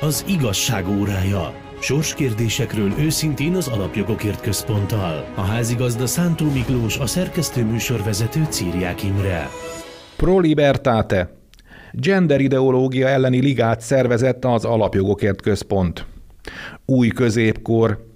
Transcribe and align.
Az 0.00 0.24
igazság 0.28 0.88
órája. 0.88 1.54
Sorskérdésekről 1.80 2.92
őszintén 2.98 3.54
az 3.54 3.68
Alapjogokért 3.68 4.40
Központtal. 4.40 5.24
A 5.34 5.40
házigazda 5.40 6.06
Szántó 6.06 6.50
Miklós, 6.50 6.98
a 6.98 7.06
szerkesztő 7.06 7.64
műsorvezető 7.64 8.46
Círiák 8.48 9.02
Imre. 9.02 9.48
Pro 10.16 10.38
Libertate. 10.38 11.30
Gender 11.92 12.40
ideológia 12.40 13.08
elleni 13.08 13.40
ligát 13.40 13.80
szervezett 13.80 14.44
az 14.44 14.64
Alapjogokért 14.64 15.42
Központ. 15.42 16.06
Új 16.84 17.08
középkor. 17.08 18.06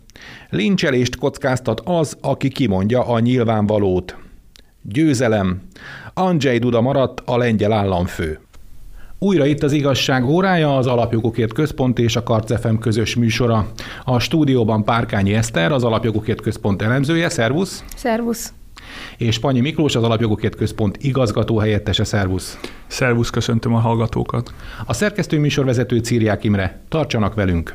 Lincselést 0.51 1.17
kockáztat 1.17 1.81
az, 1.85 2.17
aki 2.21 2.49
kimondja 2.49 3.07
a 3.07 3.19
nyilvánvalót. 3.19 4.17
Győzelem. 4.83 5.63
Andrzej 6.15 6.59
Duda 6.59 6.81
maradt 6.81 7.23
a 7.25 7.37
lengyel 7.37 7.73
államfő. 7.73 8.41
Újra 9.23 9.47
itt 9.47 9.63
az 9.63 9.73
igazság 9.73 10.25
órája, 10.29 10.77
az 10.77 10.87
Alapjogokért 10.87 11.53
Központ 11.53 11.99
és 11.99 12.17
a 12.17 12.23
Karcefem 12.23 12.79
közös 12.79 13.15
műsora. 13.15 13.67
A 14.05 14.19
stúdióban 14.19 14.85
Párkányi 14.85 15.35
Eszter, 15.35 15.73
az 15.73 15.85
Alapjogokért 15.85 16.41
Központ 16.41 16.83
elemzője, 16.83 17.29
szervusz! 17.29 17.85
Szervusz! 17.97 18.53
És 19.17 19.39
Panyi 19.39 19.61
Miklós, 19.61 19.97
az 19.97 20.03
Alapjogokért 20.03 20.55
Központ 20.57 20.97
igazgató 21.01 21.59
helyettese, 21.59 22.05
szervusz! 22.05 22.59
Szervusz, 22.87 23.31
köszöntöm 23.31 23.75
a 23.75 23.79
hallgatókat! 23.79 24.55
A 24.87 24.93
szerkesztő 24.93 25.39
műsorvezető 25.39 25.99
Círiák 25.99 26.45
Imre. 26.45 26.81
Tartsanak 26.89 27.35
velünk! 27.35 27.73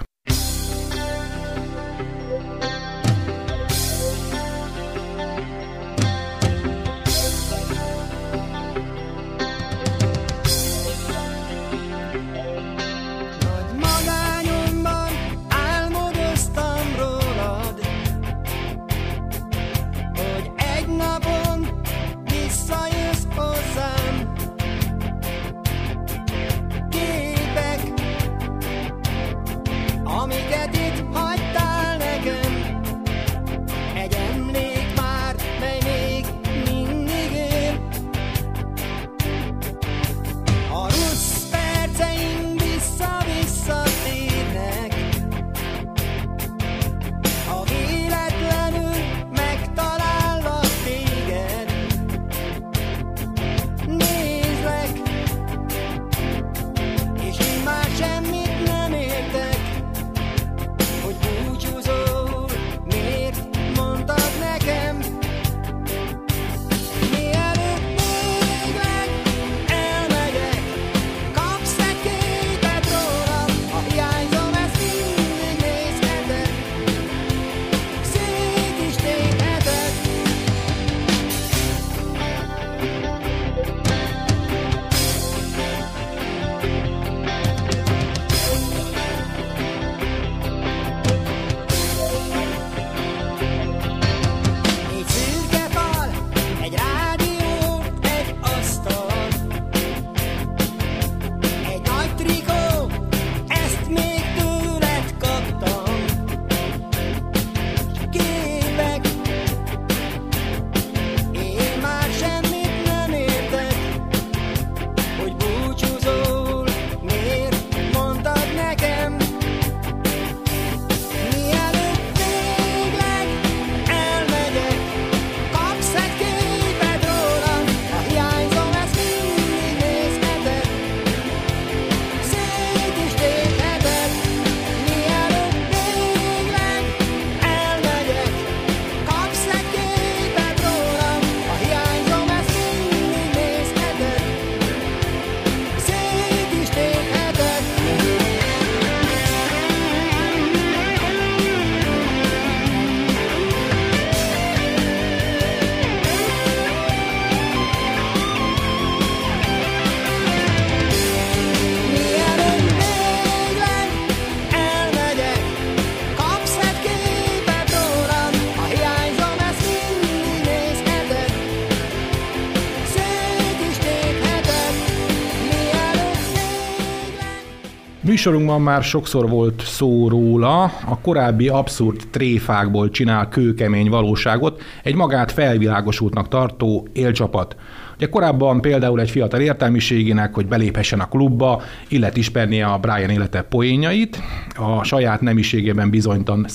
Műsorunkban 178.26 178.62
már 178.62 178.84
sokszor 178.84 179.30
volt 179.30 179.62
szó 179.66 180.08
róla, 180.08 180.64
a 180.64 181.00
korábbi 181.02 181.48
abszurd 181.48 182.02
tréfákból 182.12 182.90
csinál 182.90 183.30
kőkemény 183.30 183.90
valóságot 183.90 184.62
egy 184.84 184.96
magát 184.96 185.32
felvilágosultnak 185.32 186.28
tartó 186.28 186.88
élcsapat. 186.94 187.56
Ugye 187.96 188.10
korábban 188.10 188.62
például 188.62 189.00
egy 189.00 189.10
fiatal 189.10 189.40
értelmiségének, 189.40 190.34
hogy 190.34 190.48
beléphessen 190.48 191.00
a 191.00 191.08
klubba, 191.08 191.62
illet 191.88 192.18
ismernie 192.18 192.66
a 192.66 192.78
Brian 192.78 193.10
élete 193.10 193.42
poénjait, 193.42 194.20
a 194.56 194.84
saját 194.84 195.22
nemiségében 195.22 195.90
bizonytalan, 195.90 196.46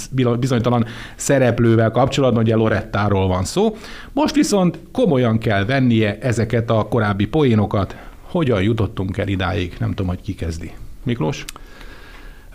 bizonytalan 0.41 0.84
szereplővel 1.16 1.91
kapcsolatban, 1.91 2.42
ugye 2.42 2.54
Lorettáról 2.54 3.28
van 3.28 3.44
szó. 3.44 3.76
Most 4.12 4.34
viszont 4.34 4.78
komolyan 4.92 5.38
kell 5.38 5.64
vennie 5.64 6.19
ezeket 6.20 6.70
a 6.70 6.86
korábbi 6.88 7.26
poénokat. 7.26 7.97
Hogyan 8.22 8.62
jutottunk 8.62 9.19
el 9.19 9.28
idáig? 9.28 9.76
Nem 9.78 9.88
tudom, 9.88 10.06
hogy 10.06 10.22
ki 10.22 10.34
kezdi. 10.34 10.72
Miklós? 11.02 11.44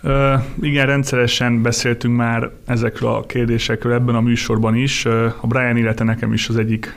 Ö, 0.02 0.34
igen, 0.62 0.86
rendszeresen 0.86 1.62
beszéltünk 1.62 2.16
már 2.16 2.52
ezekről 2.66 3.10
a 3.10 3.26
kérdésekről 3.26 3.94
ebben 3.94 4.16
a 4.16 4.22
műsorban 4.22 4.76
is. 4.76 5.06
A 5.42 5.48
Brian 5.48 5.78
élete 5.78 6.04
nekem 6.04 6.34
is 6.34 6.50
az 6.50 6.58
egyik 6.58 6.96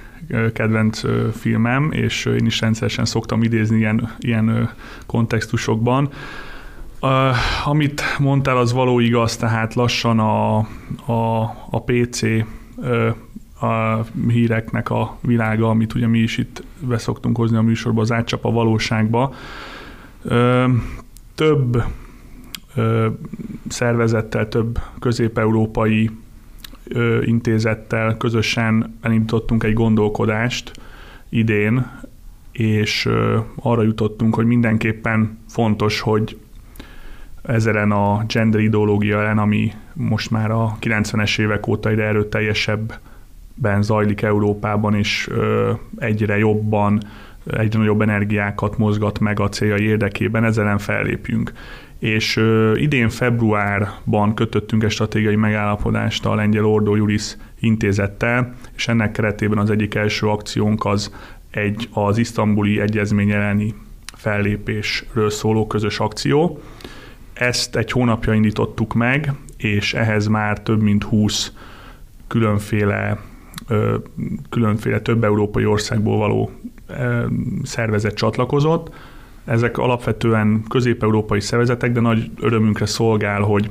kedvenc 0.53 1.01
filmem, 1.37 1.93
és 1.93 2.25
én 2.25 2.47
is 2.47 2.61
rendszeresen 2.61 3.05
szoktam 3.05 3.43
idézni 3.43 3.77
ilyen, 3.77 4.15
ilyen 4.19 4.71
kontextusokban. 5.07 6.09
Uh, 7.01 7.37
amit 7.65 8.03
mondtál, 8.19 8.57
az 8.57 8.73
való 8.73 8.99
igaz, 8.99 9.37
tehát 9.37 9.75
lassan 9.75 10.19
a, 10.19 10.57
a, 11.07 11.41
a 11.71 11.83
PC 11.85 12.23
a 13.61 14.05
híreknek 14.29 14.91
a 14.91 15.19
világa, 15.21 15.69
amit 15.69 15.95
ugye 15.95 16.07
mi 16.07 16.19
is 16.19 16.39
itt 16.39 16.63
beszoktunk 16.81 17.37
hozni 17.37 17.57
a 17.57 17.63
műsorba, 17.63 18.01
az 18.01 18.13
átcsap 18.13 18.45
a 18.45 18.51
valóságba. 18.51 19.35
Ö, 20.23 20.67
több 21.39 21.83
ö, 22.75 23.09
szervezettel, 23.69 24.49
több 24.49 24.79
közép-európai 24.99 26.11
ö, 26.89 27.23
intézettel 27.23 28.17
közösen 28.17 28.99
elindítottunk 29.01 29.65
egy 29.65 29.73
gondolkodást 29.73 30.73
idén, 31.29 31.91
és 32.53 33.07
ö, 33.07 33.39
arra 33.57 33.83
jutottunk, 33.83 34.35
hogy 34.35 34.47
mindenképpen 34.47 35.39
fontos, 35.49 36.01
hogy 36.01 36.39
ezeren 37.43 37.91
a 37.91 38.25
gender 38.27 38.61
ideológia 38.61 39.19
ellen, 39.19 39.39
ami 39.39 39.73
most 39.93 40.31
már 40.31 40.51
a 40.51 40.77
90-es 40.81 41.41
évek 41.41 41.67
óta 41.67 41.89
egyre 41.89 42.05
erőteljesebben 42.05 43.83
zajlik 43.83 44.23
Európában, 44.23 44.95
és 44.95 45.29
ö, 45.31 45.73
egyre 45.99 46.39
jobban, 46.39 47.03
egyre 47.57 47.79
nagyobb 47.79 48.01
energiákat 48.01 48.79
mozgat 48.79 49.19
meg 49.19 49.41
a 49.41 49.49
céljai 49.49 49.83
érdekében, 49.83 50.45
ezzel 50.45 50.65
ellen 50.65 50.79
fellépjünk. 50.79 51.53
És 51.99 52.37
ö, 52.37 52.77
idén 52.77 53.09
februárban 53.09 54.35
kötöttünk 54.35 54.85
egy 54.85 54.91
stratégiai 54.91 55.37
megállapodást 55.37 56.27
a 56.27 56.35
lengyel 56.35 56.65
Ordo 56.65 56.97
Juris 56.97 57.37
intézettel, 57.61 58.55
és 58.77 58.89
ennek 58.89 59.13
keretében 59.13 59.59
az 59.59 59.71
egyik 59.71 59.95
első 59.95 60.27
akciónk 60.27 60.85
az 60.85 61.15
egy 61.51 61.89
az 61.93 62.19
isztambuli 62.19 62.81
egyezmény 62.81 63.31
elleni 63.31 63.75
fellépésről 64.15 65.31
szóló 65.31 65.67
közös 65.67 65.99
akció. 65.99 66.63
Ezt 67.33 67.77
egy 67.77 67.93
hónapja 67.93 68.33
indítottuk 68.33 68.95
meg, 68.95 69.33
és 69.57 69.95
ehhez 69.95 70.27
már 70.27 70.63
több 70.63 70.83
mint 70.83 71.03
20 71.03 71.53
különféle, 72.27 73.19
különféle 74.49 75.01
több 75.01 75.25
európai 75.25 75.65
országból 75.65 76.17
való 76.17 76.51
szervezet 77.63 78.15
csatlakozott. 78.15 78.95
Ezek 79.45 79.79
alapvetően 79.79 80.63
közép-európai 80.69 81.41
szervezetek, 81.41 81.93
de 81.93 82.01
nagy 82.01 82.31
örömünkre 82.41 82.87
szolgál, 82.87 83.41
hogy 83.41 83.71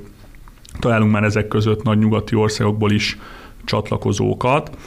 találunk 0.79 1.11
már 1.11 1.23
ezek 1.23 1.47
között 1.47 1.83
nagy 1.83 1.97
nyugati 1.97 2.35
országokból 2.35 2.91
is 2.91 3.17
csatlakozókat. 3.65 4.77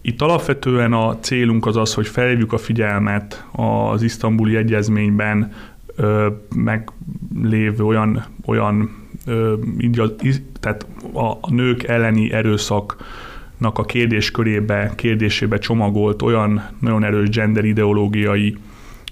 Itt 0.00 0.22
alapvetően 0.22 0.92
a 0.92 1.18
célunk 1.18 1.66
az 1.66 1.76
az, 1.76 1.94
hogy 1.94 2.06
felhívjuk 2.06 2.52
a 2.52 2.58
figyelmet 2.58 3.46
az 3.52 4.02
isztambuli 4.02 4.56
egyezményben 4.56 5.52
ö, 5.96 6.28
meglévő 6.54 7.84
olyan, 7.84 8.24
olyan 8.46 8.96
ö, 9.26 9.54
így 9.78 9.98
a, 9.98 10.14
tehát 10.60 10.86
a, 11.12 11.24
a 11.24 11.50
nők 11.50 11.82
elleni 11.82 12.32
erőszaknak 13.54 13.78
a 13.78 13.84
kérdéskörébe, 13.84 14.92
kérdésébe 14.96 15.58
csomagolt 15.58 16.22
olyan 16.22 16.68
nagyon 16.80 17.04
erős 17.04 17.28
gender 17.28 17.64
ideológiai 17.64 18.56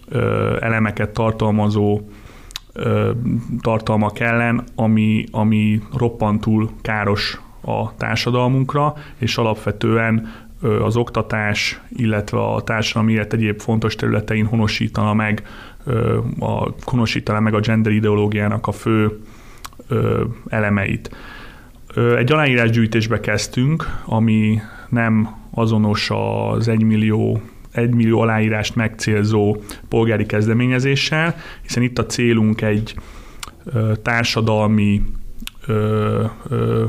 ö, 0.08 0.56
elemeket 0.60 1.10
tartalmazó 1.10 2.00
ö, 2.72 3.10
tartalmak 3.60 4.20
ellen, 4.20 4.64
ami, 4.74 5.24
ami 5.30 5.80
roppantul 5.96 6.70
káros 6.82 7.40
a 7.60 7.94
társadalmunkra, 7.96 8.94
és 9.18 9.36
alapvetően 9.36 10.32
ö, 10.60 10.82
az 10.82 10.96
oktatás, 10.96 11.80
illetve 11.88 12.38
a 12.38 12.62
társadalmi 12.62 13.12
élet 13.12 13.32
egyéb 13.32 13.60
fontos 13.60 13.94
területein 13.94 14.46
honosítana 14.46 15.14
meg, 15.14 15.42
ö, 15.84 16.18
a, 16.38 16.74
honosítana 16.84 17.40
meg 17.40 17.54
a 17.54 17.60
gender 17.60 17.92
ideológiának 17.92 18.66
a 18.66 18.72
fő 18.72 19.20
ö, 19.88 20.24
elemeit. 20.48 21.10
Egy 22.16 22.32
aláírásgyűjtésbe 22.32 23.20
kezdtünk, 23.20 24.00
ami 24.04 24.60
nem 24.88 25.28
azonos 25.50 26.10
az 26.10 26.68
egymillió 26.68 27.42
egy 27.72 27.94
millió 27.94 28.20
aláírást 28.20 28.74
megcélzó 28.74 29.56
polgári 29.88 30.26
kezdeményezéssel, 30.26 31.36
hiszen 31.62 31.82
itt 31.82 31.98
a 31.98 32.06
célunk 32.06 32.60
egy 32.60 32.94
társadalmi 34.02 35.02
ö, 35.66 36.24
ö, 36.48 36.84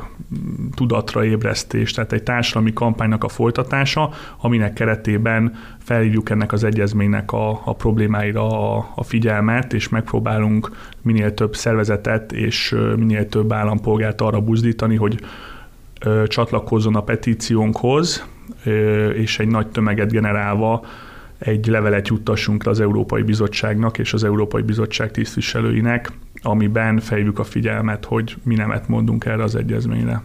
tudatra 0.75 1.25
ébresztés, 1.25 1.91
tehát 1.91 2.13
egy 2.13 2.23
társadalmi 2.23 2.73
kampánynak 2.73 3.23
a 3.23 3.27
folytatása, 3.27 4.09
aminek 4.41 4.73
keretében 4.73 5.55
felhívjuk 5.79 6.29
ennek 6.29 6.51
az 6.51 6.63
egyezménynek 6.63 7.31
a, 7.31 7.61
a 7.65 7.75
problémáira 7.75 8.75
a, 8.75 8.91
a 8.95 9.03
figyelmet, 9.03 9.73
és 9.73 9.89
megpróbálunk 9.89 10.71
minél 11.01 11.33
több 11.33 11.55
szervezetet 11.55 12.31
és 12.31 12.75
minél 12.95 13.29
több 13.29 13.51
állampolgárt 13.51 14.21
arra 14.21 14.41
buzdítani, 14.41 14.95
hogy 14.95 15.19
ö, 15.99 16.23
csatlakozzon 16.27 16.95
a 16.95 17.03
petíciónkhoz, 17.03 18.25
ö, 18.63 19.09
és 19.09 19.39
egy 19.39 19.47
nagy 19.47 19.67
tömeget 19.67 20.11
generálva 20.11 20.85
egy 21.37 21.67
levelet 21.67 22.07
juttassunk 22.07 22.63
le 22.63 22.71
az 22.71 22.79
Európai 22.79 23.21
Bizottságnak 23.21 23.97
és 23.97 24.13
az 24.13 24.23
Európai 24.23 24.61
Bizottság 24.61 25.11
tisztviselőinek, 25.11 26.11
amiben 26.43 26.99
fejlük 26.99 27.39
a 27.39 27.43
figyelmet, 27.43 28.05
hogy 28.05 28.37
mi 28.43 28.55
nemet 28.55 28.87
mondunk 28.87 29.25
erre 29.25 29.43
az 29.43 29.55
egyezményre. 29.55 30.21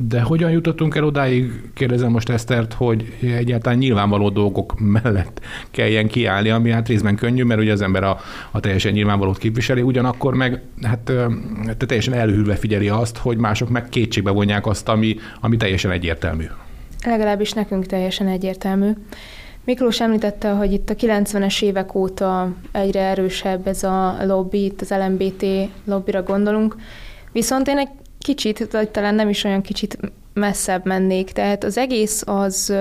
De 0.00 0.20
hogyan 0.20 0.50
jutottunk 0.50 0.94
el 0.94 1.04
odáig, 1.04 1.70
kérdezem 1.74 2.10
most 2.10 2.28
Esztert, 2.28 2.72
hogy 2.72 3.16
egyáltalán 3.20 3.78
nyilvánvaló 3.78 4.28
dolgok 4.30 4.74
mellett 4.78 5.40
kelljen 5.70 6.08
kiállni, 6.08 6.48
ami 6.48 6.70
hát 6.70 6.88
részben 6.88 7.16
könnyű, 7.16 7.42
mert 7.42 7.60
ugye 7.60 7.72
az 7.72 7.80
ember 7.80 8.02
a, 8.02 8.18
a 8.50 8.60
teljesen 8.60 8.92
nyilvánvalót 8.92 9.38
képviseli, 9.38 9.82
ugyanakkor 9.82 10.34
meg 10.34 10.62
hát 10.82 11.12
te 11.76 11.86
teljesen 11.86 12.14
elhűlve 12.14 12.54
figyeli 12.54 12.88
azt, 12.88 13.16
hogy 13.16 13.36
mások 13.36 13.68
meg 13.68 13.88
kétségbe 13.88 14.30
vonják 14.30 14.66
azt, 14.66 14.88
ami, 14.88 15.16
ami 15.40 15.56
teljesen 15.56 15.90
egyértelmű. 15.90 16.44
Legalábbis 17.04 17.52
nekünk 17.52 17.86
teljesen 17.86 18.26
egyértelmű. 18.26 18.90
Miklós 19.68 20.00
említette, 20.00 20.50
hogy 20.50 20.72
itt 20.72 20.90
a 20.90 20.94
90-es 20.94 21.62
évek 21.62 21.94
óta 21.94 22.52
egyre 22.72 23.00
erősebb 23.00 23.66
ez 23.66 23.82
a 23.82 24.16
lobby, 24.24 24.64
itt 24.64 24.80
az 24.80 24.90
LMBT 24.90 25.44
lobbira 25.84 26.22
gondolunk, 26.22 26.76
viszont 27.32 27.68
én 27.68 27.78
egy 27.78 27.88
kicsit, 28.18 28.72
vagy 28.72 28.88
talán 28.88 29.14
nem 29.14 29.28
is 29.28 29.44
olyan 29.44 29.62
kicsit 29.62 29.98
messzebb 30.32 30.84
mennék, 30.84 31.30
tehát 31.32 31.64
az 31.64 31.78
egész 31.78 32.22
az 32.26 32.72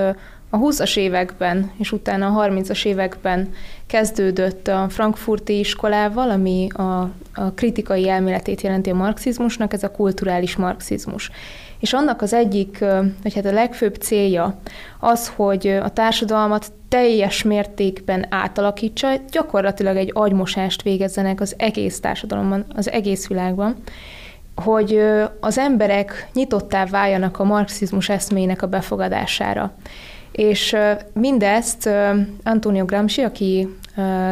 a 0.49 0.57
20-as 0.57 0.97
években, 0.97 1.71
és 1.77 1.91
utána 1.91 2.27
a 2.27 2.47
30-as 2.47 2.85
években 2.85 3.53
kezdődött 3.87 4.67
a 4.67 4.85
frankfurti 4.89 5.59
iskolával, 5.59 6.29
ami 6.29 6.67
a, 6.71 7.01
a 7.33 7.51
kritikai 7.55 8.09
elméletét 8.09 8.61
jelenti 8.61 8.89
a 8.89 8.95
marxizmusnak, 8.95 9.73
ez 9.73 9.83
a 9.83 9.91
kulturális 9.91 10.55
marxizmus. 10.55 11.31
És 11.79 11.93
annak 11.93 12.21
az 12.21 12.33
egyik, 12.33 12.79
vagy 13.23 13.33
hát 13.33 13.45
a 13.45 13.51
legfőbb 13.51 13.95
célja 13.95 14.59
az, 14.99 15.31
hogy 15.35 15.67
a 15.67 15.89
társadalmat 15.89 16.71
teljes 16.89 17.43
mértékben 17.43 18.25
átalakítsa, 18.29 19.07
gyakorlatilag 19.31 19.95
egy 19.95 20.11
agymosást 20.13 20.81
végezzenek 20.81 21.41
az 21.41 21.55
egész 21.57 21.99
társadalomban, 21.99 22.65
az 22.75 22.91
egész 22.91 23.27
világban, 23.27 23.75
hogy 24.55 25.01
az 25.39 25.57
emberek 25.57 26.29
nyitottá 26.33 26.85
váljanak 26.85 27.39
a 27.39 27.43
marxizmus 27.43 28.09
eszmének 28.09 28.61
a 28.61 28.67
befogadására. 28.67 29.73
És 30.31 30.75
mindezt 31.13 31.89
Antonio 32.43 32.85
Gramsci, 32.85 33.21
aki 33.21 33.67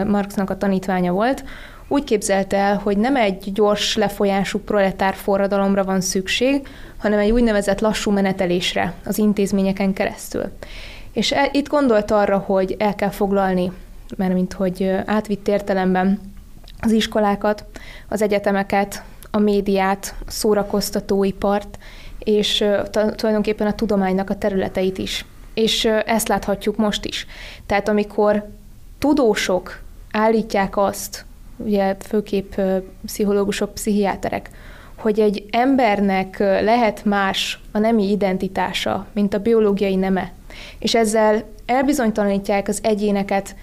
Marxnak 0.06 0.50
a 0.50 0.58
tanítványa 0.58 1.12
volt, 1.12 1.44
úgy 1.88 2.04
képzelte 2.04 2.58
el, 2.58 2.78
hogy 2.78 2.98
nem 2.98 3.16
egy 3.16 3.52
gyors 3.54 3.96
lefolyású 3.96 4.60
proletár 4.60 5.14
forradalomra 5.14 5.84
van 5.84 6.02
szükség, 6.02 6.68
hanem 6.98 7.20
egy 7.20 7.32
úgynevezett 7.32 7.80
lassú 7.80 8.12
menetelésre 8.12 8.94
az 9.06 9.18
intézményeken 9.18 9.94
keresztül. 9.94 10.52
És 11.12 11.32
el, 11.32 11.50
itt 11.52 11.68
gondolt 11.68 12.12
arra, 12.12 12.38
hogy 12.38 12.76
el 12.80 12.96
kell 12.96 13.10
foglalni, 13.10 13.72
mert 14.18 14.34
mint 14.34 14.54
hogy 14.54 14.92
átvitt 15.06 15.48
értelemben 15.48 16.20
az 16.82 16.92
iskolákat, 16.92 17.66
az 18.08 18.22
egyetemeket, 18.22 19.04
a 19.32 19.40
médiát, 19.40 20.16
a 20.26 20.32
szórakoztatóipart, 20.32 21.78
és 22.20 22.66
tulajdonképpen 22.92 23.68
a 23.68 23.76
tudománynak 23.76 24.30
a 24.30 24.38
területeit 24.38 24.98
is. 24.98 25.26
És 25.54 25.86
ezt 25.86 26.28
láthatjuk 26.28 26.76
most 26.76 27.06
is. 27.06 27.26
Tehát 27.66 27.90
amikor 27.90 28.50
tudósok 29.00 29.82
állítják 30.12 30.78
azt, 30.78 31.26
ugye 31.58 31.96
főképp 32.00 32.54
pszichológusok, 33.06 33.74
pszichiáterek, 33.74 34.50
hogy 34.98 35.20
egy 35.20 35.46
embernek 35.52 36.40
lehet 36.40 37.06
más 37.06 37.60
a 37.72 37.78
nemi 37.78 38.12
identitása, 38.12 39.08
mint 39.14 39.34
a 39.34 39.40
biológiai 39.40 39.96
neme, 39.96 40.32
és 40.80 40.96
ezzel 40.96 41.44
elbizonytalanítják 41.66 42.68
az 42.68 42.80
egyéneket 42.84 43.56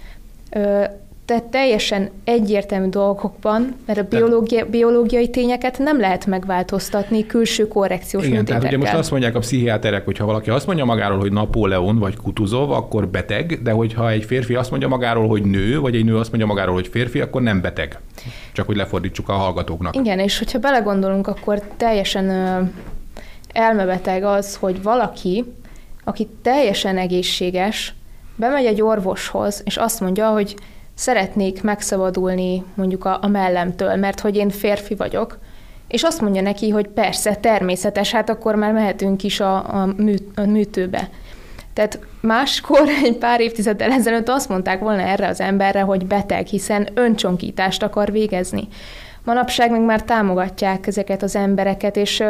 tehát 1.25 1.43
teljesen 1.43 2.09
egyértelmű 2.23 2.87
dolgokban, 2.87 3.75
mert 3.85 3.99
a 3.99 4.03
biológia, 4.03 4.65
biológiai 4.65 5.29
tényeket 5.29 5.77
nem 5.77 5.99
lehet 5.99 6.25
megváltoztatni 6.25 7.25
külső 7.25 7.67
korrekciós 7.67 8.25
Igen, 8.25 8.45
tehát 8.45 8.63
ugye 8.63 8.77
most 8.77 8.93
azt 8.93 9.11
mondják 9.11 9.35
a 9.35 9.39
pszichiáterek, 9.39 10.05
hogy 10.05 10.17
ha 10.17 10.25
valaki 10.25 10.49
azt 10.49 10.65
mondja 10.65 10.85
magáról, 10.85 11.19
hogy 11.19 11.31
Napóleon 11.31 11.99
vagy 11.99 12.15
Kutuzov, 12.15 12.71
akkor 12.71 13.07
beteg, 13.07 13.61
de 13.61 13.71
hogyha 13.71 14.09
egy 14.09 14.23
férfi 14.23 14.55
azt 14.55 14.69
mondja 14.69 14.87
magáról, 14.87 15.27
hogy 15.27 15.43
nő, 15.43 15.79
vagy 15.79 15.95
egy 15.95 16.05
nő 16.05 16.17
azt 16.17 16.29
mondja 16.29 16.47
magáról, 16.47 16.73
hogy 16.73 16.87
férfi, 16.87 17.19
akkor 17.19 17.41
nem 17.41 17.61
beteg. 17.61 17.99
Csak 18.51 18.65
hogy 18.65 18.75
lefordítsuk 18.75 19.29
a 19.29 19.33
hallgatóknak. 19.33 19.95
Igen, 19.95 20.19
és 20.19 20.37
hogyha 20.37 20.59
belegondolunk, 20.59 21.27
akkor 21.27 21.61
teljesen 21.77 22.29
elmebeteg 23.53 24.23
az, 24.23 24.55
hogy 24.55 24.81
valaki, 24.81 25.43
aki 26.03 26.27
teljesen 26.41 26.97
egészséges, 26.97 27.93
bemegy 28.35 28.65
egy 28.65 28.81
orvoshoz, 28.81 29.61
és 29.65 29.77
azt 29.77 29.99
mondja, 29.99 30.29
hogy 30.29 30.55
szeretnék 30.95 31.63
megszabadulni 31.63 32.63
mondjuk 32.73 33.05
a, 33.05 33.17
a 33.21 33.27
mellemtől, 33.27 33.95
mert 33.95 34.19
hogy 34.19 34.35
én 34.35 34.49
férfi 34.49 34.95
vagyok, 34.95 35.39
és 35.87 36.03
azt 36.03 36.21
mondja 36.21 36.41
neki, 36.41 36.69
hogy 36.69 36.87
persze, 36.87 37.35
természetes, 37.35 38.11
hát 38.11 38.29
akkor 38.29 38.55
már 38.55 38.73
mehetünk 38.73 39.23
is 39.23 39.39
a, 39.39 39.81
a, 39.81 39.93
mű, 39.97 40.15
a 40.35 40.41
műtőbe. 40.41 41.09
Tehát 41.73 41.99
máskor, 42.21 42.87
egy 43.03 43.17
pár 43.17 43.41
évtizeddel 43.41 43.91
ezelőtt 43.91 44.29
azt 44.29 44.49
mondták 44.49 44.79
volna 44.79 45.01
erre 45.01 45.27
az 45.27 45.39
emberre, 45.39 45.81
hogy 45.81 46.05
beteg, 46.05 46.45
hiszen 46.45 46.87
öncsonkítást 46.93 47.83
akar 47.83 48.11
végezni. 48.11 48.67
Manapság 49.23 49.71
még 49.71 49.81
már 49.81 50.03
támogatják 50.03 50.87
ezeket 50.87 51.23
az 51.23 51.35
embereket, 51.35 51.95
és 51.95 52.23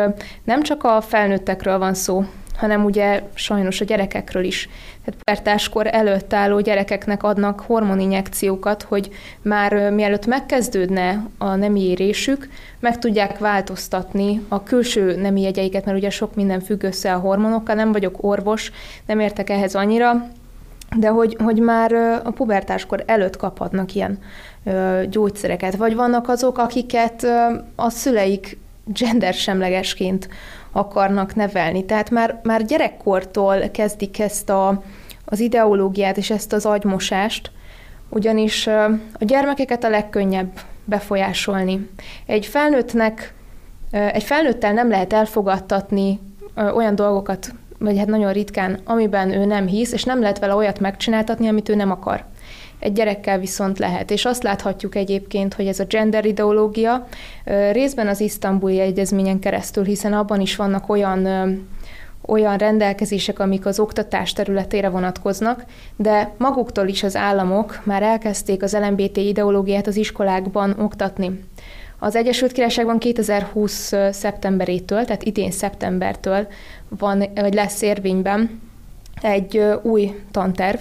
nem 0.43 0.61
csak 0.61 0.83
a 0.83 1.01
felnőttekről 1.01 1.77
van 1.77 1.93
szó, 1.93 2.25
hanem 2.57 2.83
ugye 2.83 3.23
sajnos 3.33 3.81
a 3.81 3.85
gyerekekről 3.85 4.43
is. 4.43 4.69
Tehát 5.05 5.19
pubertáskor 5.23 5.87
előtt 5.87 6.33
álló 6.33 6.59
gyerekeknek 6.59 7.23
adnak 7.23 7.59
hormoninjekciókat, 7.59 8.83
hogy 8.83 9.09
már 9.41 9.91
mielőtt 9.91 10.25
megkezdődne 10.25 11.27
a 11.37 11.55
nemi 11.55 11.81
érésük, 11.81 12.49
meg 12.79 12.99
tudják 12.99 13.37
változtatni 13.37 14.41
a 14.47 14.63
külső 14.63 15.15
nemi 15.15 15.41
jegyeiket, 15.41 15.85
mert 15.85 15.97
ugye 15.97 16.09
sok 16.09 16.35
minden 16.35 16.59
függ 16.59 16.83
össze 16.83 17.13
a 17.13 17.19
hormonokkal, 17.19 17.75
nem 17.75 17.91
vagyok 17.91 18.23
orvos, 18.23 18.71
nem 19.05 19.19
értek 19.19 19.49
ehhez 19.49 19.75
annyira, 19.75 20.27
de 20.97 21.07
hogy, 21.07 21.37
hogy 21.43 21.59
már 21.59 21.93
a 22.23 22.31
pubertáskor 22.31 23.03
előtt 23.05 23.37
kaphatnak 23.37 23.95
ilyen 23.95 24.19
gyógyszereket, 25.09 25.75
vagy 25.75 25.95
vannak 25.95 26.29
azok, 26.29 26.57
akiket 26.57 27.27
a 27.75 27.89
szüleik 27.89 28.57
gendersemlegesként 28.85 30.29
akarnak 30.73 31.35
nevelni. 31.35 31.85
Tehát 31.85 32.09
már, 32.09 32.39
már 32.43 32.65
gyerekkortól 32.65 33.69
kezdik 33.69 34.19
ezt 34.19 34.49
a, 34.49 34.83
az 35.25 35.39
ideológiát 35.39 36.17
és 36.17 36.29
ezt 36.29 36.53
az 36.53 36.65
agymosást, 36.65 37.51
ugyanis 38.09 38.67
a 38.67 39.19
gyermekeket 39.19 39.83
a 39.83 39.89
legkönnyebb 39.89 40.59
befolyásolni. 40.85 41.89
Egy 42.25 42.45
felnőttnek, 42.45 43.33
egy 43.91 44.23
felnőttel 44.23 44.73
nem 44.73 44.89
lehet 44.89 45.13
elfogadtatni 45.13 46.19
olyan 46.75 46.95
dolgokat, 46.95 47.53
vagy 47.79 47.97
hát 47.97 48.07
nagyon 48.07 48.33
ritkán, 48.33 48.79
amiben 48.83 49.31
ő 49.31 49.45
nem 49.45 49.67
hisz, 49.67 49.91
és 49.91 50.03
nem 50.03 50.21
lehet 50.21 50.39
vele 50.39 50.55
olyat 50.55 50.79
megcsináltatni, 50.79 51.47
amit 51.47 51.69
ő 51.69 51.75
nem 51.75 51.91
akar. 51.91 52.25
Egy 52.83 52.93
gyerekkel 52.93 53.39
viszont 53.39 53.79
lehet. 53.79 54.11
És 54.11 54.25
azt 54.25 54.43
láthatjuk 54.43 54.95
egyébként, 54.95 55.53
hogy 55.53 55.67
ez 55.67 55.79
a 55.79 55.85
gender 55.85 56.25
ideológia 56.25 57.07
részben 57.71 58.07
az 58.07 58.19
isztambuli 58.19 58.79
egyezményen 58.79 59.39
keresztül, 59.39 59.83
hiszen 59.83 60.13
abban 60.13 60.41
is 60.41 60.55
vannak 60.55 60.89
olyan 60.89 61.27
olyan 62.25 62.57
rendelkezések, 62.57 63.39
amik 63.39 63.65
az 63.65 63.79
oktatás 63.79 64.33
területére 64.33 64.89
vonatkoznak, 64.89 65.63
de 65.95 66.33
maguktól 66.37 66.87
is 66.87 67.03
az 67.03 67.15
államok 67.15 67.81
már 67.83 68.03
elkezdték 68.03 68.63
az 68.63 68.73
LMBT 68.73 69.17
ideológiát 69.17 69.87
az 69.87 69.95
iskolákban 69.95 70.75
oktatni. 70.79 71.43
Az 71.99 72.15
Egyesült 72.15 72.51
Királyságban 72.51 72.99
2020 72.99 73.93
szeptemberétől, 74.11 75.05
tehát 75.05 75.23
idén 75.23 75.51
szeptembertől 75.51 76.47
van, 76.87 77.23
vagy 77.35 77.53
lesz 77.53 77.81
érvényben 77.81 78.61
egy 79.21 79.63
új 79.81 80.23
tanterv, 80.31 80.79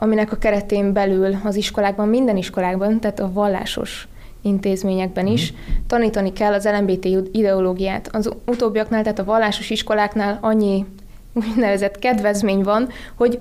aminek 0.00 0.32
a 0.32 0.36
keretén 0.36 0.92
belül 0.92 1.36
az 1.44 1.56
iskolákban, 1.56 2.08
minden 2.08 2.36
iskolákban, 2.36 3.00
tehát 3.00 3.20
a 3.20 3.32
vallásos 3.32 4.08
intézményekben 4.42 5.26
is 5.26 5.54
tanítani 5.86 6.32
kell 6.32 6.52
az 6.52 6.68
LMBT 6.78 7.04
ideológiát. 7.32 8.08
Az 8.12 8.30
utóbbiaknál, 8.46 9.02
tehát 9.02 9.18
a 9.18 9.24
vallásos 9.24 9.70
iskoláknál 9.70 10.38
annyi 10.40 10.86
úgynevezett 11.32 11.98
kedvezmény 11.98 12.62
van, 12.62 12.88
hogy 13.14 13.38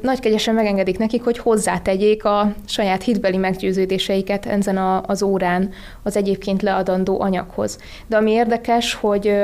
nagykegyesen 0.00 0.54
megengedik 0.54 0.98
nekik, 0.98 1.24
hogy 1.24 1.38
hozzátegyék 1.38 2.24
a 2.24 2.54
saját 2.66 3.02
hitbeli 3.02 3.36
meggyőződéseiket 3.36 4.46
ezen 4.46 4.76
a, 4.76 5.02
az 5.06 5.22
órán 5.22 5.70
az 6.02 6.16
egyébként 6.16 6.62
leadandó 6.62 7.20
anyaghoz. 7.20 7.78
De 8.06 8.16
ami 8.16 8.30
érdekes, 8.30 8.94
hogy, 8.94 9.34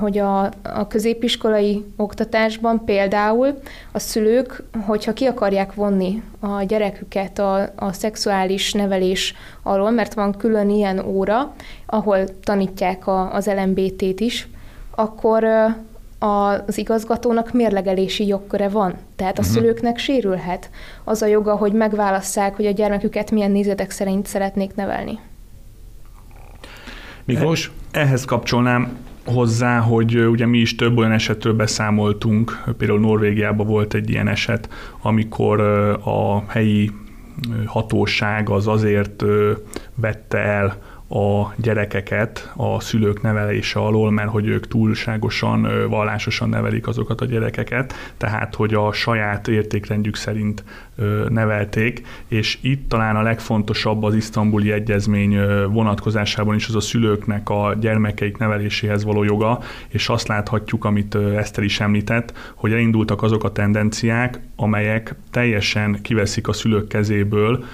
hogy 0.00 0.18
a, 0.18 0.42
a 0.62 0.86
középiskolai 0.88 1.84
oktatásban 1.96 2.84
például 2.84 3.58
a 3.92 3.98
szülők, 3.98 4.62
hogyha 4.86 5.12
ki 5.12 5.24
akarják 5.24 5.74
vonni 5.74 6.22
a 6.40 6.62
gyereküket 6.62 7.38
a, 7.38 7.72
a 7.76 7.92
szexuális 7.92 8.72
nevelés 8.72 9.34
alól, 9.62 9.90
mert 9.90 10.14
van 10.14 10.32
külön 10.32 10.70
ilyen 10.70 11.04
óra, 11.06 11.54
ahol 11.86 12.40
tanítják 12.40 13.06
a, 13.06 13.32
az 13.34 13.46
LMBT-t 13.46 14.20
is, 14.20 14.48
akkor 14.94 15.44
az 16.18 16.78
igazgatónak 16.78 17.52
mérlegelési 17.52 18.26
jogköre 18.26 18.68
van. 18.68 18.94
Tehát 19.16 19.38
a 19.38 19.40
uh-huh. 19.40 19.56
szülőknek 19.56 19.98
sérülhet 19.98 20.70
az 21.04 21.22
a 21.22 21.26
joga, 21.26 21.56
hogy 21.56 21.72
megválasszák, 21.72 22.56
hogy 22.56 22.66
a 22.66 22.70
gyermeküket 22.70 23.30
milyen 23.30 23.50
nézetek 23.50 23.90
szerint 23.90 24.26
szeretnék 24.26 24.74
nevelni. 24.74 25.18
Miklós? 27.24 27.70
Ehhez 27.90 28.24
kapcsolnám 28.24 28.96
hozzá, 29.24 29.78
hogy 29.78 30.18
ugye 30.18 30.46
mi 30.46 30.58
is 30.58 30.74
több 30.74 30.98
olyan 30.98 31.12
esetről 31.12 31.54
beszámoltunk, 31.54 32.62
például 32.78 33.00
Norvégiában 33.00 33.66
volt 33.66 33.94
egy 33.94 34.10
ilyen 34.10 34.28
eset, 34.28 34.68
amikor 35.02 35.60
a 36.04 36.44
helyi 36.46 36.90
hatóság 37.64 38.50
az 38.50 38.66
azért 38.66 39.24
vette 39.94 40.38
el 40.38 40.78
a 41.08 41.52
gyerekeket 41.56 42.52
a 42.56 42.80
szülők 42.80 43.22
nevelése 43.22 43.78
alól, 43.80 44.10
mert 44.10 44.28
hogy 44.28 44.46
ők 44.46 44.68
túlságosan 44.68 45.88
vallásosan 45.88 46.48
nevelik 46.48 46.86
azokat 46.86 47.20
a 47.20 47.24
gyerekeket, 47.24 47.94
tehát 48.16 48.54
hogy 48.54 48.74
a 48.74 48.92
saját 48.92 49.48
értékrendjük 49.48 50.16
szerint 50.16 50.64
nevelték, 51.28 52.06
és 52.28 52.58
itt 52.60 52.88
talán 52.88 53.16
a 53.16 53.22
legfontosabb 53.22 54.02
az 54.02 54.14
isztambuli 54.14 54.72
egyezmény 54.72 55.38
vonatkozásában 55.66 56.54
is 56.54 56.68
az 56.68 56.74
a 56.74 56.80
szülőknek 56.80 57.48
a 57.50 57.74
gyermekeik 57.80 58.36
neveléséhez 58.36 59.04
való 59.04 59.24
joga, 59.24 59.60
és 59.88 60.08
azt 60.08 60.28
láthatjuk, 60.28 60.84
amit 60.84 61.14
Eszter 61.14 61.64
is 61.64 61.80
említett, 61.80 62.32
hogy 62.54 62.72
elindultak 62.72 63.22
azok 63.22 63.44
a 63.44 63.52
tendenciák, 63.52 64.40
amelyek 64.56 65.14
teljesen 65.30 65.98
kiveszik 66.02 66.48
a 66.48 66.52
szülők 66.52 66.88
kezéből 66.88 67.64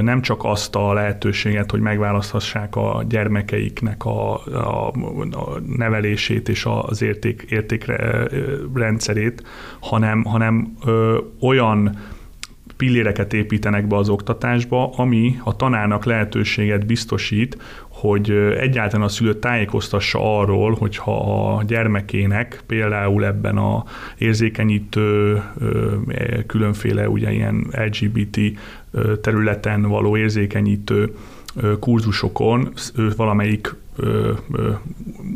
nem 0.00 0.20
csak 0.22 0.44
azt 0.44 0.74
a 0.74 0.92
lehetőséget, 0.92 1.70
hogy 1.70 1.80
megválaszthassák 1.80 2.76
a 2.76 3.04
gyermekeiknek 3.08 4.04
a, 4.04 4.34
a, 4.46 4.86
a 5.30 5.58
nevelését 5.76 6.48
és 6.48 6.66
az 6.82 7.02
érték, 7.02 7.46
értékrendszerét, 7.48 9.42
hanem, 9.80 10.24
hanem 10.24 10.76
ö, 10.84 11.18
olyan 11.40 11.96
pilléreket 12.78 13.32
építenek 13.32 13.86
be 13.86 13.96
az 13.96 14.08
oktatásba, 14.08 14.90
ami 14.96 15.38
a 15.44 15.56
tanárnak 15.56 16.04
lehetőséget 16.04 16.86
biztosít, 16.86 17.58
hogy 17.88 18.30
egyáltalán 18.58 19.06
a 19.06 19.08
szülő 19.08 19.34
tájékoztassa 19.34 20.38
arról, 20.38 20.74
hogyha 20.78 21.56
a 21.56 21.62
gyermekének 21.62 22.62
például 22.66 23.24
ebben 23.24 23.56
a 23.56 23.84
érzékenyítő 24.18 25.42
különféle 26.46 27.08
ugye 27.08 27.32
ilyen 27.32 27.66
LGBT 27.70 28.40
területen 29.20 29.82
való 29.82 30.16
érzékenyítő 30.16 31.14
kurzusokon 31.80 32.72
valamelyik 33.16 33.74
ö, 33.98 34.32
ö, 34.52 34.70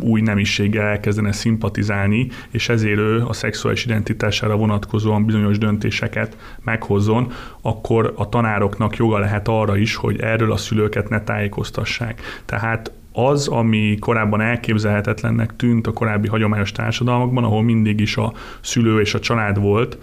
új 0.00 0.20
nemiséggel 0.20 0.86
elkezdene 0.86 1.32
szimpatizálni, 1.32 2.28
és 2.50 2.68
ezért 2.68 2.98
ő 2.98 3.24
a 3.26 3.32
szexuális 3.32 3.84
identitására 3.84 4.56
vonatkozóan 4.56 5.24
bizonyos 5.24 5.58
döntéseket 5.58 6.36
meghozzon, 6.64 7.32
akkor 7.60 8.12
a 8.16 8.28
tanároknak 8.28 8.96
joga 8.96 9.18
lehet 9.18 9.48
arra 9.48 9.76
is, 9.76 9.94
hogy 9.94 10.20
erről 10.20 10.52
a 10.52 10.56
szülőket 10.56 11.08
ne 11.08 11.20
tájékoztassák. 11.20 12.20
Tehát 12.44 12.92
az, 13.12 13.48
ami 13.48 13.96
korábban 14.00 14.40
elképzelhetetlennek 14.40 15.56
tűnt 15.56 15.86
a 15.86 15.92
korábbi 15.92 16.28
hagyományos 16.28 16.72
társadalmakban, 16.72 17.44
ahol 17.44 17.62
mindig 17.62 18.00
is 18.00 18.16
a 18.16 18.32
szülő 18.60 19.00
és 19.00 19.14
a 19.14 19.20
család 19.20 19.60
volt, 19.60 19.98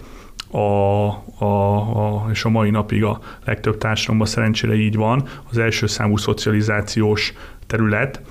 a, 0.50 0.58
a, 0.58 1.44
a, 1.44 2.26
és 2.30 2.44
a 2.44 2.48
mai 2.48 2.70
napig 2.70 3.04
a 3.04 3.20
legtöbb 3.44 3.78
társadalomban 3.78 4.26
szerencsére 4.26 4.74
így 4.74 4.96
van, 4.96 5.22
az 5.50 5.58
első 5.58 5.86
számú 5.86 6.16
szocializációs 6.16 7.32
terület, 7.66 8.22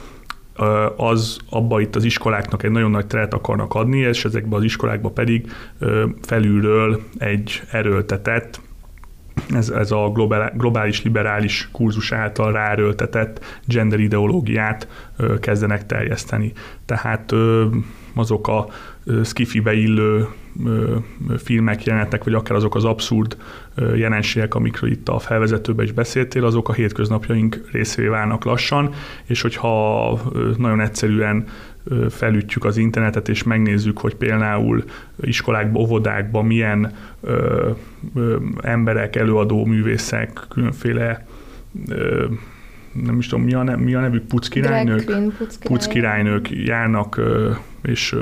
az 0.97 1.37
abba 1.49 1.79
itt 1.79 1.95
az 1.95 2.03
iskoláknak 2.03 2.63
egy 2.63 2.71
nagyon 2.71 2.91
nagy 2.91 3.07
teret 3.07 3.33
akarnak 3.33 3.73
adni, 3.73 3.97
és 3.97 4.25
ezekbe 4.25 4.55
az 4.55 4.63
iskolákba 4.63 5.09
pedig 5.09 5.51
felülről 6.21 7.01
egy 7.17 7.61
erőltetett, 7.71 8.61
ez, 9.53 9.69
ez 9.69 9.91
a 9.91 10.09
globál, 10.13 10.53
globális 10.57 11.03
liberális 11.03 11.69
kurzus 11.71 12.11
által 12.11 12.51
ráerőltetett 12.51 13.45
gender 13.65 13.99
ideológiát 13.99 14.87
kezdenek 15.39 15.85
terjeszteni. 15.85 16.51
Tehát 16.85 17.33
azok 18.15 18.47
a 18.47 18.67
skifibe 19.23 19.73
illő 19.73 20.27
filmek, 21.37 21.83
jelenetek, 21.83 22.23
vagy 22.23 22.33
akár 22.33 22.57
azok 22.57 22.75
az 22.75 22.85
abszurd 22.85 23.37
jelenségek, 23.95 24.55
amikről 24.55 24.91
itt 24.91 25.09
a 25.09 25.19
felvezetőben 25.19 25.85
is 25.85 25.91
beszéltél, 25.91 26.45
azok 26.45 26.69
a 26.69 26.73
hétköznapjaink 26.73 27.69
részévé 27.71 28.07
válnak 28.07 28.43
lassan, 28.43 28.93
és 29.25 29.41
hogyha 29.41 30.21
nagyon 30.57 30.81
egyszerűen 30.81 31.45
felütjük 32.09 32.65
az 32.65 32.77
internetet, 32.77 33.29
és 33.29 33.43
megnézzük, 33.43 33.99
hogy 33.99 34.15
például 34.15 34.83
iskolákban, 35.21 35.81
óvodákban 35.81 36.45
milyen 36.45 36.93
ö, 37.21 37.69
ö, 38.15 38.37
emberek, 38.61 39.15
előadó 39.15 39.65
művészek, 39.65 40.45
különféle 40.49 41.27
ö, 41.87 42.25
nem 42.93 43.17
is 43.17 43.27
tudom, 43.27 43.43
mi 43.43 43.53
a, 43.53 43.63
ne, 43.63 43.75
mi 43.75 43.93
a 43.93 43.99
nevük, 43.99 44.25
puckirálynők, 44.25 45.11
puckirálynők. 45.63 46.49
járnak, 46.49 47.21
és 47.81 48.15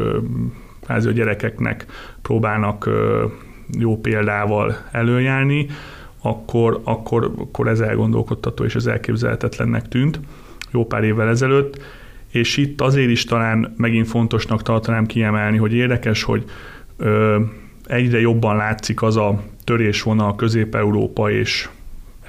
kvázi 0.88 1.08
a 1.08 1.12
gyerekeknek 1.12 1.86
próbálnak 2.22 2.89
jó 3.79 3.98
példával 3.98 4.77
előjárni, 4.91 5.67
akkor, 6.22 6.82
akkor, 6.84 7.34
akkor 7.38 7.67
ez 7.67 7.79
elgondolkodtató 7.79 8.63
és 8.63 8.75
ez 8.75 8.86
elképzelhetetlennek 8.86 9.88
tűnt. 9.88 10.20
jó 10.72 10.86
pár 10.86 11.03
évvel 11.03 11.29
ezelőtt, 11.29 11.82
és 12.32 12.58
itt 12.58 12.82
azért 12.82 13.10
is 13.10 13.24
talán 13.24 13.74
megint 13.77 14.08
fontosnak 14.08 14.62
tartanám 14.62 15.06
kiemelni, 15.06 15.58
hogy 15.58 15.74
érdekes, 15.74 16.24
hogy 16.24 16.44
ö, 16.98 17.39
egyre 17.86 18.20
jobban 18.20 18.56
látszik 18.56 19.01
az 19.01 19.17
a 19.17 19.44
törésvonal 19.63 20.36
Közép-Európa 20.36 21.32
és 21.32 21.70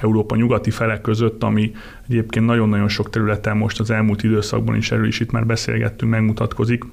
Európa 0.00 0.36
nyugati 0.36 0.70
felek 0.70 1.00
között, 1.00 1.42
ami 1.42 1.72
egyébként 2.08 2.46
nagyon-nagyon 2.46 2.88
sok 2.88 3.10
területen 3.10 3.56
most 3.56 3.80
az 3.80 3.90
elmúlt 3.90 4.22
időszakban 4.22 4.76
is 4.76 4.90
erről 4.90 5.06
is 5.06 5.20
itt 5.20 5.30
már 5.30 5.46
beszélgettünk, 5.46 6.10
megmutatkozik, 6.10 6.84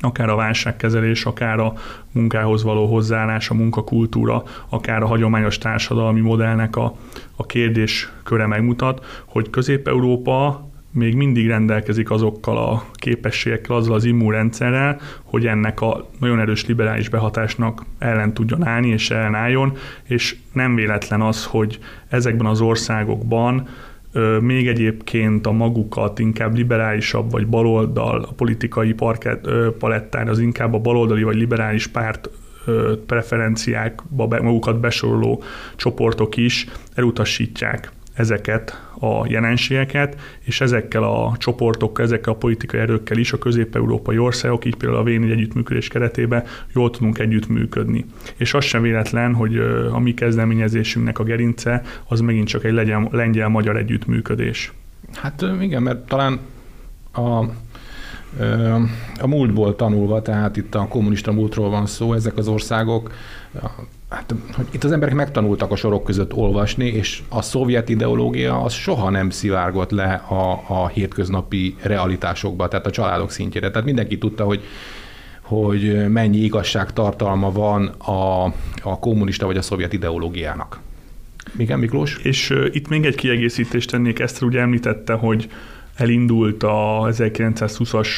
akár 0.00 0.28
a 0.28 0.36
válságkezelés, 0.36 1.24
akár 1.24 1.58
a 1.58 1.72
munkához 2.12 2.62
való 2.62 2.86
hozzáállás, 2.86 3.50
a 3.50 3.54
munkakultúra, 3.54 4.42
akár 4.68 5.02
a 5.02 5.06
hagyományos 5.06 5.58
társadalmi 5.58 6.20
modellnek 6.20 6.76
a, 6.76 6.96
a 7.36 7.46
kérdésköre 7.46 8.46
megmutat, 8.46 9.22
hogy 9.24 9.50
Közép-Európa 9.50 10.68
még 10.90 11.14
mindig 11.14 11.46
rendelkezik 11.46 12.10
azokkal 12.10 12.56
a 12.56 12.84
képességekkel, 12.94 13.76
azzal 13.76 13.94
az 13.94 14.04
immunrendszerrel, 14.04 15.00
hogy 15.22 15.46
ennek 15.46 15.80
a 15.80 16.08
nagyon 16.20 16.40
erős 16.40 16.66
liberális 16.66 17.08
behatásnak 17.08 17.84
ellen 17.98 18.34
tudjon 18.34 18.66
állni 18.66 18.88
és 18.88 19.10
ellenálljon, 19.10 19.76
és 20.02 20.36
nem 20.52 20.74
véletlen 20.74 21.20
az, 21.20 21.44
hogy 21.44 21.78
ezekben 22.08 22.46
az 22.46 22.60
országokban 22.60 23.68
még 24.40 24.68
egyébként 24.68 25.46
a 25.46 25.52
magukat 25.52 26.18
inkább 26.18 26.54
liberálisabb 26.54 27.30
vagy 27.30 27.46
baloldal, 27.46 28.22
a 28.22 28.32
politikai 28.32 28.92
parkett, 28.92 29.46
ö, 29.46 29.68
palettán 29.78 30.28
az 30.28 30.38
inkább 30.38 30.74
a 30.74 30.78
baloldali 30.78 31.22
vagy 31.22 31.36
liberális 31.36 31.86
párt 31.86 32.30
preferenciákba 33.06 34.26
magukat 34.26 34.80
besoroló 34.80 35.42
csoportok 35.76 36.36
is 36.36 36.66
elutasítják 36.94 37.90
ezeket 38.14 38.87
a 39.00 39.26
jelenségeket, 39.28 40.20
és 40.40 40.60
ezekkel 40.60 41.02
a 41.02 41.34
csoportokkal, 41.38 42.04
ezekkel 42.04 42.32
a 42.32 42.36
politikai 42.36 42.80
erőkkel 42.80 43.18
is 43.18 43.32
a 43.32 43.38
közép-európai 43.38 44.18
országok, 44.18 44.64
így 44.64 44.76
például 44.76 45.00
a 45.00 45.04
v 45.04 45.06
együttműködés 45.06 45.88
keretében 45.88 46.44
jól 46.74 46.90
tudunk 46.90 47.18
együttműködni. 47.18 48.04
És 48.36 48.54
az 48.54 48.64
sem 48.64 48.82
véletlen, 48.82 49.34
hogy 49.34 49.56
a 49.92 49.98
mi 49.98 50.14
kezdeményezésünknek 50.14 51.18
a 51.18 51.22
gerince 51.22 51.82
az 52.08 52.20
megint 52.20 52.48
csak 52.48 52.64
egy 52.64 52.72
lengyel- 52.72 53.08
lengyel-magyar 53.10 53.76
együttműködés. 53.76 54.72
Hát 55.12 55.44
igen, 55.60 55.82
mert 55.82 56.06
talán 56.06 56.38
a, 57.12 57.44
a 59.20 59.26
múltból 59.26 59.76
tanulva, 59.76 60.22
tehát 60.22 60.56
itt 60.56 60.74
a 60.74 60.88
kommunista 60.88 61.32
múltról 61.32 61.70
van 61.70 61.86
szó, 61.86 62.12
ezek 62.12 62.36
az 62.36 62.48
országok, 62.48 63.12
hát, 64.08 64.34
hogy 64.52 64.66
itt 64.70 64.84
az 64.84 64.92
emberek 64.92 65.14
megtanultak 65.14 65.70
a 65.70 65.76
sorok 65.76 66.04
között 66.04 66.34
olvasni, 66.34 66.86
és 66.86 67.22
a 67.28 67.42
szovjet 67.42 67.88
ideológia 67.88 68.62
az 68.62 68.72
soha 68.72 69.10
nem 69.10 69.30
szivárgott 69.30 69.90
le 69.90 70.12
a, 70.12 70.62
a 70.66 70.88
hétköznapi 70.88 71.76
realitásokba, 71.82 72.68
tehát 72.68 72.86
a 72.86 72.90
családok 72.90 73.30
szintjére. 73.30 73.70
Tehát 73.70 73.86
mindenki 73.86 74.18
tudta, 74.18 74.44
hogy 74.44 74.62
hogy 75.48 76.08
mennyi 76.08 76.38
igazságtartalma 76.38 77.52
van 77.52 77.86
a, 77.86 78.44
a 78.82 78.98
kommunista 79.00 79.46
vagy 79.46 79.56
a 79.56 79.62
szovjet 79.62 79.92
ideológiának. 79.92 80.80
Igen, 81.56 81.78
Miklós? 81.78 82.18
És 82.22 82.50
uh, 82.50 82.66
itt 82.70 82.88
még 82.88 83.04
egy 83.04 83.14
kiegészítést 83.14 83.90
tennék, 83.90 84.18
Eszter 84.18 84.42
ugye 84.42 84.60
említette, 84.60 85.12
hogy 85.12 85.48
elindult 85.94 86.62
a 86.62 87.08
1920-as 87.10 88.08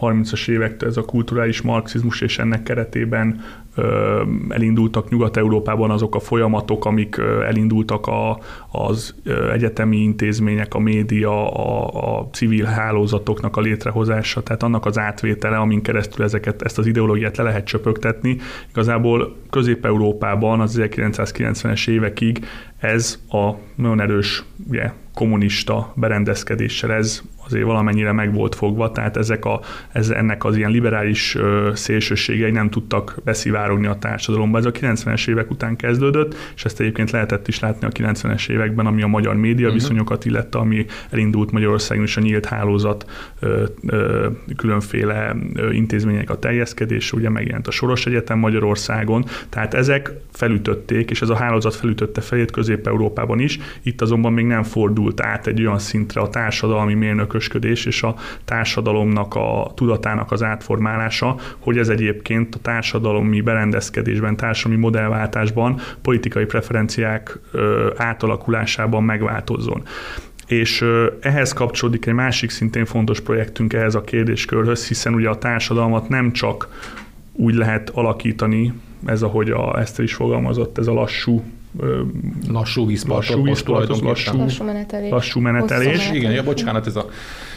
30-as 0.00 0.48
évektől 0.48 0.88
ez 0.88 0.96
a 0.96 1.04
kulturális 1.04 1.60
marxizmus, 1.62 2.20
és 2.20 2.38
ennek 2.38 2.62
keretében 2.62 3.40
elindultak 4.48 5.10
Nyugat-Európában 5.10 5.90
azok 5.90 6.14
a 6.14 6.20
folyamatok, 6.20 6.84
amik 6.84 7.16
elindultak 7.46 8.06
a, 8.06 8.38
az 8.70 9.14
egyetemi 9.52 9.96
intézmények, 9.96 10.74
a 10.74 10.78
média, 10.78 11.52
a, 11.52 12.18
a 12.18 12.28
civil 12.32 12.64
hálózatoknak 12.64 13.56
a 13.56 13.60
létrehozása, 13.60 14.42
tehát 14.42 14.62
annak 14.62 14.86
az 14.86 14.98
átvétele, 14.98 15.56
amin 15.56 15.82
keresztül 15.82 16.24
ezeket, 16.24 16.62
ezt 16.62 16.78
az 16.78 16.86
ideológiát 16.86 17.36
le 17.36 17.42
lehet 17.42 17.66
csöpögtetni. 17.66 18.36
Igazából 18.70 19.36
Közép-Európában 19.50 20.60
az 20.60 20.78
1990-es 20.82 21.88
évekig 21.88 22.44
ez 22.78 23.18
a 23.28 23.50
nagyon 23.74 24.00
erős 24.00 24.44
ugye, 24.68 24.92
kommunista 25.14 25.92
berendezkedéssel 25.96 26.92
ez 26.92 27.22
azért 27.46 27.64
valamennyire 27.64 28.12
meg 28.12 28.34
volt 28.34 28.54
fogva, 28.54 28.92
tehát 28.92 29.16
ezek 29.16 29.44
a, 29.44 29.60
ez, 29.92 30.10
ennek 30.10 30.44
az 30.44 30.56
ilyen 30.56 30.70
liberális 30.70 31.36
szélsőségei 31.74 32.50
nem 32.50 32.70
tudtak 32.70 33.16
beszivárogni 33.24 33.86
a 33.86 33.94
társadalomba. 33.94 34.58
Ez 34.58 34.64
a 34.64 34.72
90-es 34.72 35.28
évek 35.28 35.50
után 35.50 35.76
kezdődött, 35.76 36.34
és 36.54 36.64
ezt 36.64 36.80
egyébként 36.80 37.10
lehetett 37.10 37.48
is 37.48 37.60
látni 37.60 37.86
a 37.86 37.90
90-es 37.90 38.48
években, 38.48 38.86
ami 38.86 39.02
a 39.02 39.06
magyar 39.06 39.36
média 39.36 39.66
uh-huh. 39.66 39.80
viszonyokat 39.80 40.24
illette, 40.24 40.58
ami 40.58 40.86
elindult 41.10 41.50
Magyarországon 41.50 42.04
is 42.04 42.16
a 42.16 42.20
nyílt 42.20 42.46
hálózat 42.46 43.10
ö, 43.40 43.64
ö, 43.86 44.26
különféle 44.56 45.36
intézmények 45.72 46.30
a 46.30 46.38
terjeszkedés, 46.38 47.12
ugye 47.12 47.28
megjelent 47.28 47.66
a 47.66 47.70
Soros 47.70 48.06
Egyetem 48.06 48.38
Magyarországon, 48.38 49.24
tehát 49.48 49.74
ezek 49.74 50.12
felütötték, 50.32 51.10
és 51.10 51.22
ez 51.22 51.28
a 51.28 51.36
hálózat 51.36 51.74
felütötte 51.74 52.20
fejét 52.20 52.50
Közép-Európában 52.50 53.40
is, 53.40 53.58
itt 53.82 54.00
azonban 54.00 54.32
még 54.32 54.44
nem 54.46 54.62
fordult 54.62 55.20
át 55.20 55.46
egy 55.46 55.60
olyan 55.60 55.78
szintre 55.78 56.20
a 56.20 56.28
társadalmi 56.28 56.94
mérnökösködés 57.36 57.86
és 57.86 58.02
a 58.02 58.14
társadalomnak 58.44 59.34
a 59.34 59.72
tudatának 59.74 60.32
az 60.32 60.42
átformálása, 60.42 61.36
hogy 61.58 61.78
ez 61.78 61.88
egyébként 61.88 62.54
a 62.54 62.58
társadalmi 62.62 63.40
berendezkedésben, 63.40 64.36
társadalmi 64.36 64.82
modellváltásban, 64.82 65.80
politikai 66.02 66.44
preferenciák 66.44 67.38
átalakulásában 67.96 69.04
megváltozzon. 69.04 69.82
És 70.46 70.84
ehhez 71.20 71.52
kapcsolódik 71.52 72.06
egy 72.06 72.14
másik 72.14 72.50
szintén 72.50 72.84
fontos 72.84 73.20
projektünk 73.20 73.72
ehhez 73.72 73.94
a 73.94 74.00
kérdéskörhöz, 74.00 74.88
hiszen 74.88 75.14
ugye 75.14 75.28
a 75.28 75.38
társadalmat 75.38 76.08
nem 76.08 76.32
csak 76.32 76.68
úgy 77.32 77.54
lehet 77.54 77.90
alakítani, 77.90 78.72
ez 79.04 79.22
ahogy 79.22 79.50
a 79.50 79.78
Eszter 79.78 80.04
is 80.04 80.14
fogalmazott, 80.14 80.78
ez 80.78 80.86
a 80.86 80.92
lassú 80.92 81.42
Lassú 82.48 82.86
vízpartot, 82.86 83.36
lassú 83.36 83.42
vízpartot, 83.42 84.00
lassú, 84.00 84.36
Lassú 84.36 84.64
menetelés. 84.64 85.10
lassú 85.10 85.40
menetelés. 85.40 85.96
Hosszú 85.96 86.14
Igen, 86.14 86.32
ja, 86.32 86.42
bocsánat, 86.42 86.86
ez 86.86 86.96
a, 86.96 87.06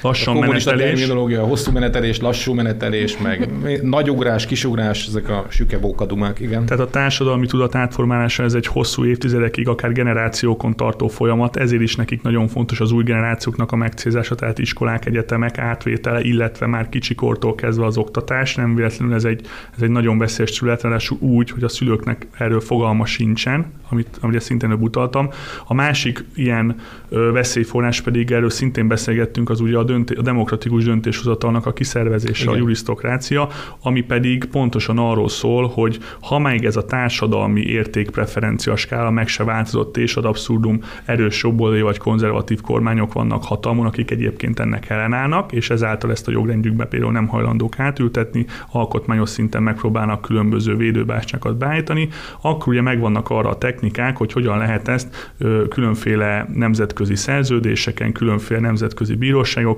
lassan 0.01 0.37
a 0.37 0.39
menetelés. 0.39 0.99
terminológia, 0.99 1.43
hosszú 1.43 1.71
menetelés, 1.71 2.19
lassú 2.19 2.53
menetelés, 2.53 3.17
meg 3.17 3.49
nagy 3.81 4.09
ugrás, 4.09 4.45
kisugrás, 4.45 5.07
ezek 5.07 5.29
a 5.29 5.45
sükebókadumák, 5.49 6.39
igen. 6.39 6.65
Tehát 6.65 6.83
a 6.83 6.89
társadalmi 6.89 7.45
tudat 7.45 7.75
átformálása 7.75 8.43
ez 8.43 8.53
egy 8.53 8.67
hosszú 8.67 9.05
évtizedekig, 9.05 9.67
akár 9.67 9.91
generációkon 9.91 10.75
tartó 10.75 11.07
folyamat, 11.07 11.57
ezért 11.57 11.81
is 11.81 11.95
nekik 11.95 12.21
nagyon 12.21 12.47
fontos 12.47 12.79
az 12.79 12.91
új 12.91 13.03
generációknak 13.03 13.71
a 13.71 13.75
megcélzása, 13.75 14.35
tehát 14.35 14.59
iskolák, 14.59 15.05
egyetemek 15.05 15.57
átvétele, 15.57 16.21
illetve 16.21 16.65
már 16.65 16.89
kicsikortól 16.89 17.55
kezdve 17.55 17.85
az 17.85 17.97
oktatás. 17.97 18.55
Nem 18.55 18.75
véletlenül 18.75 19.15
ez 19.15 19.23
egy, 19.23 19.41
ez 19.75 19.81
egy 19.81 19.89
nagyon 19.89 20.17
veszélyes 20.17 20.51
terület, 20.51 21.11
úgy, 21.19 21.51
hogy 21.51 21.63
a 21.63 21.69
szülőknek 21.69 22.27
erről 22.37 22.59
fogalma 22.59 23.05
sincsen, 23.05 23.65
amit, 23.89 24.17
amire 24.21 24.39
szintén 24.39 24.69
előbb 24.69 24.81
utaltam. 24.81 25.29
A 25.67 25.73
másik 25.73 26.25
ilyen 26.35 26.75
veszélyforrás 27.09 28.01
pedig, 28.01 28.31
erről 28.31 28.49
szintén 28.49 28.87
beszélgettünk, 28.87 29.49
az 29.49 29.59
ugye 29.59 29.77
a, 29.77 29.83
dönté, 29.89 30.15
a 30.15 30.21
demokratikus 30.21 30.83
döntéshozatalnak 30.83 31.65
a 31.65 31.73
kiszervezése, 31.73 32.43
Igen. 32.43 32.53
a 32.53 32.57
jurisztokrácia, 32.57 33.47
ami 33.81 34.01
pedig 34.01 34.45
pontosan 34.45 34.97
arról 34.97 35.29
szól, 35.29 35.67
hogy 35.67 35.99
ha 36.21 36.39
még 36.39 36.65
ez 36.65 36.75
a 36.75 36.85
társadalmi 36.85 37.61
értékpreferencia 37.61 38.75
skála 38.75 39.09
meg 39.09 39.27
se 39.27 39.43
változott, 39.43 39.97
és 39.97 40.15
ad 40.15 40.25
abszurdum 40.25 40.81
erős 41.05 41.43
jobboldali 41.43 41.81
vagy 41.81 41.97
konzervatív 41.97 42.61
kormányok 42.61 43.13
vannak 43.13 43.43
hatalmon, 43.43 43.85
akik 43.85 44.11
egyébként 44.11 44.59
ennek 44.59 44.89
ellenállnak, 44.89 45.51
és 45.51 45.69
ezáltal 45.69 46.11
ezt 46.11 46.27
a 46.27 46.31
jogrendjükbe 46.31 46.85
például 46.85 47.11
nem 47.11 47.27
hajlandók 47.27 47.79
átültetni, 47.79 48.45
alkotmányos 48.71 49.29
szinten 49.29 49.63
megpróbálnak 49.63 50.21
különböző 50.21 50.75
védőbástyákat 50.75 51.57
beállítani, 51.57 52.09
akkor 52.41 52.67
ugye 52.67 52.81
megvannak 52.81 53.29
arra 53.29 53.49
a 53.49 53.57
technikák, 53.57 54.17
hogy 54.17 54.31
hogyan 54.31 54.57
lehet 54.57 54.87
ezt 54.87 55.33
különféle 55.69 56.49
nemzetközi 56.53 57.15
szerződéseken, 57.15 58.11
különféle 58.11 58.59
nemzetközi 58.59 59.15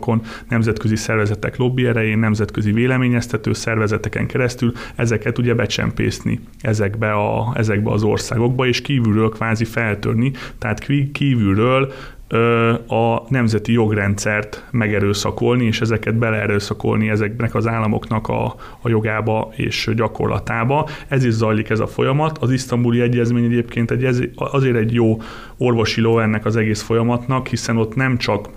bíróságokon, 0.01 0.21
nemzetközi 0.49 0.95
szervezetek 0.95 1.57
lobby 1.57 1.85
erején, 1.85 2.19
nemzetközi 2.19 2.71
véleményeztető 2.71 3.53
szervezeteken 3.53 4.27
keresztül 4.27 4.71
ezeket 4.95 5.37
ugye 5.37 5.53
becsempészni 5.53 6.39
ezekbe, 6.61 7.11
a, 7.11 7.51
ezekbe 7.55 7.91
az 7.91 8.03
országokba, 8.03 8.65
és 8.67 8.81
kívülről 8.81 9.29
kvázi 9.29 9.65
feltörni, 9.65 10.31
tehát 10.57 10.79
kí- 10.79 11.11
kívülről 11.11 11.91
a 12.87 13.23
nemzeti 13.27 13.71
jogrendszert 13.71 14.65
megerőszakolni, 14.71 15.65
és 15.65 15.81
ezeket 15.81 16.15
beleerőszakolni 16.15 17.09
ezeknek 17.09 17.55
az 17.55 17.67
államoknak 17.67 18.27
a, 18.27 18.55
a 18.81 18.89
jogába 18.89 19.51
és 19.55 19.89
gyakorlatába. 19.95 20.87
Ez 21.07 21.25
is 21.25 21.33
zajlik 21.33 21.69
ez 21.69 21.79
a 21.79 21.87
folyamat. 21.87 22.37
Az 22.37 22.51
isztambuli 22.51 23.01
egyezmény 23.01 23.43
egyébként 23.43 23.91
egy, 23.91 24.31
azért 24.35 24.75
egy 24.75 24.93
jó 24.93 25.17
orvosi 25.57 26.01
ló 26.01 26.19
ennek 26.19 26.45
az 26.45 26.55
egész 26.55 26.81
folyamatnak, 26.81 27.47
hiszen 27.47 27.77
ott 27.77 27.95
nem 27.95 28.17
csak 28.17 28.49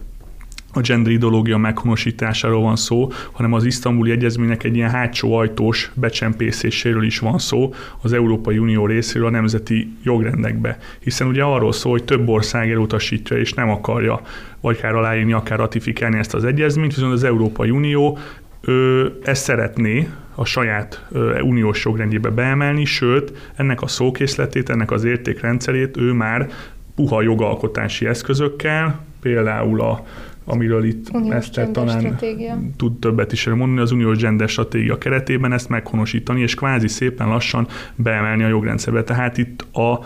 a 0.74 0.80
gender 0.80 1.12
ideológia 1.12 1.56
meghonosításáról 1.56 2.62
van 2.62 2.76
szó, 2.76 3.12
hanem 3.32 3.52
az 3.52 3.64
isztambuli 3.64 4.10
egyezménynek 4.10 4.64
egy 4.64 4.76
ilyen 4.76 4.90
hátsó 4.90 5.34
ajtós 5.34 5.90
becsempészéséről 5.94 7.04
is 7.04 7.18
van 7.18 7.38
szó 7.38 7.74
az 8.02 8.12
Európai 8.12 8.58
Unió 8.58 8.86
részéről 8.86 9.26
a 9.26 9.30
nemzeti 9.30 9.96
jogrendekbe. 10.02 10.78
Hiszen 11.00 11.26
ugye 11.26 11.42
arról 11.42 11.72
szól, 11.72 11.92
hogy 11.92 12.04
több 12.04 12.28
ország 12.28 12.70
elutasítja 12.70 13.36
és 13.36 13.52
nem 13.52 13.70
akarja 13.70 14.20
vagy 14.60 14.76
akár 14.78 14.94
aláírni, 14.94 15.32
akár 15.32 15.58
ratifikálni 15.58 16.18
ezt 16.18 16.34
az 16.34 16.44
egyezményt, 16.44 16.94
viszont 16.94 17.12
az 17.12 17.24
Európai 17.24 17.70
Unió 17.70 18.18
ő 18.60 19.12
ezt 19.22 19.42
szeretné 19.42 20.08
a 20.34 20.44
saját 20.44 21.06
uniós 21.42 21.84
jogrendjébe 21.84 22.30
beemelni, 22.30 22.84
sőt, 22.84 23.52
ennek 23.56 23.82
a 23.82 23.86
szókészletét, 23.86 24.70
ennek 24.70 24.90
az 24.90 25.04
értékrendszerét 25.04 25.96
ő 25.96 26.12
már 26.12 26.48
puha 26.94 27.22
jogalkotási 27.22 28.06
eszközökkel, 28.06 29.04
például 29.20 29.80
a 29.80 30.06
amiről 30.44 30.84
itt 30.84 31.10
Eszter 31.30 31.70
talán 31.70 32.00
stratégia. 32.00 32.60
tud 32.76 32.98
többet 32.98 33.32
is 33.32 33.44
mondani, 33.46 33.80
az 33.80 33.92
uniós 33.92 34.18
gender 34.18 34.48
stratégia 34.48 34.98
keretében 34.98 35.52
ezt 35.52 35.68
meghonosítani, 35.68 36.40
és 36.40 36.54
kvázi 36.54 36.88
szépen 36.88 37.28
lassan 37.28 37.66
beemelni 37.94 38.42
a 38.42 38.48
jogrendszerbe. 38.48 39.04
Tehát 39.04 39.38
itt 39.38 39.62
a 39.72 40.00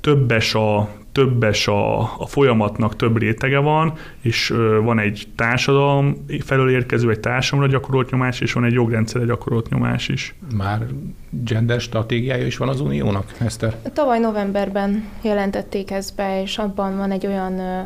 többes 0.00 0.54
a 0.54 0.88
többes 1.14 1.68
a, 1.68 2.00
a 2.00 2.26
folyamatnak 2.26 2.96
több 2.96 3.18
rétege 3.18 3.58
van, 3.58 3.92
és 4.20 4.50
ö, 4.50 4.80
van 4.82 4.98
egy 4.98 5.28
társadalom 5.36 6.24
felől 6.40 6.70
érkező, 6.70 7.10
egy 7.10 7.20
társadalomra 7.20 7.78
gyakorolt 7.78 8.10
nyomás, 8.10 8.40
és 8.40 8.52
van 8.52 8.64
egy 8.64 8.72
jogrendszerre 8.72 9.24
gyakorolt 9.24 9.68
nyomás 9.68 10.08
is. 10.08 10.34
Már 10.56 10.86
gender 11.30 11.80
stratégiája 11.80 12.46
is 12.46 12.56
van 12.56 12.68
az 12.68 12.80
Uniónak, 12.80 13.32
Eszter? 13.38 13.76
Tavaly 13.92 14.18
novemberben 14.18 15.04
jelentették 15.22 15.90
ezt 15.90 16.16
be, 16.16 16.42
és 16.42 16.58
abban 16.58 16.96
van 16.96 17.10
egy 17.10 17.26
olyan 17.26 17.58
ö, 17.58 17.80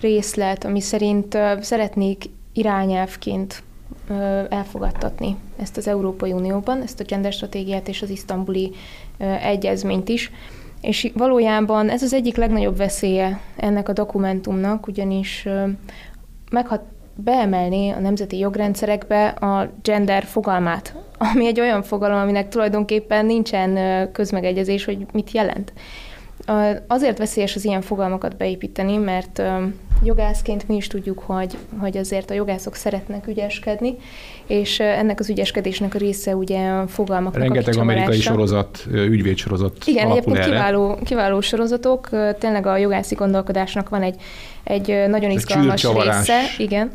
részlet, 0.00 0.64
ami 0.64 0.80
szerint 0.80 1.38
szeretnék 1.60 2.24
irányelvként 2.52 3.62
elfogadtatni 4.48 5.36
ezt 5.60 5.76
az 5.76 5.88
Európai 5.88 6.32
Unióban, 6.32 6.82
ezt 6.82 7.00
a 7.00 7.04
gender 7.04 7.32
stratégiát 7.32 7.88
és 7.88 8.02
az 8.02 8.10
isztambuli 8.10 8.72
egyezményt 9.42 10.08
is. 10.08 10.30
És 10.80 11.10
valójában 11.14 11.88
ez 11.88 12.02
az 12.02 12.12
egyik 12.12 12.36
legnagyobb 12.36 12.76
veszélye 12.76 13.40
ennek 13.56 13.88
a 13.88 13.92
dokumentumnak, 13.92 14.86
ugyanis 14.86 15.48
meghat, 16.50 16.82
beemelni 17.16 17.90
a 17.90 17.98
nemzeti 17.98 18.38
jogrendszerekbe 18.38 19.26
a 19.26 19.70
gender 19.82 20.24
fogalmát, 20.24 20.94
ami 21.32 21.46
egy 21.46 21.60
olyan 21.60 21.82
fogalom, 21.82 22.18
aminek 22.18 22.48
tulajdonképpen 22.48 23.26
nincsen 23.26 24.12
közmegegyezés, 24.12 24.84
hogy 24.84 25.06
mit 25.12 25.30
jelent. 25.30 25.72
Azért 26.86 27.18
veszélyes 27.18 27.56
az 27.56 27.64
ilyen 27.64 27.80
fogalmakat 27.80 28.36
beépíteni, 28.36 28.96
mert 28.96 29.42
jogászként 30.02 30.68
mi 30.68 30.76
is 30.76 30.86
tudjuk, 30.86 31.18
hogy, 31.18 31.56
hogy 31.78 31.96
azért 31.96 32.30
a 32.30 32.34
jogászok 32.34 32.74
szeretnek 32.74 33.26
ügyeskedni, 33.26 33.96
és 34.46 34.80
ennek 34.80 35.20
az 35.20 35.30
ügyeskedésnek 35.30 35.94
a 35.94 35.98
része 35.98 36.36
ugye 36.36 36.68
a 36.68 36.86
fogalmaknak 36.86 37.42
Rengeteg 37.42 37.76
a 37.76 37.80
amerikai 37.80 38.20
sorozat, 38.20 38.86
ügyvédsorozat 38.92 39.76
Igen, 39.84 40.10
egyébként 40.10 40.36
erre. 40.36 40.46
kiváló, 40.46 40.98
kiváló 41.04 41.40
sorozatok, 41.40 42.08
tényleg 42.38 42.66
a 42.66 42.76
jogászi 42.76 43.14
gondolkodásnak 43.14 43.88
van 43.88 44.02
egy, 44.02 44.20
egy 44.64 45.04
nagyon 45.08 45.30
izgalmas 45.30 45.86
része, 46.04 46.40
igen, 46.58 46.90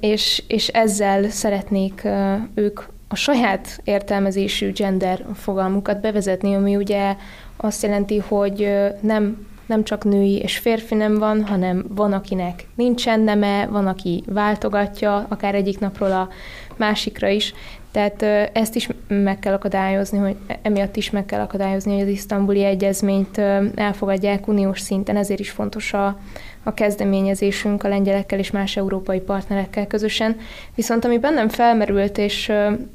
és, 0.00 0.42
és 0.46 0.68
ezzel 0.68 1.28
szeretnék 1.28 2.08
ők 2.54 2.80
a 3.08 3.16
saját 3.16 3.80
értelmezésű 3.84 4.72
gender 4.72 5.24
fogalmukat 5.34 6.00
bevezetni, 6.00 6.54
ami 6.54 6.76
ugye 6.76 7.16
azt 7.56 7.82
jelenti, 7.82 8.18
hogy 8.18 8.70
nem 9.00 9.46
nem 9.70 9.84
csak 9.84 10.04
női 10.04 10.38
és 10.38 10.58
férfi 10.58 10.94
nem 10.94 11.18
van, 11.18 11.46
hanem 11.46 11.84
van, 11.88 12.12
akinek 12.12 12.66
nincsen 12.74 13.20
neme, 13.20 13.66
van, 13.66 13.86
aki 13.86 14.22
váltogatja, 14.26 15.26
akár 15.28 15.54
egyik 15.54 15.78
napról 15.78 16.12
a 16.12 16.28
másikra 16.76 17.28
is. 17.28 17.54
Tehát 17.92 18.22
ezt 18.56 18.74
is 18.74 18.88
meg 19.08 19.38
kell 19.38 19.52
akadályozni, 19.52 20.18
hogy 20.18 20.36
emiatt 20.62 20.96
is 20.96 21.10
meg 21.10 21.26
kell 21.26 21.40
akadályozni, 21.40 21.92
hogy 21.92 22.02
az 22.02 22.08
isztambuli 22.08 22.64
egyezményt 22.64 23.38
elfogadják 23.74 24.48
uniós 24.48 24.80
szinten, 24.80 25.16
ezért 25.16 25.40
is 25.40 25.50
fontos 25.50 25.92
a, 25.92 26.18
a 26.62 26.74
kezdeményezésünk 26.74 27.84
a 27.84 27.88
lengyelekkel 27.88 28.38
és 28.38 28.50
más 28.50 28.76
európai 28.76 29.20
partnerekkel 29.20 29.86
közösen. 29.86 30.36
Viszont 30.74 31.04
ami 31.04 31.18
bennem 31.18 31.48
felmerült, 31.48 32.18
és 32.18 32.52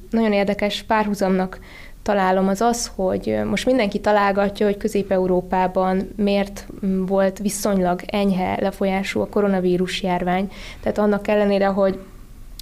nagyon 0.10 0.34
érdekes 0.34 0.84
párhuzamnak 0.84 1.60
találom, 2.06 2.48
az 2.48 2.62
az, 2.62 2.92
hogy 2.96 3.40
most 3.50 3.66
mindenki 3.66 4.00
találgatja, 4.00 4.66
hogy 4.66 4.78
Közép-Európában 4.78 6.10
miért 6.16 6.68
volt 7.08 7.40
viszonylag 7.40 8.02
enyhe 8.06 8.58
lefolyású 8.62 9.20
a 9.20 9.28
koronavírus 9.28 10.04
járvány. 10.04 10.52
Tehát 10.82 10.98
annak 10.98 11.28
ellenére, 11.28 11.66
hogy 11.66 12.00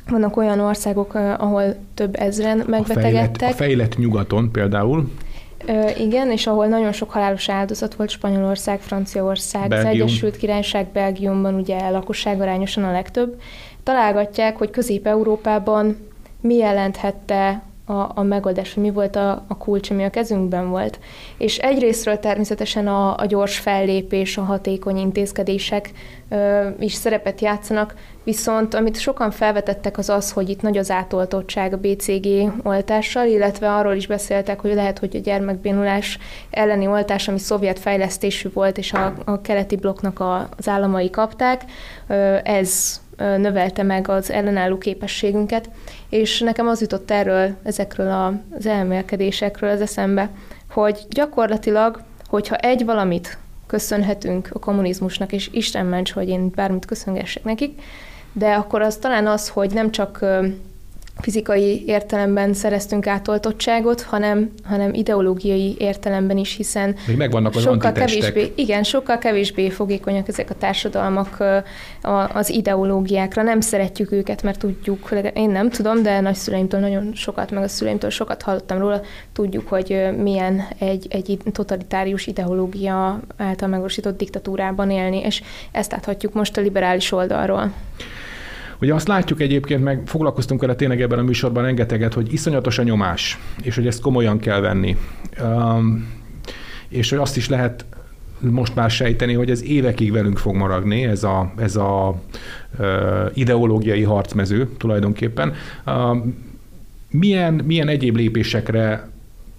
vannak 0.10 0.38
olyan 0.38 0.60
országok, 0.60 1.13
ahol 1.13 1.75
több 1.93 2.15
ezren 2.15 2.60
A 2.60 2.63
fejlett, 2.63 2.88
megbetegedtek. 2.88 3.49
a 3.49 3.53
fejlett 3.53 3.97
nyugaton 3.97 4.51
például, 4.51 5.12
Ö, 5.65 5.89
igen, 5.99 6.32
és 6.32 6.47
ahol 6.47 6.67
nagyon 6.67 6.91
sok 6.91 7.12
halálos 7.12 7.49
áldozat 7.49 7.95
volt 7.95 8.10
Spanyolország, 8.10 8.79
Franciaország, 8.79 9.67
Belgium. 9.69 9.89
az 9.89 9.95
Egyesült 9.95 10.38
Királyság, 10.38 10.88
Belgiumban 10.93 11.53
ugye 11.56 11.89
lakosság 11.89 12.41
arányosan 12.41 12.84
a 12.84 12.91
legtöbb. 12.91 13.41
Találgatják, 13.84 14.58
hogy 14.58 14.69
Közép-Európában 14.69 15.97
mi 16.41 16.56
jelenthette 16.56 17.62
a, 17.86 18.12
a 18.19 18.24
megoldás, 18.24 18.74
hogy 18.74 18.84
mi 18.84 18.89
volt 18.89 19.15
a, 19.15 19.46
a 19.48 19.58
kulcs, 19.58 19.89
ami 19.89 20.04
a 20.04 20.10
kezünkben 20.10 20.69
volt. 20.69 21.00
És 21.38 21.58
egyrésztről 21.58 22.19
természetesen 22.19 22.88
a, 22.88 23.17
a 23.17 23.26
gyors 23.26 23.60
fellépés, 23.60 24.38
a 24.38 24.41
hatékony 24.41 24.98
intézkedések 24.98 25.91
ö, 26.30 26.67
is 26.80 26.93
szerepet 26.93 27.41
játszanak, 27.41 27.96
viszont 28.24 28.74
amit 28.74 29.00
sokan 29.00 29.32
felvetettek 29.32 29.98
az 29.98 30.10
az, 30.10 30.32
hogy 30.32 30.50
itt 30.50 30.62
nagy 30.62 30.78
az 30.78 30.91
átoltottság 30.91 31.74
a 31.74 31.78
BCG 31.78 32.28
oltással, 32.63 33.28
illetve 33.28 33.74
arról 33.74 33.93
is 33.93 34.08
beszéltek, 34.08 34.60
hogy 34.60 34.74
lehet, 34.74 35.00
hogy 35.00 35.15
a 35.15 35.19
gyermekbénulás 35.19 36.17
elleni 36.50 36.88
oltás, 36.88 37.28
ami 37.28 37.39
szovjet 37.39 37.80
fejlesztésű 37.80 38.50
volt, 38.54 38.78
és 38.78 38.93
a, 38.93 39.13
a 39.26 39.41
keleti 39.41 39.76
blokknak 39.76 40.19
a, 40.19 40.50
az 40.58 40.67
államai 40.67 41.10
kapták, 41.10 41.62
ö, 42.08 42.38
ez 42.43 43.02
növelte 43.17 43.84
meg 43.84 44.10
az 44.10 44.32
ellenálló 44.32 44.78
képességünket, 44.78 45.69
és 46.10 46.39
nekem 46.39 46.67
az 46.67 46.82
jutott 46.82 47.12
erről, 47.12 47.56
ezekről 47.63 48.36
az 48.58 48.65
elmélkedésekről 48.65 49.69
az 49.69 49.82
eszembe, 49.82 50.30
hogy 50.71 50.99
gyakorlatilag, 51.10 52.02
hogyha 52.28 52.56
egy 52.56 52.86
valamit 52.86 53.38
köszönhetünk 53.67 54.49
a 54.54 54.60
kommunizmusnak, 54.60 55.32
és 55.32 55.49
Isten 55.52 55.86
ments, 55.86 56.12
hogy 56.12 56.30
én 56.30 56.52
bármit 56.56 56.86
köszöngessek 56.86 57.43
nekik, 57.43 57.82
de 58.34 58.54
akkor 58.54 58.82
az 58.82 58.97
talán 58.97 59.28
az, 59.28 59.49
hogy 59.49 59.73
nem 59.73 59.91
csak 59.91 60.26
fizikai 61.19 61.84
értelemben 61.86 62.54
szereztünk 62.54 63.08
átoltottságot, 63.08 64.02
hanem, 64.02 64.52
hanem 64.63 64.93
ideológiai 64.93 65.76
értelemben 65.80 66.38
is, 66.38 66.56
hiszen 66.56 66.95
még 67.08 67.17
megvannak 67.17 67.56
az 67.56 67.62
sokkal 67.62 67.88
antitestek. 67.88 68.34
kevésbé, 68.34 68.54
igen, 68.56 68.84
sokkal 68.84 69.17
kevésbé 69.17 69.69
fogékonyak 69.69 70.28
ezek 70.28 70.49
a 70.49 70.54
társadalmak 70.54 71.43
az 72.34 72.49
ideológiákra. 72.49 73.41
Nem 73.41 73.62
szeretjük 73.62 74.12
őket, 74.12 74.43
mert 74.43 74.60
tudjuk, 74.60 75.10
én 75.34 75.49
nem 75.49 75.69
tudom, 75.69 76.04
de 76.04 76.19
nagyszüleimtől 76.19 76.80
nagyon 76.80 77.12
sokat, 77.13 77.52
meg 77.52 77.63
a 77.63 77.67
szüleimtől 77.67 78.10
sokat 78.10 78.41
hallottam 78.41 78.78
róla, 78.78 79.02
tudjuk, 79.34 79.67
hogy 79.67 80.08
milyen 80.17 80.67
egy, 80.78 81.08
egy 81.10 81.38
totalitárius 81.52 82.28
ideológia 82.28 83.19
által 83.38 83.67
megvalósított 83.67 84.17
diktatúrában 84.17 84.91
élni, 84.91 85.17
és 85.17 85.41
ezt 85.71 85.91
láthatjuk 85.91 86.34
most 86.34 86.58
a 86.58 86.62
liberális 86.62 87.12
oldalról. 87.12 87.71
Ugye 88.84 88.93
azt 88.93 89.08
látjuk 89.08 89.41
egyébként, 89.41 89.84
meg 89.84 90.02
foglalkoztunk 90.06 90.62
vele 90.62 90.76
tényleg 90.76 91.02
ebben 91.02 91.19
a 91.19 91.24
műsorban 91.24 91.63
rengeteget, 91.63 92.13
hogy 92.13 92.34
iszonyatos 92.34 92.78
a 92.78 92.84
nyomás, 92.84 93.39
és 93.62 93.76
hogy 93.76 93.88
ezt 93.88 94.02
komolyan 94.02 94.39
kell 94.39 94.60
venni. 94.60 94.98
Um, 95.41 96.08
és 96.88 97.10
hogy 97.10 97.19
azt 97.19 97.38
is 97.38 97.50
lehet 97.50 97.86
most 98.39 98.76
már 98.76 98.91
sejteni, 98.91 99.34
hogy 99.34 99.50
ez 99.50 99.63
évekig 99.63 100.12
velünk 100.12 100.38
fog 100.38 100.56
maradni, 100.56 101.04
ez 101.04 101.24
a, 101.24 101.54
ez 101.58 101.76
a 101.76 102.22
uh, 102.80 102.86
ideológiai 103.34 104.04
harcmező 104.04 104.69
tulajdonképpen. 104.78 105.54
Um, 105.86 106.36
milyen, 107.10 107.54
milyen 107.54 107.88
egyéb 107.88 108.15
lépésekre 108.15 109.10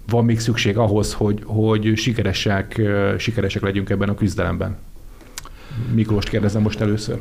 van 0.09 0.25
még 0.25 0.39
szükség 0.39 0.77
ahhoz, 0.77 1.13
hogy, 1.13 1.41
hogy 1.45 1.91
sikeresek, 1.95 2.81
sikeresek 3.17 3.61
legyünk 3.61 3.89
ebben 3.89 4.09
a 4.09 4.15
küzdelemben? 4.15 4.77
Miklós 5.93 6.25
kérdezem 6.25 6.61
most 6.61 6.81
először. 6.81 7.19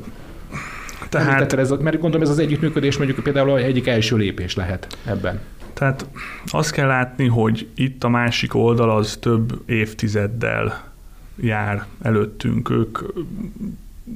Tehát, 1.19 1.49
Tehát, 1.49 1.53
ez, 1.53 1.71
mert 1.71 1.99
gondolom 2.01 2.23
ez 2.23 2.33
az 2.33 2.39
együttműködés 2.39 2.97
mondjuk 2.97 3.23
például 3.23 3.59
egyik 3.59 3.87
első 3.87 4.17
lépés 4.17 4.55
lehet 4.55 4.99
ebben. 5.05 5.41
tehát 5.73 6.07
azt 6.47 6.71
kell 6.71 6.87
látni, 6.87 7.27
hogy 7.27 7.69
itt 7.75 8.05
a 8.05 8.09
másik 8.09 8.55
oldal 8.55 8.91
az 8.91 9.17
több 9.21 9.63
évtizeddel 9.67 10.93
jár 11.37 11.85
előttünk. 12.03 12.71
Ők 12.71 12.99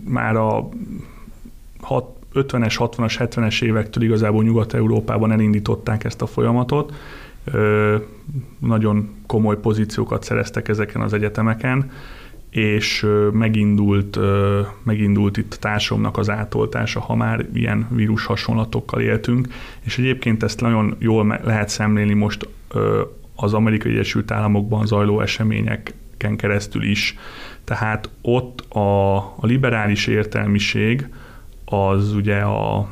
már 0.05 0.37
a 0.37 0.69
hat- 1.81 2.17
50-es, 2.35 2.75
60-as, 2.79 3.15
70-es 3.19 3.63
évektől 3.63 4.05
igazából 4.05 4.43
Nyugat-Európában 4.43 5.33
elindították 5.33 6.05
ezt 6.05 6.23
a 6.23 6.27
folyamatot. 6.27 6.95
Ö, 7.45 7.97
nagyon 8.59 9.11
komoly 9.27 9.57
pozíciókat 9.61 10.23
szereztek 10.25 10.69
ezeken 10.69 11.01
az 11.01 11.13
egyetemeken, 11.13 11.91
és 12.51 13.07
megindult, 13.33 14.19
megindult 14.83 15.37
itt 15.37 15.55
a 15.55 15.57
társadalomnak 15.57 16.17
az 16.19 16.31
átoltása, 16.31 17.01
ha 17.01 17.15
már 17.15 17.47
ilyen 17.55 17.87
vírus 17.91 18.25
hasonlatokkal 18.25 19.01
éltünk, 19.01 19.49
és 19.81 19.99
egyébként 19.99 20.43
ezt 20.43 20.61
nagyon 20.61 20.97
jól 20.99 21.41
lehet 21.43 21.69
szemlélni 21.69 22.15
most 22.15 22.49
az 23.35 23.55
Amerikai 23.55 23.93
Egyesült 23.93 24.31
Államokban 24.31 24.87
zajló 24.87 25.21
eseményeken 25.21 26.37
keresztül 26.37 26.83
is. 26.83 27.17
Tehát 27.65 28.11
ott 28.23 28.61
a, 28.61 29.17
a 29.17 29.39
liberális 29.41 30.07
értelmiség 30.07 31.09
az 31.65 32.13
ugye 32.13 32.39
a 32.39 32.89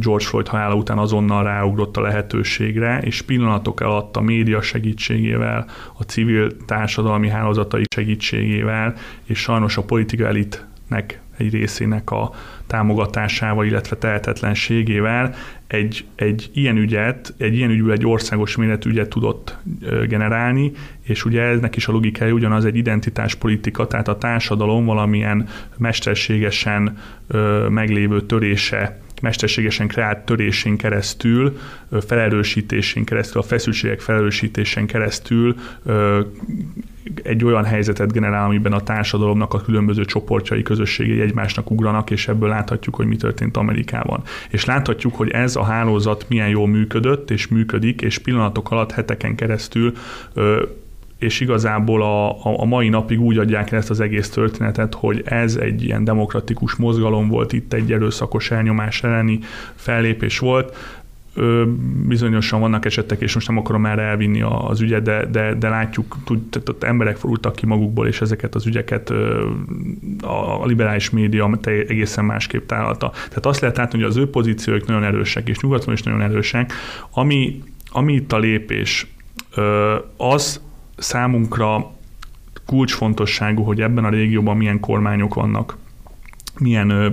George 0.00 0.24
Floyd 0.24 0.48
halála 0.48 0.74
után 0.74 0.98
azonnal 0.98 1.44
ráugrott 1.44 1.96
a 1.96 2.00
lehetőségre, 2.00 3.00
és 3.00 3.22
pillanatok 3.22 3.80
alatt 3.80 4.16
a 4.16 4.20
média 4.20 4.60
segítségével, 4.60 5.66
a 5.98 6.02
civil 6.02 6.56
társadalmi 6.66 7.28
hálózatai 7.28 7.84
segítségével, 7.94 8.94
és 9.24 9.38
sajnos 9.38 9.76
a 9.76 9.82
politika 9.82 10.26
elitnek 10.26 11.20
egy 11.40 11.50
részének 11.50 12.10
a 12.10 12.30
támogatásával, 12.66 13.66
illetve 13.66 13.96
tehetetlenségével 13.96 15.34
egy, 15.66 16.04
egy 16.14 16.50
ilyen 16.54 16.76
ügyet, 16.76 17.34
egy 17.36 17.54
ilyen 17.54 17.70
ügyből 17.70 17.92
egy 17.92 18.06
országos 18.06 18.56
méretű 18.56 18.90
ügyet 18.90 19.08
tudott 19.08 19.56
generálni, 20.08 20.72
és 21.02 21.24
ugye 21.24 21.42
ennek 21.42 21.76
is 21.76 21.88
a 21.88 21.92
logikája 21.92 22.32
ugyanaz 22.32 22.64
egy 22.64 22.76
identitáspolitika, 22.76 23.86
tehát 23.86 24.08
a 24.08 24.18
társadalom 24.18 24.84
valamilyen 24.84 25.48
mesterségesen 25.76 26.98
meglévő 27.68 28.20
törése 28.20 29.00
mesterségesen 29.20 29.88
kreált 29.88 30.18
törésén 30.18 30.76
keresztül, 30.76 31.58
ö, 31.88 31.98
felerősítésén 32.00 33.04
keresztül, 33.04 33.40
a 33.40 33.44
feszültségek 33.44 34.00
felerősítésén 34.00 34.86
keresztül 34.86 35.54
egy 37.22 37.44
olyan 37.44 37.64
helyzetet 37.64 38.12
generál, 38.12 38.44
amiben 38.44 38.72
a 38.72 38.82
társadalomnak 38.82 39.54
a 39.54 39.60
különböző 39.60 40.04
csoportjai, 40.04 40.62
közösségei 40.62 41.20
egymásnak 41.20 41.70
ugranak, 41.70 42.10
és 42.10 42.28
ebből 42.28 42.48
láthatjuk, 42.48 42.94
hogy 42.94 43.06
mi 43.06 43.16
történt 43.16 43.56
Amerikában. 43.56 44.22
És 44.50 44.64
láthatjuk, 44.64 45.14
hogy 45.14 45.30
ez 45.30 45.56
a 45.56 45.62
hálózat 45.62 46.26
milyen 46.28 46.48
jól 46.48 46.68
működött, 46.68 47.30
és 47.30 47.48
működik, 47.48 48.02
és 48.02 48.18
pillanatok 48.18 48.70
alatt, 48.70 48.92
heteken 48.92 49.34
keresztül 49.34 49.92
és 51.20 51.40
igazából 51.40 52.02
a, 52.02 52.46
a, 52.60 52.64
mai 52.64 52.88
napig 52.88 53.20
úgy 53.20 53.38
adják 53.38 53.72
ezt 53.72 53.90
az 53.90 54.00
egész 54.00 54.30
történetet, 54.30 54.94
hogy 54.94 55.22
ez 55.24 55.56
egy 55.56 55.84
ilyen 55.84 56.04
demokratikus 56.04 56.74
mozgalom 56.74 57.28
volt, 57.28 57.52
itt 57.52 57.72
egy 57.72 57.92
erőszakos 57.92 58.50
elnyomás 58.50 59.02
elleni 59.02 59.38
fellépés 59.74 60.38
volt, 60.38 60.76
Ö, 61.34 61.64
bizonyosan 62.06 62.60
vannak 62.60 62.84
esetek, 62.84 63.20
és 63.20 63.34
most 63.34 63.48
nem 63.48 63.58
akarom 63.58 63.86
erre 63.86 64.02
elvinni 64.02 64.42
az 64.42 64.80
ügyet, 64.80 65.02
de, 65.02 65.26
de, 65.26 65.54
de 65.54 65.68
látjuk, 65.68 66.16
tud, 66.24 66.48
tehát 66.50 66.84
emberek 66.84 67.16
forultak 67.16 67.54
ki 67.54 67.66
magukból, 67.66 68.06
és 68.06 68.20
ezeket 68.20 68.54
az 68.54 68.66
ügyeket 68.66 69.10
ö, 69.10 69.48
a, 70.22 70.62
a 70.62 70.66
liberális 70.66 71.10
média 71.10 71.58
egészen 71.62 72.24
másképp 72.24 72.66
tállalta. 72.66 73.10
Tehát 73.10 73.46
azt 73.46 73.60
lehet 73.60 73.76
látni, 73.76 73.98
hogy 73.98 74.08
az 74.08 74.16
ő 74.16 74.30
pozícióik 74.30 74.84
nagyon 74.84 75.04
erősek, 75.04 75.48
és 75.48 75.60
nyugaton 75.60 75.94
is 75.94 76.02
nagyon 76.02 76.22
erősek. 76.22 76.72
Ami, 77.10 77.62
ami 77.90 78.12
itt 78.12 78.32
a 78.32 78.38
lépés, 78.38 79.06
ö, 79.54 79.96
az 80.16 80.60
számunkra 81.00 81.92
kulcsfontosságú, 82.66 83.62
hogy 83.62 83.80
ebben 83.80 84.04
a 84.04 84.08
régióban 84.08 84.56
milyen 84.56 84.80
kormányok 84.80 85.34
vannak, 85.34 85.76
milyen 86.58 86.90
ö, 86.90 87.08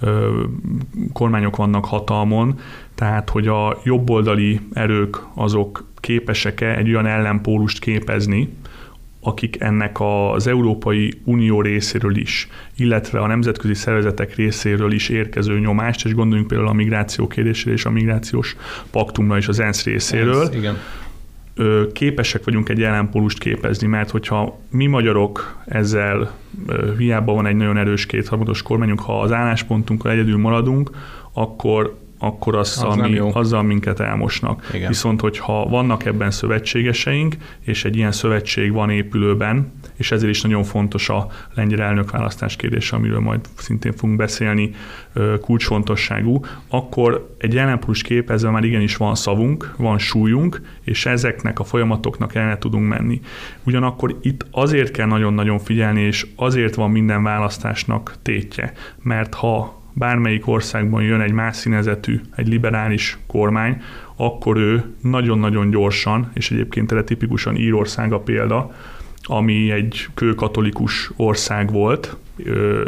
ö, 0.00 0.42
kormányok 1.12 1.56
vannak 1.56 1.84
hatalmon, 1.84 2.58
tehát 2.94 3.30
hogy 3.30 3.48
a 3.48 3.78
jobboldali 3.84 4.60
erők 4.72 5.22
azok 5.34 5.86
képesek-e 6.00 6.76
egy 6.76 6.88
olyan 6.88 7.06
ellenpólust 7.06 7.78
képezni, 7.78 8.48
akik 9.20 9.60
ennek 9.60 9.96
az 10.00 10.46
Európai 10.46 11.20
Unió 11.24 11.60
részéről 11.60 12.16
is, 12.16 12.48
illetve 12.76 13.18
a 13.18 13.26
nemzetközi 13.26 13.74
szervezetek 13.74 14.34
részéről 14.34 14.92
is 14.92 15.08
érkező 15.08 15.58
nyomást, 15.58 16.04
és 16.04 16.14
gondoljunk 16.14 16.48
például 16.48 16.70
a 16.70 16.72
migráció 16.72 17.26
kérdésére 17.26 17.72
és 17.72 17.84
a 17.84 17.90
migrációs 17.90 18.56
paktumra 18.90 19.36
is 19.36 19.48
az 19.48 19.60
ENSZ 19.60 19.84
részéről, 19.84 20.42
Ez, 20.42 20.54
igen. 20.54 20.76
Képesek 21.92 22.44
vagyunk 22.44 22.68
egy 22.68 22.82
ellenpólust 22.82 23.38
képezni, 23.38 23.86
mert 23.86 24.10
hogyha 24.10 24.58
mi 24.70 24.86
magyarok 24.86 25.56
ezzel 25.64 26.34
hiába 26.98 27.32
van 27.32 27.46
egy 27.46 27.56
nagyon 27.56 27.76
erős 27.76 28.06
kétharmados 28.06 28.62
kormányunk, 28.62 29.00
ha 29.00 29.20
az 29.20 29.32
álláspontunkkal 29.32 30.10
egyedül 30.10 30.38
maradunk, 30.38 30.90
akkor 31.32 31.98
akkor 32.18 32.56
azzal, 32.56 32.90
Az 32.90 32.96
nem 32.96 33.10
mi, 33.10 33.16
jó. 33.16 33.30
azzal 33.32 33.62
minket 33.62 34.00
elmosnak. 34.00 34.70
Igen. 34.72 34.88
Viszont, 34.88 35.20
hogyha 35.20 35.68
vannak 35.68 36.04
ebben 36.04 36.30
szövetségeseink, 36.30 37.36
és 37.60 37.84
egy 37.84 37.96
ilyen 37.96 38.12
szövetség 38.12 38.72
van 38.72 38.90
épülőben, 38.90 39.72
és 39.96 40.12
ezért 40.12 40.30
is 40.30 40.42
nagyon 40.42 40.62
fontos 40.64 41.08
a 41.08 41.26
lengyel 41.54 41.82
elnökválasztás 41.82 42.56
kérdése, 42.56 42.96
amiről 42.96 43.20
majd 43.20 43.40
szintén 43.56 43.92
fogunk 43.92 44.18
beszélni, 44.18 44.74
kulcsfontosságú, 45.40 46.44
akkor 46.68 47.34
egy 47.38 47.56
ellenpólus 47.56 48.02
képezve 48.02 48.50
már 48.50 48.64
igenis 48.64 48.96
van 48.96 49.14
szavunk, 49.14 49.74
van 49.76 49.98
súlyunk, 49.98 50.60
és 50.84 51.06
ezeknek 51.06 51.58
a 51.58 51.64
folyamatoknak 51.64 52.34
ellene 52.34 52.58
tudunk 52.58 52.88
menni. 52.88 53.20
Ugyanakkor 53.64 54.18
itt 54.22 54.46
azért 54.50 54.90
kell 54.90 55.06
nagyon-nagyon 55.06 55.58
figyelni, 55.58 56.00
és 56.00 56.26
azért 56.36 56.74
van 56.74 56.90
minden 56.90 57.22
választásnak 57.22 58.14
tétje, 58.22 58.72
mert 59.02 59.34
ha 59.34 59.77
bármelyik 59.98 60.46
országban 60.46 61.02
jön 61.02 61.20
egy 61.20 61.32
más 61.32 61.56
színezetű, 61.56 62.20
egy 62.36 62.48
liberális 62.48 63.18
kormány, 63.26 63.82
akkor 64.16 64.56
ő 64.56 64.84
nagyon-nagyon 65.02 65.70
gyorsan, 65.70 66.30
és 66.34 66.50
egyébként 66.50 66.92
erre 66.92 67.02
tipikusan 67.02 67.56
Írország 67.56 68.12
a 68.12 68.20
példa, 68.20 68.74
ami 69.22 69.70
egy 69.70 70.06
kőkatolikus 70.14 71.10
ország 71.16 71.72
volt 71.72 72.16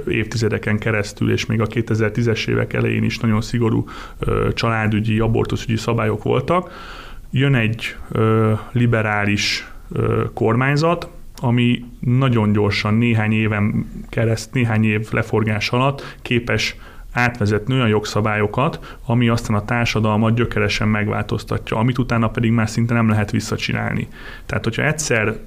évtizedeken 0.08 0.78
keresztül, 0.78 1.32
és 1.32 1.46
még 1.46 1.60
a 1.60 1.66
2010-es 1.66 2.48
évek 2.48 2.72
elején 2.72 3.04
is 3.04 3.18
nagyon 3.18 3.40
szigorú 3.40 3.84
családügyi, 4.54 5.18
abortuszügyi 5.18 5.76
szabályok 5.76 6.22
voltak. 6.22 6.70
Jön 7.30 7.54
egy 7.54 7.96
liberális 8.72 9.70
kormányzat, 10.34 11.08
ami 11.36 11.84
nagyon 12.00 12.52
gyorsan, 12.52 12.94
néhány 12.94 13.32
éven 13.32 13.90
kereszt, 14.08 14.52
néhány 14.52 14.84
év 14.84 15.08
leforgás 15.10 15.70
alatt 15.70 16.16
képes 16.22 16.76
átvezetni 17.12 17.74
olyan 17.74 17.88
jogszabályokat, 17.88 18.96
ami 19.06 19.28
aztán 19.28 19.56
a 19.56 19.64
társadalmat 19.64 20.34
gyökeresen 20.34 20.88
megváltoztatja, 20.88 21.76
amit 21.76 21.98
utána 21.98 22.28
pedig 22.28 22.50
már 22.50 22.68
szinte 22.68 22.94
nem 22.94 23.08
lehet 23.08 23.30
visszacsinálni. 23.30 24.08
Tehát, 24.46 24.64
hogyha 24.64 24.86
egyszer 24.86 25.38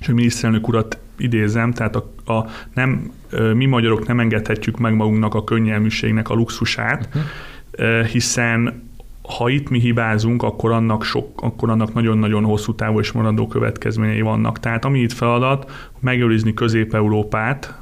és 0.00 0.08
a 0.08 0.14
miniszterelnök 0.14 0.68
urat 0.68 0.98
idézem, 1.16 1.72
tehát 1.72 1.96
a, 1.96 2.32
a 2.32 2.46
nem, 2.74 3.12
mi 3.54 3.66
magyarok 3.66 4.06
nem 4.06 4.20
engedhetjük 4.20 4.78
meg 4.78 4.94
magunknak 4.94 5.34
a 5.34 5.44
könnyelműségnek 5.44 6.28
a 6.28 6.34
luxusát, 6.34 7.08
uh-huh. 7.14 8.06
hiszen 8.06 8.88
ha 9.36 9.48
itt 9.48 9.70
mi 9.70 9.78
hibázunk, 9.78 10.42
akkor 10.42 10.70
annak, 10.70 11.04
sok, 11.04 11.42
akkor 11.42 11.70
annak 11.70 11.94
nagyon-nagyon 11.94 12.44
hosszú 12.44 12.74
távú 12.74 13.00
és 13.00 13.12
maradó 13.12 13.46
következményei 13.46 14.20
vannak. 14.20 14.60
Tehát 14.60 14.84
ami 14.84 15.00
itt 15.00 15.12
feladat, 15.12 15.90
megőrizni 16.00 16.54
Közép-Európát 16.54 17.80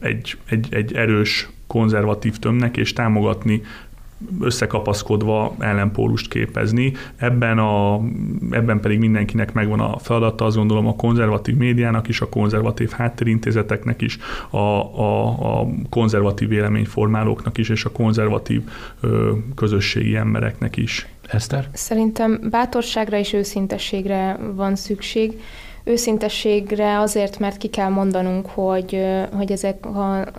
egy, 0.00 0.38
egy, 0.48 0.66
egy 0.70 0.94
erős 0.94 1.50
konzervatív 1.66 2.38
tömnek, 2.38 2.76
és 2.76 2.92
támogatni 2.92 3.62
összekapaszkodva 4.40 5.54
ellenpólust 5.58 6.28
képezni. 6.28 6.92
Ebben, 7.16 7.58
a, 7.58 8.00
ebben 8.50 8.80
pedig 8.80 8.98
mindenkinek 8.98 9.52
megvan 9.52 9.80
a 9.80 9.98
feladata, 9.98 10.44
azt 10.44 10.56
gondolom 10.56 10.86
a 10.86 10.96
konzervatív 10.96 11.56
médiának 11.56 12.08
is, 12.08 12.20
a 12.20 12.28
konzervatív 12.28 12.90
háttérintézeteknek 12.90 14.00
is, 14.00 14.18
a, 14.50 14.56
a, 14.56 15.28
a 15.60 15.68
konzervatív 15.90 16.48
véleményformálóknak 16.48 17.58
is, 17.58 17.68
és 17.68 17.84
a 17.84 17.92
konzervatív 17.92 18.62
ö, 19.00 19.32
közösségi 19.54 20.16
embereknek 20.16 20.76
is. 20.76 21.08
Eszter? 21.28 21.68
Szerintem 21.72 22.40
bátorságra 22.50 23.16
és 23.16 23.32
őszintességre 23.32 24.38
van 24.54 24.76
szükség. 24.76 25.40
Őszintességre 25.84 26.98
azért, 26.98 27.38
mert 27.38 27.56
ki 27.56 27.68
kell 27.68 27.88
mondanunk, 27.88 28.46
hogy, 28.46 29.04
hogy 29.36 29.52
ezek 29.52 29.86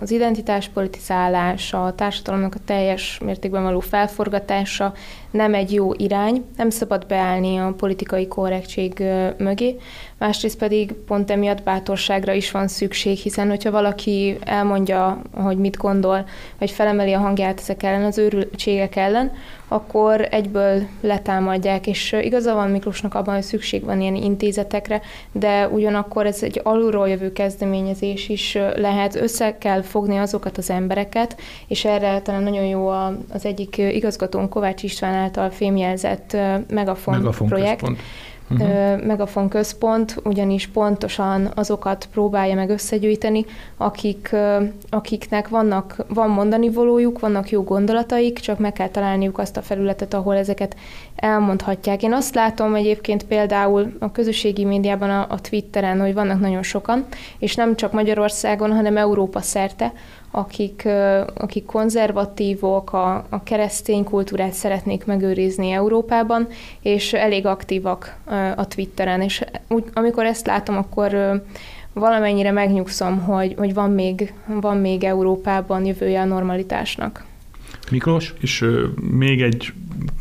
az 0.00 0.10
identitáspolitizálás, 0.10 1.72
a 1.72 1.94
társadalomnak 1.94 2.54
a 2.54 2.64
teljes 2.64 3.20
mértékben 3.24 3.62
való 3.62 3.80
felforgatása 3.80 4.92
nem 5.30 5.54
egy 5.54 5.72
jó 5.72 5.92
irány, 5.96 6.44
nem 6.56 6.70
szabad 6.70 7.06
beállni 7.06 7.56
a 7.56 7.74
politikai 7.76 8.28
korrektség 8.28 9.02
mögé, 9.38 9.76
másrészt 10.18 10.58
pedig 10.58 10.92
pont 10.92 11.30
emiatt 11.30 11.62
bátorságra 11.62 12.32
is 12.32 12.50
van 12.50 12.68
szükség, 12.68 13.16
hiszen 13.16 13.48
hogyha 13.48 13.70
valaki 13.70 14.38
elmondja, 14.40 15.22
hogy 15.32 15.58
mit 15.58 15.76
gondol, 15.76 16.24
vagy 16.58 16.70
felemeli 16.70 17.12
a 17.12 17.18
hangját 17.18 17.60
ezek 17.60 17.82
ellen, 17.82 18.04
az 18.04 18.18
őrültségek 18.18 18.96
ellen, 18.96 19.32
akkor 19.74 20.28
egyből 20.30 20.82
letámadják, 21.00 21.86
és 21.86 22.16
igaza 22.20 22.54
van 22.54 22.70
Miklósnak 22.70 23.14
abban, 23.14 23.34
hogy 23.34 23.42
szükség 23.42 23.84
van 23.84 24.00
ilyen 24.00 24.14
intézetekre, 24.14 25.00
de 25.32 25.68
ugyanakkor 25.68 26.26
ez 26.26 26.42
egy 26.42 26.60
alulról 26.62 27.08
jövő 27.08 27.32
kezdeményezés 27.32 28.28
is 28.28 28.58
lehet, 28.76 29.14
össze 29.14 29.58
kell 29.58 29.82
fogni 29.82 30.16
azokat 30.16 30.58
az 30.58 30.70
embereket, 30.70 31.40
és 31.66 31.84
erre 31.84 32.20
talán 32.20 32.42
nagyon 32.42 32.64
jó 32.64 32.88
az 33.32 33.44
egyik 33.44 33.76
igazgatón 33.76 34.48
Kovács 34.48 34.82
István 34.82 35.14
által 35.14 35.50
fémjelzett 35.50 36.36
Megafon, 36.68 37.14
Megafon 37.14 37.48
projekt, 37.48 37.80
központ. 37.80 38.00
Uh-huh. 38.50 39.04
Megafon 39.04 39.48
központ, 39.48 40.20
ugyanis 40.24 40.66
pontosan 40.66 41.50
azokat 41.54 42.08
próbálja 42.12 42.54
meg 42.54 42.70
összegyűjteni, 42.70 43.44
akik, 43.76 44.36
akiknek 44.90 45.48
vannak, 45.48 45.96
van 46.08 46.30
mondani 46.30 46.70
valójuk, 46.70 47.20
vannak 47.20 47.50
jó 47.50 47.62
gondolataik, 47.62 48.38
csak 48.38 48.58
meg 48.58 48.72
kell 48.72 48.88
találniuk 48.88 49.38
azt 49.38 49.56
a 49.56 49.62
felületet, 49.62 50.14
ahol 50.14 50.36
ezeket 50.36 50.76
elmondhatják. 51.16 52.02
Én 52.02 52.12
azt 52.12 52.34
látom 52.34 52.74
egyébként 52.74 53.24
például 53.24 53.92
a 53.98 54.12
közösségi 54.12 54.64
médiában, 54.64 55.10
a, 55.10 55.26
a 55.28 55.40
Twitteren, 55.40 56.00
hogy 56.00 56.14
vannak 56.14 56.40
nagyon 56.40 56.62
sokan, 56.62 57.06
és 57.38 57.54
nem 57.54 57.76
csak 57.76 57.92
Magyarországon, 57.92 58.72
hanem 58.72 58.96
Európa 58.96 59.40
szerte, 59.40 59.92
akik, 60.34 60.88
akik 61.34 61.64
konzervatívok, 61.64 62.92
a, 62.92 63.14
a 63.28 63.42
keresztény 63.42 64.04
kultúrát 64.04 64.52
szeretnék 64.52 65.06
megőrizni 65.06 65.70
Európában, 65.70 66.48
és 66.80 67.12
elég 67.12 67.46
aktívak 67.46 68.16
a 68.56 68.66
Twitteren, 68.66 69.20
és 69.20 69.44
úgy, 69.68 69.84
amikor 69.92 70.24
ezt 70.24 70.46
látom, 70.46 70.76
akkor 70.76 71.42
valamennyire 71.92 72.50
megnyugszom, 72.50 73.20
hogy, 73.20 73.54
hogy 73.56 73.74
van, 73.74 73.90
még, 73.90 74.32
van 74.46 74.76
még 74.76 75.04
Európában 75.04 75.84
jövője 75.84 76.20
a 76.20 76.24
normalitásnak. 76.24 77.24
Miklós? 77.90 78.34
És 78.40 78.64
még 79.10 79.42
egy 79.42 79.72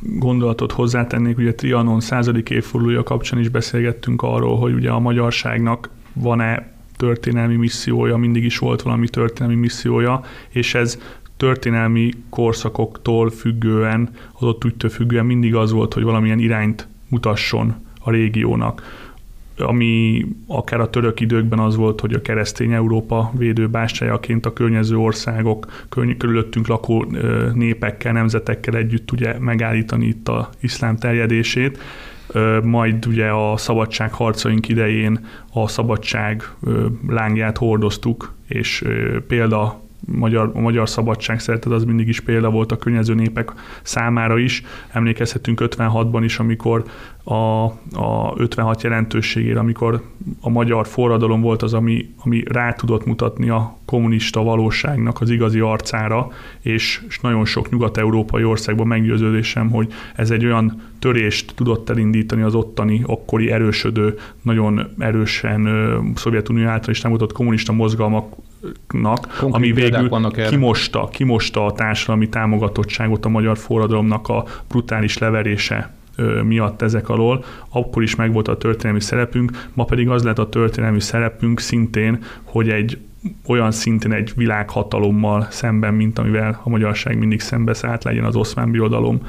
gondolatot 0.02 0.72
hozzátennék, 0.72 1.38
ugye 1.38 1.54
Trianon 1.54 2.00
századik 2.00 2.50
évfordulója 2.50 3.04
kapcsán 3.04 3.40
is 3.40 3.50
beszélgettünk 3.50 4.22
arról, 4.22 4.58
hogy 4.58 4.74
ugye 4.74 4.90
a 4.90 5.00
magyarságnak 5.00 5.90
van-e 6.14 6.73
történelmi 7.04 7.56
missziója, 7.56 8.18
mindig 8.18 8.44
is 8.44 8.58
volt 8.58 8.82
valami 8.82 9.08
történelmi 9.08 9.60
missziója, 9.60 10.24
és 10.50 10.76
ez 10.76 11.00
történelmi 11.38 12.12
korszakoktól 12.30 13.30
függően, 13.30 14.10
adott 14.40 14.64
ügytől 14.64 14.90
függően 14.90 15.26
mindig 15.26 15.56
az 15.56 15.72
volt, 15.72 15.94
hogy 15.94 16.04
valamilyen 16.04 16.40
irányt 16.40 16.88
mutasson 17.08 17.76
a 18.00 18.12
régiónak. 18.12 19.02
Ami 19.58 20.26
akár 20.48 20.80
a 20.80 20.90
török 20.90 21.20
időkben 21.20 21.60
az 21.60 21.76
volt, 21.76 22.00
hogy 22.00 22.14
a 22.14 22.22
keresztény 22.22 22.72
Európa 22.72 23.32
védőbástyájaként 23.38 24.46
a 24.46 24.54
környező 24.54 24.98
országok, 24.98 25.86
körülöttünk 26.18 26.68
lakó 26.68 27.06
népekkel, 27.54 28.12
nemzetekkel 28.12 28.76
együtt 28.76 29.12
ugye 29.12 29.40
megállítani 29.40 30.06
itt 30.06 30.28
a 30.28 30.50
iszlám 30.60 30.98
terjedését, 30.98 31.78
majd 32.64 33.06
ugye 33.06 33.28
a 33.28 33.58
szabadság 33.58 34.14
harcaink 34.14 34.68
idején 34.68 35.26
a 35.54 35.68
szabadság 35.68 36.50
lángját 37.08 37.58
hordoztuk, 37.58 38.34
és 38.48 38.84
példa 39.28 39.82
magyar, 40.06 40.52
a 40.54 40.60
magyar 40.60 40.90
szabadság 40.90 41.40
szeretet 41.40 41.72
az 41.72 41.84
mindig 41.84 42.08
is 42.08 42.20
példa 42.20 42.50
volt 42.50 42.72
a 42.72 42.78
környező 42.78 43.14
népek 43.14 43.52
számára 43.82 44.38
is. 44.38 44.64
Emlékezhetünk 44.92 45.62
56-ban 45.64 46.22
is, 46.24 46.40
amikor 46.40 46.84
a, 47.24 47.64
a 47.94 48.34
56 48.38 48.82
jelentőségére, 48.82 49.60
amikor 49.60 50.02
a 50.42 50.50
magyar 50.50 50.88
forradalom 50.88 51.42
volt 51.42 51.62
az, 51.62 51.74
ami, 51.74 52.14
ami 52.24 52.44
rá 52.48 52.74
tudott 52.74 53.06
mutatni 53.06 53.50
a 53.50 53.78
kommunista 53.86 54.44
valóságnak 54.44 55.22
az 55.22 55.30
igazi 55.30 55.60
arcára, 55.60 56.28
és, 56.62 57.04
és 57.08 57.20
nagyon 57.20 57.46
sok 57.46 57.70
nyugat-európai 57.70 58.44
országban 58.44 58.88
meggyőződésem, 58.88 59.70
hogy 59.70 59.94
ez 60.16 60.32
egy 60.32 60.46
olyan 60.46 60.82
törést 61.00 61.54
tudott 61.56 61.90
elindítani 61.90 62.42
az 62.42 62.56
ottani, 62.56 63.04
akkori 63.06 63.52
erősödő, 63.52 64.18
nagyon 64.42 64.94
erősen 64.98 65.68
Szovjetunió 66.16 66.68
által 66.68 66.90
is 66.90 67.00
támogatott 67.00 67.32
kommunista 67.32 67.72
mozgalmaknak, 67.72 69.36
Konkrét 69.40 69.54
ami 69.54 69.72
végül 69.72 70.32
kimosta, 70.50 71.08
kimosta 71.12 71.66
a 71.66 71.72
társadalmi 71.72 72.30
támogatottságot 72.30 73.26
a 73.26 73.30
magyar 73.30 73.58
forradalomnak 73.58 74.28
a 74.28 74.46
brutális 74.68 75.18
leverése 75.18 75.94
miatt 76.44 76.82
ezek 76.82 77.10
alól, 77.10 77.44
akkor 77.70 78.04
is 78.04 78.16
megvolt 78.16 78.48
a 78.48 78.58
történelmi 78.58 79.02
szerepünk, 79.02 79.68
ma 79.74 79.84
pedig 79.84 80.10
az 80.10 80.24
lett 80.24 80.40
a 80.40 80.50
történelmi 80.50 81.00
szerepünk 81.00 81.60
szintén, 81.60 82.24
hogy 82.44 82.70
egy 82.70 82.98
olyan 83.48 83.72
szinten 83.72 84.12
egy 84.12 84.32
világhatalommal 84.36 85.48
szemben, 85.50 85.94
mint 85.94 86.20
amivel 86.20 86.60
a 86.64 86.70
magyarság 86.70 87.18
mindig 87.18 87.40
szembeszállt, 87.40 88.04
legyen 88.04 88.24
az 88.24 88.36
oszmán 88.36 88.72
birodalom, 88.72 89.28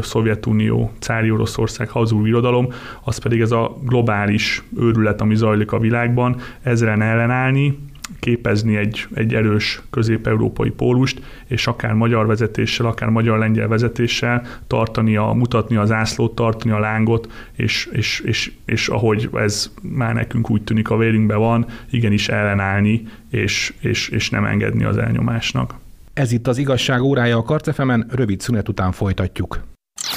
Szovjetunió, 0.00 0.92
Cári 0.98 1.30
Oroszország, 1.30 1.88
Hazul 1.88 2.22
birodalom, 2.22 2.68
az 3.02 3.18
pedig 3.18 3.40
ez 3.40 3.50
a 3.50 3.76
globális 3.84 4.62
őrület, 4.78 5.20
ami 5.20 5.34
zajlik 5.34 5.72
a 5.72 5.78
világban, 5.78 6.36
ezzel 6.62 7.02
ellenállni, 7.02 7.78
képezni 8.20 8.76
egy, 8.76 9.06
egy 9.14 9.34
erős 9.34 9.82
közép-európai 9.90 10.70
pólust, 10.70 11.22
és 11.46 11.66
akár 11.66 11.92
magyar 11.92 12.26
vezetéssel, 12.26 12.86
akár 12.86 13.08
magyar-lengyel 13.08 13.68
vezetéssel 13.68 14.46
tartani 14.66 15.16
a, 15.16 15.24
mutatni 15.24 15.76
az 15.76 15.90
ászlót, 15.90 16.34
tartani 16.34 16.72
a 16.72 16.78
lángot, 16.78 17.32
és, 17.52 17.88
és, 17.92 18.20
és, 18.20 18.52
és 18.64 18.88
ahogy 18.88 19.30
ez 19.34 19.70
már 19.82 20.14
nekünk 20.14 20.50
úgy 20.50 20.62
tűnik 20.62 20.90
a 20.90 20.96
vérünkben 20.96 21.38
van, 21.38 21.66
igenis 21.90 22.28
ellenállni, 22.28 23.08
és, 23.30 23.74
és, 23.80 24.08
és 24.08 24.30
nem 24.30 24.44
engedni 24.44 24.84
az 24.84 24.96
elnyomásnak. 24.96 25.74
Ez 26.12 26.32
itt 26.32 26.46
az 26.46 26.58
igazság 26.58 27.00
órája 27.00 27.36
a 27.36 27.42
Karcefemen, 27.42 28.06
rövid 28.10 28.40
szünet 28.40 28.68
után 28.68 28.92
folytatjuk. 28.92 29.60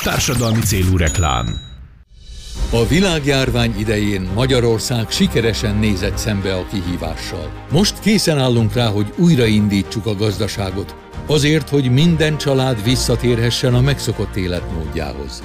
Társadalmi 0.04 0.60
célú 0.60 0.97
reklám. 0.97 1.45
A 2.72 2.86
világjárvány 2.88 3.74
idején 3.78 4.30
Magyarország 4.36 5.10
sikeresen 5.10 5.76
nézett 5.76 6.18
szembe 6.18 6.56
a 6.56 6.66
kihívással. 6.66 7.52
Most 7.72 8.00
készen 8.00 8.38
állunk 8.40 8.74
rá, 8.74 8.88
hogy 8.88 9.14
újraindítsuk 9.18 10.06
a 10.06 10.16
gazdaságot, 10.16 10.96
azért, 11.26 11.70
hogy 11.70 11.92
minden 11.92 12.38
család 12.38 12.84
visszatérhessen 12.84 13.74
a 13.74 13.82
megszokott 13.82 14.36
életmódjához. 14.36 15.44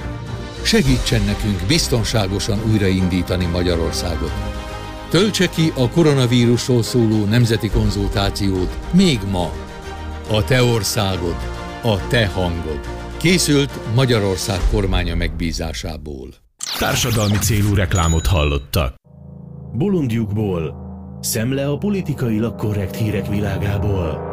Segítsen 0.61 1.21
nekünk 1.21 1.61
biztonságosan 1.67 2.59
újraindítani 2.71 3.45
Magyarországot. 3.45 4.31
Töltse 5.09 5.49
ki 5.49 5.71
a 5.75 5.89
koronavírusról 5.89 6.83
szóló 6.83 7.25
nemzeti 7.25 7.69
konzultációt 7.69 8.77
még 8.91 9.19
ma. 9.31 9.51
A 10.29 10.43
te 10.43 10.63
országod, 10.63 11.35
a 11.83 12.07
te 12.07 12.27
hangod. 12.27 12.79
Készült 13.17 13.95
Magyarország 13.95 14.59
kormánya 14.71 15.15
megbízásából. 15.15 16.42
Társadalmi 16.63 17.37
célú 17.37 17.73
reklámot 17.73 18.25
hallottak. 18.25 18.95
Bolondjukból. 19.73 20.75
Szemle 21.21 21.67
a 21.67 21.77
politikailag 21.77 22.55
korrekt 22.55 22.95
hírek 22.95 23.27
világából. 23.27 24.31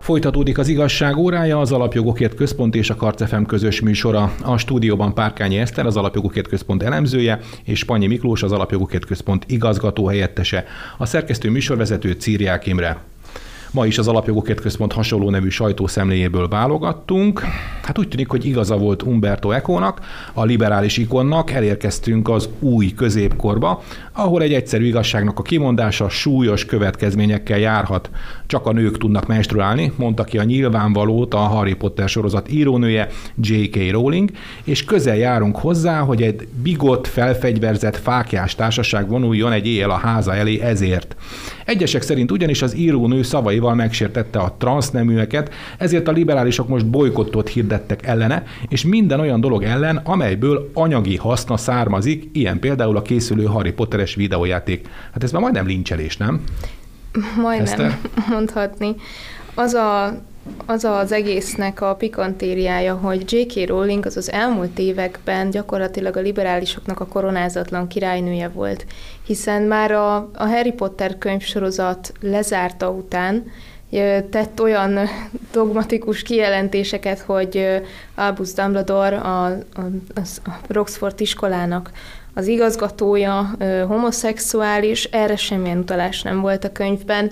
Folytatódik 0.00 0.58
az 0.58 0.68
igazság 0.68 1.16
órája, 1.16 1.58
az 1.60 1.72
Alapjogokért 1.72 2.34
Központ 2.34 2.74
és 2.74 2.90
a 2.90 2.94
Karcefem 2.94 3.46
közös 3.46 3.80
műsora. 3.80 4.34
A 4.44 4.56
stúdióban 4.56 5.14
Párkányi 5.14 5.58
Eszter, 5.58 5.86
az 5.86 5.96
Alapjogokért 5.96 6.48
Központ 6.48 6.82
elemzője, 6.82 7.40
és 7.64 7.84
Panyi 7.84 8.06
Miklós, 8.06 8.42
az 8.42 8.52
Alapjogokért 8.52 9.04
Központ 9.04 9.44
igazgató 9.48 10.06
helyettese. 10.06 10.64
A 10.98 11.06
szerkesztő 11.06 11.50
műsorvezető 11.50 12.12
Círiák 12.12 12.66
Imre. 12.66 12.98
Ma 13.70 13.86
is 13.86 13.98
az 13.98 14.08
Alapjogokért 14.08 14.60
Központ 14.60 14.92
hasonló 14.92 15.30
nevű 15.30 15.48
sajtószemléjéből 15.48 16.48
válogattunk. 16.48 17.42
Hát 17.82 17.98
úgy 17.98 18.08
tűnik, 18.08 18.28
hogy 18.28 18.44
igaza 18.44 18.76
volt 18.76 19.02
Umberto 19.02 19.50
Eco-nak, 19.50 20.00
a 20.32 20.44
liberális 20.44 20.96
ikonnak, 20.96 21.50
elérkeztünk 21.50 22.28
az 22.28 22.48
új 22.58 22.92
középkorba, 22.94 23.82
ahol 24.12 24.42
egy 24.42 24.52
egyszerű 24.52 24.84
igazságnak 24.84 25.38
a 25.38 25.42
kimondása 25.42 26.08
súlyos 26.08 26.64
következményekkel 26.64 27.58
járhat. 27.58 28.10
Csak 28.46 28.66
a 28.66 28.72
nők 28.72 28.98
tudnak 28.98 29.26
menstruálni, 29.26 29.92
mondta 29.96 30.24
ki 30.24 30.38
a 30.38 30.42
nyilvánvalót 30.42 31.34
a 31.34 31.38
Harry 31.38 31.74
Potter 31.74 32.08
sorozat 32.08 32.52
írónője 32.52 33.08
J.K. 33.40 33.90
Rowling, 33.90 34.30
és 34.64 34.84
közel 34.84 35.16
járunk 35.16 35.56
hozzá, 35.56 36.00
hogy 36.00 36.22
egy 36.22 36.48
bigott, 36.62 37.06
felfegyverzett 37.06 37.96
fákjás 37.96 38.54
társaság 38.54 39.08
vonuljon 39.08 39.52
egy 39.52 39.66
éjjel 39.66 39.90
a 39.90 39.96
háza 39.96 40.34
elé 40.34 40.60
ezért. 40.60 41.16
Egyesek 41.64 42.02
szerint 42.02 42.30
ugyanis 42.30 42.62
az 42.62 42.76
írónő 42.76 43.22
szavaival 43.58 43.74
megsértette 43.74 44.38
a 44.38 44.54
transzneműeket, 44.58 45.54
ezért 45.78 46.08
a 46.08 46.12
liberálisok 46.12 46.68
most 46.68 46.86
bolykottot 46.86 47.48
hirdettek 47.48 48.06
ellene, 48.06 48.42
és 48.68 48.84
minden 48.84 49.20
olyan 49.20 49.40
dolog 49.40 49.62
ellen, 49.62 49.96
amelyből 49.96 50.70
anyagi 50.74 51.16
haszna 51.16 51.56
származik, 51.56 52.28
ilyen 52.32 52.58
például 52.58 52.96
a 52.96 53.02
készülő 53.02 53.44
Harry 53.44 53.72
Potteres 53.72 54.14
videójáték. 54.14 54.88
Hát 55.12 55.22
ez 55.22 55.32
már 55.32 55.42
majdnem 55.42 55.66
lincselés, 55.66 56.16
nem? 56.16 56.42
Majdnem 57.42 57.66
Eszter? 57.66 57.98
mondhatni. 58.30 58.94
Az 59.54 59.72
a 59.72 60.20
az 60.66 60.84
az 60.84 61.12
egésznek 61.12 61.80
a 61.80 61.94
pikantériája, 61.94 62.94
hogy 62.94 63.32
J.K. 63.32 63.68
Rowling 63.68 64.06
az 64.06 64.16
az 64.16 64.32
elmúlt 64.32 64.78
években 64.78 65.50
gyakorlatilag 65.50 66.16
a 66.16 66.20
liberálisoknak 66.20 67.00
a 67.00 67.06
koronázatlan 67.06 67.88
királynője 67.88 68.48
volt, 68.48 68.86
hiszen 69.26 69.62
már 69.62 69.90
a, 69.90 70.16
a 70.16 70.46
Harry 70.46 70.72
Potter 70.72 71.18
könyvsorozat 71.18 72.12
lezárta 72.20 72.90
után 72.90 73.44
tett 74.30 74.60
olyan 74.60 74.98
dogmatikus 75.52 76.22
kijelentéseket, 76.22 77.18
hogy 77.18 77.82
Albus 78.14 78.52
Dumbledore 78.52 79.16
a, 79.16 79.44
a, 79.46 79.80
a 80.44 80.50
Roxford 80.66 81.20
iskolának 81.20 81.90
az 82.34 82.46
igazgatója 82.46 83.50
homoszexuális, 83.86 85.04
erre 85.04 85.36
semmilyen 85.36 85.78
utalás 85.78 86.22
nem 86.22 86.40
volt 86.40 86.64
a 86.64 86.72
könyvben, 86.72 87.30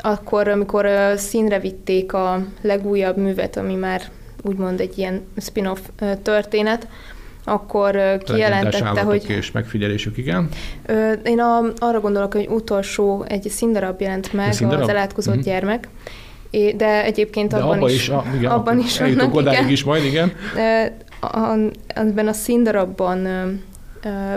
akkor, 0.00 0.48
amikor 0.48 0.88
színre 1.16 1.58
vitték 1.58 2.12
a 2.12 2.44
legújabb 2.60 3.16
művet, 3.16 3.56
ami 3.56 3.74
már 3.74 4.02
úgymond 4.42 4.80
egy 4.80 4.98
ilyen 4.98 5.26
spin-off 5.36 5.78
történet, 6.22 6.88
akkor 7.44 8.18
kijelentette, 8.24 9.00
hogy 9.00 9.24
és 9.30 9.50
megfigyelésük, 9.52 10.16
igen. 10.16 10.48
Én 11.24 11.40
a, 11.40 11.58
arra 11.78 12.00
gondolok, 12.00 12.32
hogy 12.32 12.46
utolsó 12.50 13.24
egy 13.28 13.48
színdarab 13.48 14.00
jelent 14.00 14.32
meg, 14.32 14.52
színdarab? 14.52 14.82
az 14.82 14.88
elátkozott 14.88 15.34
Mhm. 15.34 15.42
gyermek, 15.44 15.88
de 16.76 17.04
egyébként 17.04 17.50
De 17.50 17.56
abban, 17.56 17.76
abban 17.76 17.88
is, 17.88 17.94
is, 17.94 18.08
a, 18.08 18.24
igen, 18.36 18.50
abban 18.50 18.78
is 18.78 18.98
vannak, 18.98 19.34
odáig 19.34 19.58
igen. 19.58 19.70
is 19.70 19.84
majd, 19.84 20.04
igen. 20.04 20.32
Ö, 20.56 20.84
a- 21.26 21.56
Ebben 21.86 22.28
a 22.28 22.32
színdarabban 22.32 23.18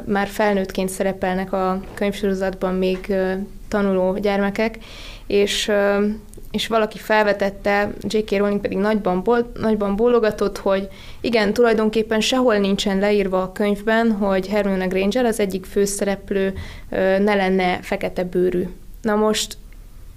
már 0.05 0.27
felnőttként 0.27 0.89
szerepelnek 0.89 1.53
a 1.53 1.81
könyvsorozatban 1.93 2.73
még 2.75 3.13
tanuló 3.67 4.17
gyermekek, 4.17 4.77
és, 5.31 5.71
és 6.51 6.67
valaki 6.67 6.97
felvetette, 6.97 7.93
J.K. 8.01 8.31
Rowling 8.31 8.61
pedig 8.61 8.77
nagyban, 8.77 9.23
bol, 9.23 9.51
nagyban 9.59 9.95
bólogatott, 9.95 10.57
hogy 10.57 10.87
igen, 11.21 11.53
tulajdonképpen 11.53 12.21
sehol 12.21 12.57
nincsen 12.57 12.99
leírva 12.99 13.41
a 13.41 13.51
könyvben, 13.51 14.11
hogy 14.11 14.47
Hermione 14.47 14.85
Granger, 14.85 15.25
az 15.25 15.39
egyik 15.39 15.65
főszereplő 15.65 16.53
ne 17.19 17.35
lenne 17.35 17.79
fekete 17.81 18.23
bőrű. 18.23 18.67
Na 19.01 19.15
most 19.15 19.57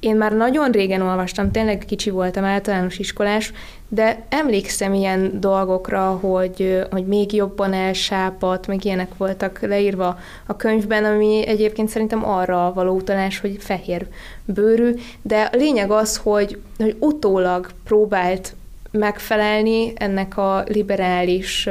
én 0.04 0.16
már 0.16 0.32
nagyon 0.32 0.70
régen 0.70 1.02
olvastam, 1.02 1.50
tényleg 1.50 1.84
kicsi 1.86 2.10
voltam, 2.10 2.44
általános 2.44 2.98
iskolás, 2.98 3.52
de 3.88 4.24
emlékszem 4.28 4.94
ilyen 4.94 5.40
dolgokra, 5.40 6.10
hogy, 6.10 6.86
hogy 6.90 7.06
még 7.06 7.32
jobban 7.32 7.72
elsápadt, 7.72 8.66
meg 8.66 8.84
ilyenek 8.84 9.16
voltak 9.16 9.60
leírva 9.60 10.18
a 10.46 10.56
könyvben, 10.56 11.04
ami 11.04 11.46
egyébként 11.46 11.88
szerintem 11.88 12.28
arra 12.28 12.72
való 12.74 12.94
utalás, 12.94 13.40
hogy 13.40 13.56
fehér 13.60 14.06
bőrű, 14.44 14.94
de 15.22 15.50
a 15.52 15.56
lényeg 15.56 15.90
az, 15.90 16.16
hogy, 16.16 16.58
hogy 16.78 16.96
utólag 16.98 17.70
próbált 17.84 18.54
megfelelni 18.90 19.92
ennek 19.96 20.36
a 20.36 20.64
liberális 20.66 21.68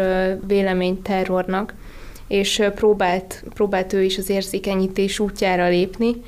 véleményterrornak, 0.47 1.73
és 2.27 2.63
próbált, 2.75 3.43
próbált 3.53 3.93
ő 3.93 4.03
is 4.03 4.17
az 4.17 4.29
érzékenyítés 4.29 5.19
útjára 5.19 5.67
lépni. 5.67 6.21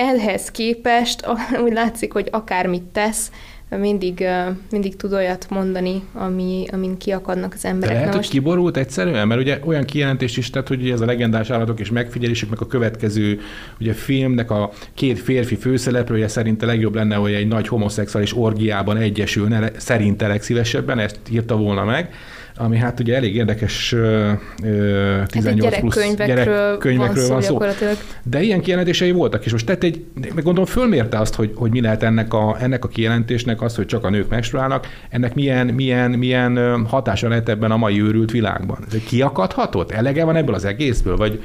Ehhez 0.00 0.50
képest 0.50 1.26
úgy 1.64 1.72
látszik, 1.72 2.12
hogy 2.12 2.28
akármit 2.30 2.82
tesz, 2.82 3.30
mindig, 3.78 4.24
mindig 4.70 4.96
tud 4.96 5.12
olyat 5.12 5.46
mondani, 5.50 6.02
ami, 6.12 6.64
amin 6.72 6.96
kiakadnak 6.96 7.52
az 7.54 7.62
De 7.62 7.68
emberek. 7.68 7.94
lehet, 7.94 8.10
Na 8.10 8.16
hogy 8.16 8.28
kiborult 8.28 8.76
egyszerűen? 8.76 9.26
Mert 9.26 9.40
ugye 9.40 9.58
olyan 9.64 9.84
kijelentést 9.84 10.36
is 10.36 10.50
tett, 10.50 10.68
hogy 10.68 10.90
ez 10.90 11.00
a 11.00 11.04
legendás 11.04 11.50
állatok 11.50 11.80
és 11.80 11.90
megfigyelések, 11.90 12.48
meg 12.48 12.60
a 12.60 12.66
következő 12.66 13.40
ugye 13.80 13.92
filmnek 13.92 14.50
a 14.50 14.70
két 14.94 15.18
férfi 15.18 15.56
főszereplője 15.56 16.28
szerinte 16.28 16.66
legjobb 16.66 16.94
lenne, 16.94 17.14
hogy 17.14 17.32
egy 17.32 17.48
nagy 17.48 17.68
homoszexuális 17.68 18.36
orgiában 18.36 18.96
egyesülne, 18.96 19.70
szerinte 19.76 20.26
legszívesebben, 20.26 20.98
ezt 20.98 21.18
írta 21.30 21.56
volna 21.56 21.84
meg 21.84 22.14
ami 22.60 22.76
hát 22.76 23.00
ugye 23.00 23.16
elég 23.16 23.36
érdekes 23.36 23.92
ö, 23.92 24.32
ö, 24.62 25.16
Hát 25.18 25.30
18 25.30 25.74
egy 25.74 25.80
plusz 25.80 26.14
gyerekkönyvekről, 26.16 27.28
van 27.28 27.42
szó, 27.42 27.58
van 27.58 27.72
szó. 27.72 27.86
De 28.22 28.42
ilyen 28.42 28.60
kijelentései 28.60 29.10
voltak, 29.10 29.44
és 29.44 29.52
most 29.52 29.66
tett 29.66 29.82
egy, 29.82 30.04
meg 30.14 30.34
gondolom 30.34 30.64
fölmérte 30.64 31.18
azt, 31.18 31.34
hogy, 31.34 31.52
hogy 31.54 31.70
mi 31.70 31.80
lehet 31.80 32.02
ennek 32.02 32.34
a, 32.34 32.56
ennek 32.60 32.84
a 32.84 32.88
kijelentésnek 32.88 33.62
az, 33.62 33.76
hogy 33.76 33.86
csak 33.86 34.04
a 34.04 34.10
nők 34.10 34.28
menstruálnak, 34.28 34.86
ennek 35.10 35.34
milyen, 35.34 35.66
milyen, 35.66 36.10
milyen 36.10 36.84
hatása 36.86 37.28
lehet 37.28 37.48
ebben 37.48 37.70
a 37.70 37.76
mai 37.76 38.02
őrült 38.02 38.30
világban. 38.30 38.78
Ez 38.88 38.98
kiakadhatott? 39.06 39.90
Elege 39.90 40.24
van 40.24 40.36
ebből 40.36 40.54
az 40.54 40.64
egészből? 40.64 41.16
Vagy 41.16 41.42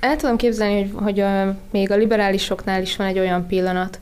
El 0.00 0.16
tudom 0.16 0.36
képzelni, 0.36 0.80
hogy, 0.80 0.90
hogy 1.02 1.20
a, 1.20 1.56
még 1.70 1.90
a 1.90 1.96
liberálisoknál 1.96 2.82
is 2.82 2.96
van 2.96 3.06
egy 3.06 3.18
olyan 3.18 3.46
pillanat, 3.46 4.00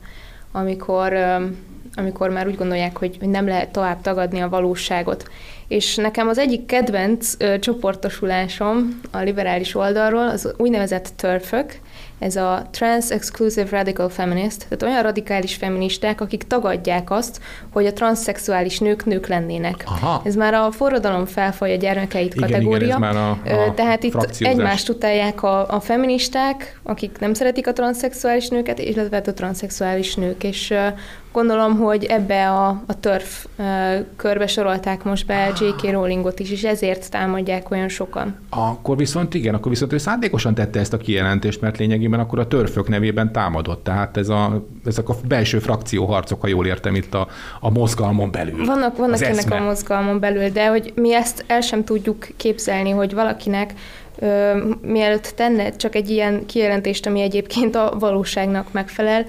amikor, 0.51 1.13
öm, 1.13 1.55
amikor 1.95 2.29
már 2.29 2.47
úgy 2.47 2.55
gondolják, 2.57 2.97
hogy, 2.97 3.17
nem 3.21 3.47
lehet 3.47 3.69
tovább 3.69 4.01
tagadni 4.01 4.39
a 4.39 4.49
valóságot. 4.49 5.27
És 5.67 5.95
nekem 5.95 6.27
az 6.27 6.37
egyik 6.37 6.65
kedvenc 6.65 7.33
ö, 7.37 7.59
csoportosulásom 7.59 8.99
a 9.11 9.17
liberális 9.17 9.75
oldalról 9.75 10.27
az 10.27 10.53
úgynevezett 10.57 11.09
törfök, 11.15 11.79
ez 12.19 12.35
a 12.35 12.67
Trans 12.71 13.09
Exclusive 13.11 13.69
Radical 13.69 14.09
Feminist, 14.09 14.59
tehát 14.69 14.83
olyan 14.83 15.03
radikális 15.03 15.55
feministák, 15.55 16.21
akik 16.21 16.43
tagadják 16.43 17.11
azt, 17.11 17.39
hogy 17.71 17.85
a 17.85 17.93
transzexuális 17.93 18.79
nők 18.79 19.05
nők 19.05 19.27
lennének. 19.27 19.83
Aha. 19.85 20.21
Ez 20.25 20.35
már 20.35 20.53
a 20.53 20.71
forradalom 20.71 21.25
felfalja 21.25 21.75
gyermekeit 21.75 22.33
Igen, 22.35 22.49
kategória. 22.49 22.87
igen, 22.87 23.03
ez 23.03 23.13
már 23.13 23.15
a- 23.15 23.65
a 23.67 23.73
Tehát 23.73 24.03
itt 24.03 24.15
egymást 24.39 24.89
utálják 24.89 25.43
a, 25.43 25.67
a 25.67 25.79
feministák, 25.79 26.79
akik 26.83 27.19
nem 27.19 27.33
szeretik 27.33 27.67
a 27.67 27.73
transzexuális 27.73 28.47
nőket, 28.47 28.79
illetve 28.79 29.15
hát 29.15 29.27
a 29.27 29.33
transzexuális 29.33 30.15
nők, 30.15 30.43
és 30.43 30.73
gondolom, 31.39 31.77
hogy 31.77 32.03
ebbe 32.03 32.49
a, 32.49 32.67
a 32.67 32.99
törf 32.99 33.45
körbe 34.15 34.47
sorolták 34.47 35.03
most 35.03 35.25
be 35.25 35.51
J.K. 35.59 35.91
Rowlingot 35.91 36.39
is, 36.39 36.51
és 36.51 36.63
ezért 36.63 37.11
támadják 37.11 37.71
olyan 37.71 37.89
sokan. 37.89 38.35
akkor 38.49 38.97
viszont 38.97 39.33
igen, 39.33 39.53
akkor 39.53 39.71
viszont 39.71 39.93
ő 39.93 39.97
szándékosan 39.97 40.53
tette 40.53 40.79
ezt 40.79 40.93
a 40.93 40.97
kijelentést, 40.97 41.61
mert 41.61 41.77
lényegében 41.77 42.19
akkor 42.19 42.39
a 42.39 42.47
törfök 42.47 42.87
nevében 42.87 43.31
támadott. 43.31 43.83
Tehát 43.83 44.17
ez 44.17 44.29
a, 44.29 44.65
ezek 44.85 45.09
a 45.09 45.15
belső 45.27 45.59
frakcióharcok, 45.59 46.41
ha 46.41 46.47
jól 46.47 46.65
értem 46.65 46.95
itt 46.95 47.13
a, 47.13 47.27
a 47.59 47.69
mozgalmon 47.69 48.31
belül. 48.31 48.65
Vannak, 48.65 48.97
vannak 48.97 49.21
ennek 49.21 49.37
eszme. 49.37 49.55
a 49.55 49.63
mozgalmon 49.63 50.19
belül, 50.19 50.49
de 50.49 50.67
hogy 50.67 50.93
mi 50.95 51.13
ezt 51.13 51.43
el 51.47 51.61
sem 51.61 51.83
tudjuk 51.83 52.27
képzelni, 52.37 52.89
hogy 52.89 53.13
valakinek 53.13 53.73
ö, 54.19 54.57
mielőtt 54.81 55.33
tenne 55.35 55.75
csak 55.75 55.95
egy 55.95 56.09
ilyen 56.09 56.45
kijelentést, 56.45 57.05
ami 57.05 57.21
egyébként 57.21 57.75
a 57.75 57.95
valóságnak 57.99 58.71
megfelel, 58.71 59.25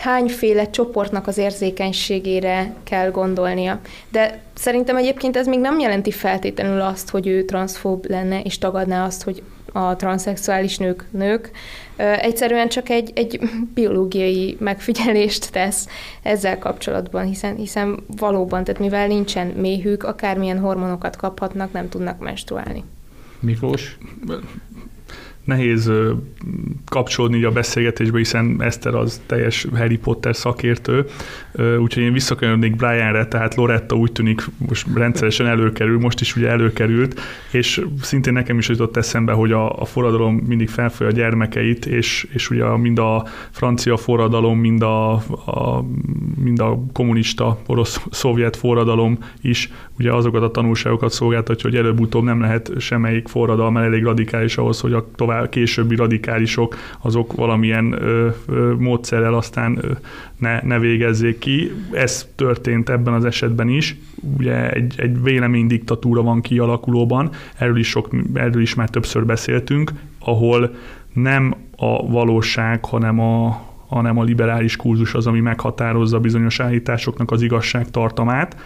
hányféle 0.00 0.70
csoportnak 0.70 1.26
az 1.26 1.38
érzékenységére 1.38 2.74
kell 2.84 3.10
gondolnia. 3.10 3.80
De 4.08 4.42
szerintem 4.54 4.96
egyébként 4.96 5.36
ez 5.36 5.46
még 5.46 5.60
nem 5.60 5.78
jelenti 5.78 6.10
feltétlenül 6.10 6.80
azt, 6.80 7.10
hogy 7.10 7.26
ő 7.26 7.44
transzfób 7.44 8.08
lenne, 8.08 8.42
és 8.42 8.58
tagadná 8.58 9.04
azt, 9.04 9.22
hogy 9.22 9.42
a 9.72 9.96
transzexuális 9.96 10.78
nők 10.78 11.04
nők. 11.10 11.50
Egyszerűen 11.96 12.68
csak 12.68 12.88
egy, 12.88 13.10
egy 13.14 13.40
biológiai 13.74 14.56
megfigyelést 14.60 15.52
tesz 15.52 15.88
ezzel 16.22 16.58
kapcsolatban, 16.58 17.26
hiszen, 17.26 17.56
hiszen 17.56 18.04
valóban, 18.16 18.64
tehát 18.64 18.80
mivel 18.80 19.06
nincsen 19.06 19.46
méhük, 19.46 20.02
akármilyen 20.02 20.58
hormonokat 20.58 21.16
kaphatnak, 21.16 21.72
nem 21.72 21.88
tudnak 21.88 22.18
menstruálni. 22.18 22.84
Miklós? 23.40 23.98
Nehéz 25.44 25.92
kapcsolódni 26.86 27.36
így 27.36 27.44
a 27.44 27.50
beszélgetésbe, 27.50 28.18
hiszen 28.18 28.56
Eszter 28.62 28.94
az 28.94 29.20
teljes 29.26 29.66
Harry 29.74 29.98
Potter 29.98 30.36
szakértő, 30.36 31.04
úgyhogy 31.78 32.02
én 32.02 32.12
visszakanyarodnék 32.12 32.76
Brianre, 32.76 33.26
tehát 33.26 33.54
Loretta 33.54 33.94
úgy 33.94 34.12
tűnik 34.12 34.42
most 34.68 34.86
rendszeresen 34.94 35.46
előkerül, 35.46 35.98
most 35.98 36.20
is 36.20 36.36
ugye 36.36 36.48
előkerült, 36.48 37.20
és 37.50 37.84
szintén 38.00 38.32
nekem 38.32 38.58
is 38.58 38.68
jutott 38.68 38.96
eszembe, 38.96 39.32
hogy 39.32 39.52
a, 39.52 39.80
a 39.80 39.84
forradalom 39.84 40.34
mindig 40.34 40.68
felfogja 40.68 41.12
a 41.12 41.16
gyermekeit, 41.16 41.86
és, 41.86 42.28
és 42.32 42.50
ugye 42.50 42.64
mind 42.64 42.98
a 42.98 43.26
francia 43.50 43.96
forradalom, 43.96 44.58
mind 44.58 44.82
a, 44.82 45.12
a, 45.44 45.84
mind 46.42 46.60
a 46.60 46.82
kommunista, 46.92 47.58
orosz-szovjet 47.66 48.56
forradalom 48.56 49.18
is 49.40 49.70
ugye 49.98 50.12
azokat 50.12 50.42
a 50.42 50.50
tanulságokat 50.50 51.12
szolgáltatja, 51.12 51.70
hogy 51.70 51.78
előbb-utóbb 51.78 52.24
nem 52.24 52.40
lehet 52.40 52.72
semmelyik 52.78 53.28
forradalom 53.28 53.76
elég 53.76 54.04
radikális 54.04 54.56
ahhoz, 54.56 54.80
hogy 54.80 54.92
a 54.92 55.06
tovább 55.16 55.29
későbbi 55.48 55.94
radikálisok 55.94 56.76
azok 57.00 57.32
valamilyen 57.32 57.92
ö, 57.92 58.28
ö, 58.46 58.74
módszerrel 58.78 59.34
aztán 59.34 59.78
ö, 59.82 59.92
ne, 60.38 60.60
ne 60.62 60.78
végezzék 60.78 61.38
ki. 61.38 61.70
Ez 61.92 62.28
történt 62.34 62.88
ebben 62.88 63.14
az 63.14 63.24
esetben 63.24 63.68
is. 63.68 63.96
Ugye 64.38 64.70
egy, 64.70 64.94
egy 64.96 65.22
véleménydiktatúra 65.22 66.22
van 66.22 66.40
kialakulóban, 66.40 67.30
erről 67.56 67.78
is, 67.78 67.88
sok, 67.88 68.08
erről 68.34 68.62
is 68.62 68.74
már 68.74 68.88
többször 68.88 69.26
beszéltünk, 69.26 69.92
ahol 70.18 70.74
nem 71.12 71.54
a 71.76 72.10
valóság, 72.10 72.84
hanem 72.84 73.20
a, 73.20 73.68
hanem 73.86 74.18
a 74.18 74.22
liberális 74.22 74.76
kurzus 74.76 75.14
az, 75.14 75.26
ami 75.26 75.40
meghatározza 75.40 76.20
bizonyos 76.20 76.60
állításoknak 76.60 77.30
az 77.30 77.42
igazság 77.42 77.90
tartamát. 77.90 78.56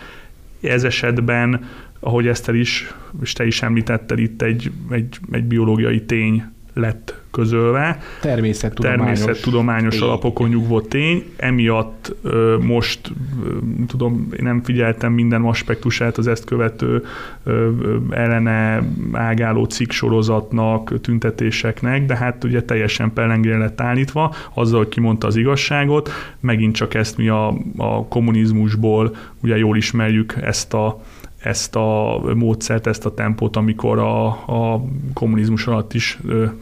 Ez 0.60 0.84
esetben, 0.84 1.64
ahogy 2.00 2.26
Eszter 2.26 2.54
is, 2.54 2.94
és 3.22 3.32
te 3.32 3.46
is 3.46 3.62
említetted, 3.62 4.18
itt 4.18 4.42
egy, 4.42 4.70
egy, 4.90 5.18
egy 5.30 5.44
biológiai 5.44 6.04
tény 6.04 6.44
lett 6.74 7.22
közölve. 7.30 7.98
Természettudományos. 8.20 9.18
Természettudományos 9.18 9.98
tény. 9.98 10.08
alapokon 10.08 10.48
nyugvó 10.48 10.80
tény. 10.80 11.24
Emiatt 11.36 12.14
ö, 12.22 12.56
most 12.60 13.12
ö, 13.44 13.56
tudom, 13.86 14.28
én 14.32 14.44
nem 14.44 14.62
figyeltem 14.62 15.12
minden 15.12 15.42
aspektusát 15.42 16.18
az 16.18 16.26
ezt 16.26 16.44
követő 16.44 17.04
ö, 17.44 17.70
ellene 18.10 18.82
ágáló 19.12 19.64
cikksorozatnak, 19.64 21.00
tüntetéseknek, 21.00 22.06
de 22.06 22.16
hát 22.16 22.44
ugye 22.44 22.62
teljesen 22.62 23.12
pellengére 23.12 23.58
lett 23.58 23.80
állítva, 23.80 24.34
azzal, 24.54 24.78
hogy 24.78 24.88
kimondta 24.88 25.26
az 25.26 25.36
igazságot. 25.36 26.10
Megint 26.40 26.74
csak 26.74 26.94
ezt 26.94 27.16
mi 27.16 27.28
a, 27.28 27.54
a 27.76 28.06
kommunizmusból 28.08 29.16
ugye 29.42 29.56
jól 29.56 29.76
ismerjük 29.76 30.34
ezt 30.40 30.74
a 30.74 31.02
ezt 31.44 31.76
a 31.76 32.20
módszert, 32.34 32.86
ezt 32.86 33.06
a 33.06 33.14
tempót, 33.14 33.56
amikor 33.56 33.98
a, 33.98 34.26
a 34.26 34.84
kommunizmus 35.12 35.66
alatt 35.66 35.94
is 35.94 36.18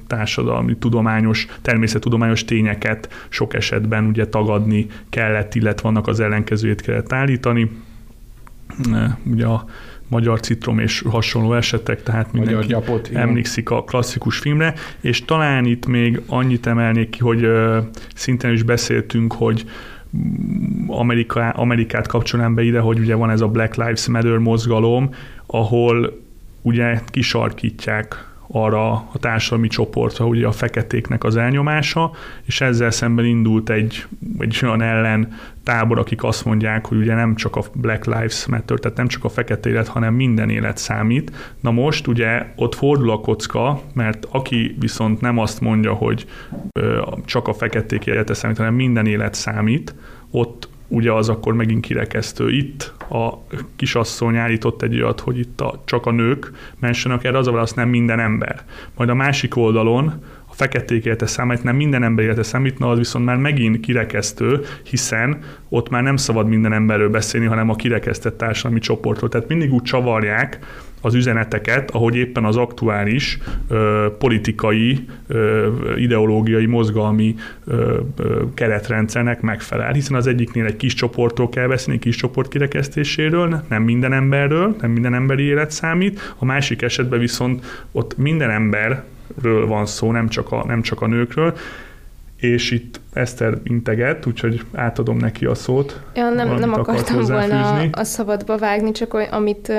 társadalmi, 0.06 0.76
tudományos, 0.76 1.46
természettudományos 1.62 2.44
tényeket 2.44 3.26
sok 3.28 3.54
esetben 3.54 4.04
ugye 4.06 4.26
tagadni 4.26 4.86
kellett, 5.10 5.54
illetve 5.54 5.82
vannak 5.82 6.06
az 6.06 6.20
ellenkezőjét 6.20 6.80
kellett 6.80 7.12
állítani. 7.12 7.70
ugye 9.24 9.46
a 9.46 9.64
magyar 10.08 10.40
citrom 10.40 10.78
és 10.78 11.04
hasonló 11.10 11.54
esetek, 11.54 12.02
tehát 12.02 12.32
Magyar 12.32 12.46
mindenki 12.46 12.72
gyapot, 12.72 13.08
igen. 13.08 13.22
emlékszik 13.22 13.70
a 13.70 13.84
klasszikus 13.84 14.38
filmre, 14.38 14.74
és 15.00 15.24
talán 15.24 15.64
itt 15.64 15.86
még 15.86 16.20
annyit 16.26 16.66
emelnék 16.66 17.10
ki, 17.10 17.18
hogy 17.18 17.44
ö, 17.44 17.78
szintén 18.14 18.52
is 18.52 18.62
beszéltünk, 18.62 19.32
hogy 19.32 19.64
Amerika, 20.88 21.48
Amerikát 21.48 22.06
kapcsolnám 22.06 22.54
be 22.54 22.62
ide, 22.62 22.80
hogy 22.80 22.98
ugye 22.98 23.14
van 23.14 23.30
ez 23.30 23.40
a 23.40 23.48
Black 23.48 23.76
Lives 23.76 24.06
Matter 24.06 24.38
mozgalom, 24.38 25.14
ahol 25.46 26.20
ugye 26.62 27.00
kisarkítják 27.06 28.31
arra 28.52 28.92
a 28.92 29.18
társadalmi 29.20 29.68
csoportra, 29.68 30.26
ugye 30.26 30.46
a 30.46 30.52
feketéknek 30.52 31.24
az 31.24 31.36
elnyomása, 31.36 32.10
és 32.44 32.60
ezzel 32.60 32.90
szemben 32.90 33.24
indult 33.24 33.70
egy, 33.70 34.04
egy 34.38 34.58
olyan 34.62 34.82
ellen 34.82 35.32
tábor, 35.64 35.98
akik 35.98 36.24
azt 36.24 36.44
mondják, 36.44 36.86
hogy 36.86 36.98
ugye 36.98 37.14
nem 37.14 37.34
csak 37.34 37.56
a 37.56 37.62
Black 37.74 38.04
Lives 38.04 38.46
Matter, 38.46 38.78
tehát 38.78 38.96
nem 38.96 39.06
csak 39.08 39.24
a 39.24 39.28
fekete 39.28 39.68
élet, 39.68 39.88
hanem 39.88 40.14
minden 40.14 40.50
élet 40.50 40.76
számít. 40.76 41.56
Na 41.60 41.70
most 41.70 42.06
ugye 42.06 42.46
ott 42.56 42.74
fordul 42.74 43.10
a 43.10 43.20
kocka, 43.20 43.80
mert 43.94 44.26
aki 44.30 44.76
viszont 44.78 45.20
nem 45.20 45.38
azt 45.38 45.60
mondja, 45.60 45.92
hogy 45.92 46.26
ö, 46.72 47.02
csak 47.24 47.48
a 47.48 47.54
feketék 47.54 48.06
élete 48.06 48.34
számít, 48.34 48.56
hanem 48.56 48.74
minden 48.74 49.06
élet 49.06 49.34
számít, 49.34 49.94
ott 50.30 50.68
ugye 50.92 51.12
az 51.12 51.28
akkor 51.28 51.54
megint 51.54 51.84
kirekesztő. 51.86 52.50
Itt 52.50 52.92
a 53.10 53.32
kisasszony 53.76 54.36
állított 54.36 54.82
egy 54.82 54.94
olyat, 54.94 55.20
hogy 55.20 55.38
itt 55.38 55.60
a, 55.60 55.82
csak 55.84 56.06
a 56.06 56.10
nők 56.10 56.52
mensenek 56.78 57.24
erre, 57.24 57.38
az 57.38 57.46
a 57.46 57.52
válasz 57.52 57.74
nem 57.74 57.88
minden 57.88 58.20
ember. 58.20 58.64
Majd 58.96 59.08
a 59.08 59.14
másik 59.14 59.56
oldalon 59.56 60.24
a 60.52 60.54
feketék 60.54 61.04
élete 61.04 61.26
számít, 61.26 61.62
nem 61.62 61.76
minden 61.76 62.02
ember 62.02 62.24
élete 62.24 62.42
számít, 62.42 62.78
na 62.78 62.88
az 62.88 62.98
viszont 62.98 63.24
már 63.24 63.36
megint 63.36 63.80
kirekesztő, 63.80 64.60
hiszen 64.82 65.38
ott 65.68 65.88
már 65.88 66.02
nem 66.02 66.16
szabad 66.16 66.48
minden 66.48 66.72
emberről 66.72 67.10
beszélni, 67.10 67.46
hanem 67.46 67.70
a 67.70 67.74
kirekesztett 67.74 68.38
társadalmi 68.38 68.78
csoportról. 68.78 69.28
Tehát 69.28 69.48
mindig 69.48 69.72
úgy 69.72 69.82
csavarják 69.82 70.58
az 71.00 71.14
üzeneteket, 71.14 71.90
ahogy 71.90 72.16
éppen 72.16 72.44
az 72.44 72.56
aktuális 72.56 73.38
ö, 73.68 74.06
politikai, 74.18 75.04
ö, 75.26 75.68
ideológiai, 75.96 76.66
mozgalmi 76.66 77.34
ö, 77.64 78.00
ö, 78.16 78.42
keretrendszernek 78.54 79.40
megfelel, 79.40 79.92
hiszen 79.92 80.16
az 80.16 80.26
egyiknél 80.26 80.64
egy 80.64 80.76
kis 80.76 80.94
csoportról 80.94 81.48
kell 81.48 81.66
beszélni, 81.66 82.00
kis 82.00 82.16
csoport 82.16 82.48
kirekesztéséről, 82.48 83.62
nem 83.68 83.82
minden 83.82 84.12
emberről, 84.12 84.76
nem 84.80 84.90
minden 84.90 85.14
emberi 85.14 85.42
élet 85.42 85.70
számít, 85.70 86.34
a 86.38 86.44
másik 86.44 86.82
esetben 86.82 87.18
viszont 87.18 87.86
ott 87.92 88.16
minden 88.16 88.50
emberről 89.36 89.66
van 89.66 89.86
szó, 89.86 90.10
nem 90.10 90.28
csak 90.28 90.52
a, 90.52 90.64
nem 90.66 90.82
csak 90.82 91.00
a 91.00 91.06
nőkről, 91.06 91.56
és 92.36 92.70
itt 92.70 93.00
Eszter 93.12 93.58
integet, 93.64 94.26
úgyhogy 94.26 94.64
átadom 94.72 95.16
neki 95.16 95.44
a 95.44 95.54
szót. 95.54 96.00
Ja, 96.14 96.28
nem, 96.28 96.54
nem 96.54 96.72
akart 96.72 96.88
akartam 96.88 97.16
volna 97.16 97.40
hozzáfűzni? 97.40 97.90
a 97.92 98.04
szabadba 98.04 98.58
vágni, 98.58 98.92
csak 98.92 99.14
oly- 99.14 99.28
amit 99.30 99.72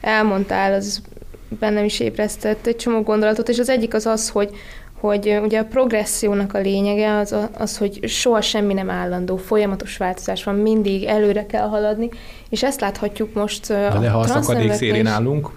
elmondtál, 0.00 0.72
az 0.72 1.02
bennem 1.48 1.84
is 1.84 2.00
ébresztett 2.00 2.66
egy 2.66 2.76
csomó 2.76 3.02
gondolatot, 3.02 3.48
és 3.48 3.58
az 3.58 3.68
egyik 3.68 3.94
az 3.94 4.06
az, 4.06 4.28
hogy 4.28 4.50
hogy 5.00 5.38
ugye 5.42 5.58
a 5.60 5.64
progressziónak 5.64 6.54
a 6.54 6.58
lényege 6.58 7.16
az, 7.16 7.32
a- 7.32 7.50
az, 7.58 7.78
hogy 7.78 8.08
soha 8.08 8.40
semmi 8.40 8.72
nem 8.74 8.90
állandó, 8.90 9.36
folyamatos 9.36 9.96
változás 9.96 10.44
van, 10.44 10.54
mindig 10.54 11.04
előre 11.04 11.46
kell 11.46 11.68
haladni, 11.68 12.08
és 12.48 12.62
ezt 12.62 12.80
láthatjuk 12.80 13.34
most 13.34 13.70
ö, 13.70 13.74
De 14.00 14.08
ha 14.10 14.18
a 14.18 14.26
szakadék 14.26 14.72
szélén 14.72 15.06
állunk, 15.06 15.48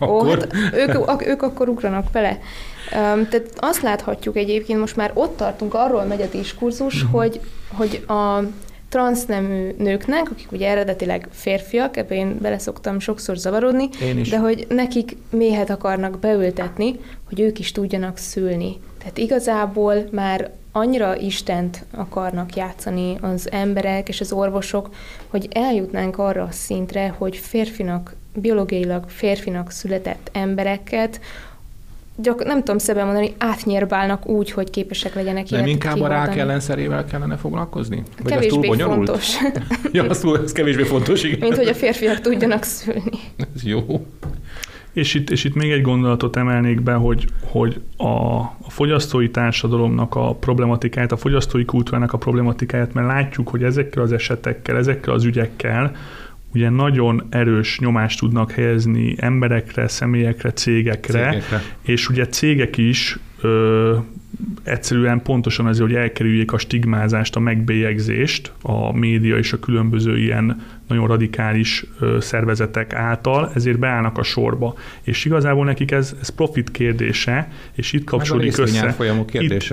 Ó, 0.00 0.18
akkor... 0.18 0.38
hát 0.38 0.54
ők, 0.74 1.26
ők 1.26 1.42
akkor 1.42 1.68
ugranak 1.68 2.04
bele. 2.12 2.38
Tehát 2.90 3.52
azt 3.56 3.82
láthatjuk 3.82 4.36
egyébként, 4.36 4.78
most 4.80 4.96
már 4.96 5.10
ott 5.14 5.36
tartunk, 5.36 5.74
arról 5.74 6.02
megy 6.04 6.20
a 6.22 6.26
diskurzus, 6.30 6.94
Mhm. 6.94 7.04
uh-huh. 7.04 7.20
hogy, 7.20 7.40
hogy 7.74 8.04
a 8.16 8.42
transznemű 8.96 9.74
nőknek, 9.78 10.30
akik 10.30 10.52
ugye 10.52 10.68
eredetileg 10.68 11.28
férfiak, 11.30 11.96
ebbe 11.96 12.14
én 12.14 12.38
bele 12.40 12.58
szoktam 12.58 12.98
sokszor 12.98 13.36
zavarodni, 13.36 13.88
de 14.30 14.38
hogy 14.38 14.66
nekik 14.68 15.16
méhet 15.30 15.70
akarnak 15.70 16.18
beültetni, 16.18 17.00
hogy 17.28 17.40
ők 17.40 17.58
is 17.58 17.72
tudjanak 17.72 18.16
szülni. 18.16 18.76
Tehát 18.98 19.18
igazából 19.18 20.08
már 20.10 20.50
annyira 20.72 21.16
Istent 21.16 21.84
akarnak 21.90 22.56
játszani 22.56 23.16
az 23.20 23.50
emberek 23.50 24.08
és 24.08 24.20
az 24.20 24.32
orvosok, 24.32 24.90
hogy 25.26 25.48
eljutnánk 25.52 26.18
arra 26.18 26.42
a 26.42 26.52
szintre, 26.52 27.14
hogy 27.18 27.36
férfinak, 27.36 28.14
biológiailag 28.34 29.04
férfinak 29.08 29.70
született 29.70 30.30
embereket 30.32 31.20
gyak, 32.16 32.44
nem 32.44 32.58
tudom 32.58 32.78
szebben 32.78 33.04
mondani, 33.04 33.34
átnyérbálnak 33.38 34.26
úgy, 34.26 34.50
hogy 34.50 34.70
képesek 34.70 35.14
legyenek 35.14 35.50
Nem 35.50 35.66
inkább 35.66 36.00
a 36.00 36.06
rák 36.06 36.18
kihordani. 36.18 36.40
ellenszerével 36.40 37.04
kellene 37.04 37.36
foglalkozni? 37.36 38.02
Vagy 38.22 38.32
Kevésbé 38.32 38.54
túl 38.54 38.66
bonyolult? 38.66 38.96
fontos, 38.96 39.36
Ja, 39.92 40.04
az, 40.04 40.18
túl, 40.18 40.36
az 40.36 40.52
kevésbé 40.52 40.82
fontos, 40.82 41.22
igen. 41.22 41.38
mint 41.38 41.56
hogy 41.56 41.68
a 41.68 41.74
férfiak 41.74 42.20
tudjanak 42.20 42.62
szülni. 42.62 43.18
Ez 43.54 43.64
jó. 43.64 44.06
És 44.92 45.14
itt, 45.14 45.30
és 45.30 45.44
itt 45.44 45.54
még 45.54 45.70
egy 45.70 45.82
gondolatot 45.82 46.36
emelnék 46.36 46.82
be, 46.82 46.92
hogy, 46.92 47.26
hogy 47.44 47.80
a, 47.96 48.06
a 48.40 48.66
fogyasztói 48.68 49.30
társadalomnak 49.30 50.14
a 50.14 50.34
problematikáját, 50.34 51.12
a 51.12 51.16
fogyasztói 51.16 51.64
kultúrának 51.64 52.12
a 52.12 52.18
problematikáját, 52.18 52.92
mert 52.92 53.06
látjuk, 53.06 53.48
hogy 53.48 53.62
ezekkel 53.62 54.02
az 54.02 54.12
esetekkel, 54.12 54.76
ezekkel 54.76 55.14
az 55.14 55.24
ügyekkel 55.24 55.96
ugye 56.54 56.68
nagyon 56.68 57.26
erős 57.30 57.78
nyomást 57.78 58.18
tudnak 58.18 58.50
helyezni 58.50 59.14
emberekre, 59.18 59.88
személyekre, 59.88 60.52
cégekre, 60.52 61.30
Cégekre. 61.30 61.62
és 61.82 62.08
ugye 62.08 62.26
cégek 62.26 62.76
is 62.76 63.18
ö, 63.40 63.96
egyszerűen 64.62 65.22
pontosan 65.22 65.66
azért, 65.66 65.88
hogy 65.90 65.96
elkerüljék 65.96 66.52
a 66.52 66.58
stigmázást, 66.58 67.36
a 67.36 67.40
megbélyegzést 67.40 68.52
a 68.62 68.96
média 68.96 69.36
és 69.36 69.52
a 69.52 69.58
különböző 69.58 70.18
ilyen 70.18 70.62
nagyon 70.88 71.06
radikális 71.06 71.84
szervezetek 72.20 72.94
által, 72.94 73.50
ezért 73.54 73.78
beállnak 73.78 74.18
a 74.18 74.22
sorba. 74.22 74.74
És 75.02 75.24
igazából 75.24 75.64
nekik 75.64 75.90
ez, 75.90 76.16
ez 76.20 76.28
profit 76.28 76.70
kérdése, 76.70 77.48
és 77.74 77.92
itt 77.92 78.04
kapcsolódik 78.04 78.58
össze. 78.58 78.94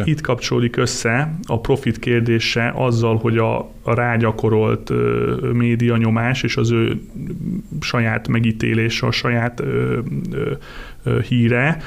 Itt, 0.02 0.08
itt 0.08 0.22
kapcsolódik 0.22 0.76
össze 0.78 1.36
a 1.46 1.60
profit 1.60 2.00
kérdése 2.00 2.72
azzal, 2.76 3.18
hogy 3.18 3.38
a, 3.38 3.72
a 3.84 3.94
rágyakorolt 3.94 4.92
média 5.54 5.98
nyomás 5.98 6.44
és 6.44 6.58
az 6.58 6.72
ő 6.72 7.02
saját 7.82 8.28
megítélése, 8.28 9.08
a 9.08 9.12
saját 9.12 9.64
híre 11.28 11.78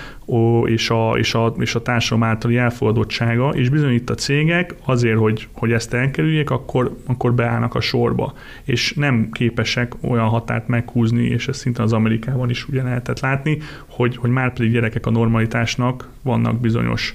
és, 0.65 0.91
a, 0.91 1.13
és, 1.19 1.35
a, 1.35 1.55
és 1.59 1.75
a 1.75 1.83
társadalom 1.83 2.29
általi 2.29 2.57
elfogadottsága, 2.57 3.49
és 3.49 3.69
bizony 3.69 3.93
itt 3.93 4.11
a 4.11 4.15
cégek 4.15 4.75
azért, 4.85 5.19
hogy, 5.19 5.49
hogy 5.53 5.73
ezt 5.73 5.95
elkerüljék, 5.95 6.51
akkor, 6.51 6.97
akkor 7.07 7.35
beállnak 7.35 7.75
a 7.75 7.81
sorba, 7.81 8.35
és 8.65 8.93
nem 8.93 9.29
képesek 9.33 9.93
olyan 10.01 10.29
határt 10.29 10.69
meghúzni, 10.69 11.25
és 11.25 11.49
ezt 11.49 11.61
szintén 11.61 11.85
az 11.85 11.93
Amerikában 11.93 12.51
is 12.51 12.69
ugye 12.69 12.83
lehetett 12.83 13.21
látni, 13.21 13.59
hogy, 13.87 14.17
hogy 14.17 14.31
már 14.31 14.53
pedig 14.53 14.73
gyerekek 14.73 15.07
a 15.07 15.11
normalitásnak 15.11 16.09
vannak 16.23 16.61
bizonyos 16.61 17.15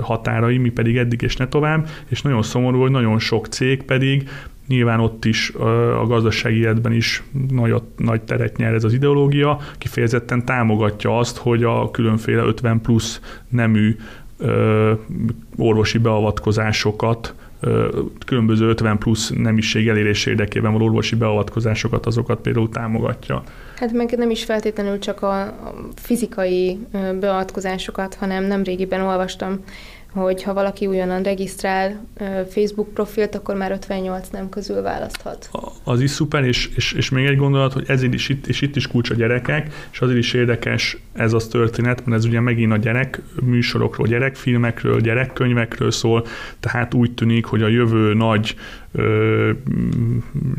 határai, 0.00 0.58
mi 0.58 0.70
pedig 0.70 0.96
eddig 0.96 1.22
és 1.22 1.36
ne 1.36 1.48
tovább, 1.48 1.88
és 2.08 2.22
nagyon 2.22 2.42
szomorú, 2.42 2.80
hogy 2.80 2.90
nagyon 2.90 3.18
sok 3.18 3.46
cég 3.46 3.82
pedig 3.82 4.28
Nyilván 4.66 5.00
ott 5.00 5.24
is 5.24 5.52
a 6.00 6.06
gazdasági 6.06 6.58
életben 6.58 6.92
is 6.92 7.22
nagy, 7.48 7.74
nagy 7.96 8.22
teret 8.22 8.56
nyer 8.56 8.74
ez 8.74 8.84
az 8.84 8.92
ideológia, 8.92 9.58
kifejezetten 9.78 10.44
támogatja 10.44 11.18
azt, 11.18 11.36
hogy 11.36 11.64
a 11.64 11.90
különféle 11.90 12.42
50 12.42 12.80
plusz 12.80 13.20
nemű 13.48 13.96
ö, 14.38 14.92
orvosi 15.56 15.98
beavatkozásokat 15.98 17.34
különböző 18.26 18.68
50 18.68 18.98
plusz 18.98 19.30
nemiség 19.30 19.88
elérés 19.88 20.26
érdekében 20.26 20.72
való 20.72 20.84
orvosi 20.84 21.14
beavatkozásokat, 21.14 22.06
azokat 22.06 22.40
például 22.40 22.68
támogatja. 22.68 23.42
Hát 23.82 23.92
meg 23.92 24.14
nem 24.16 24.30
is 24.30 24.44
feltétlenül 24.44 24.98
csak 24.98 25.22
a 25.22 25.56
fizikai 25.94 26.78
beavatkozásokat, 26.92 28.14
hanem 28.14 28.44
nem 28.44 28.62
régiben 28.62 29.00
olvastam, 29.00 29.64
hogy 30.12 30.42
ha 30.42 30.54
valaki 30.54 30.86
újonnan 30.86 31.22
regisztrál 31.22 32.06
Facebook 32.50 32.94
profilt, 32.94 33.34
akkor 33.34 33.56
már 33.56 33.70
58 33.70 34.28
nem 34.28 34.48
közül 34.48 34.82
választhat. 34.82 35.50
Az 35.84 36.00
is 36.00 36.10
szuper, 36.10 36.44
és, 36.44 36.70
és, 36.74 36.92
és 36.92 37.10
még 37.10 37.26
egy 37.26 37.36
gondolat, 37.36 37.72
hogy 37.72 37.84
ezért 37.86 38.14
is 38.14 38.28
itt, 38.28 38.46
és 38.46 38.60
itt 38.60 38.76
is 38.76 38.86
kulcs 38.86 39.10
a 39.10 39.14
gyerekek, 39.14 39.88
és 39.92 40.00
azért 40.00 40.18
is 40.18 40.32
érdekes 40.32 40.96
ez 41.12 41.32
az 41.32 41.46
történet, 41.46 42.06
mert 42.06 42.18
ez 42.18 42.24
ugye 42.24 42.40
megint 42.40 42.72
a 42.72 42.76
gyerek 42.76 43.20
műsorokról, 43.42 44.06
gyerekfilmekről, 44.06 45.00
gyerekkönyvekről 45.00 45.90
szól, 45.90 46.26
tehát 46.60 46.94
úgy 46.94 47.14
tűnik, 47.14 47.44
hogy 47.44 47.62
a 47.62 47.68
jövő 47.68 48.14
nagy 48.14 48.54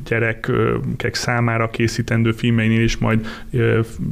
gyerekek 0.04 1.16
számára 1.16 1.70
készítendő 1.70 2.32
filmeinél 2.32 2.82
is 2.82 2.98
majd 2.98 3.28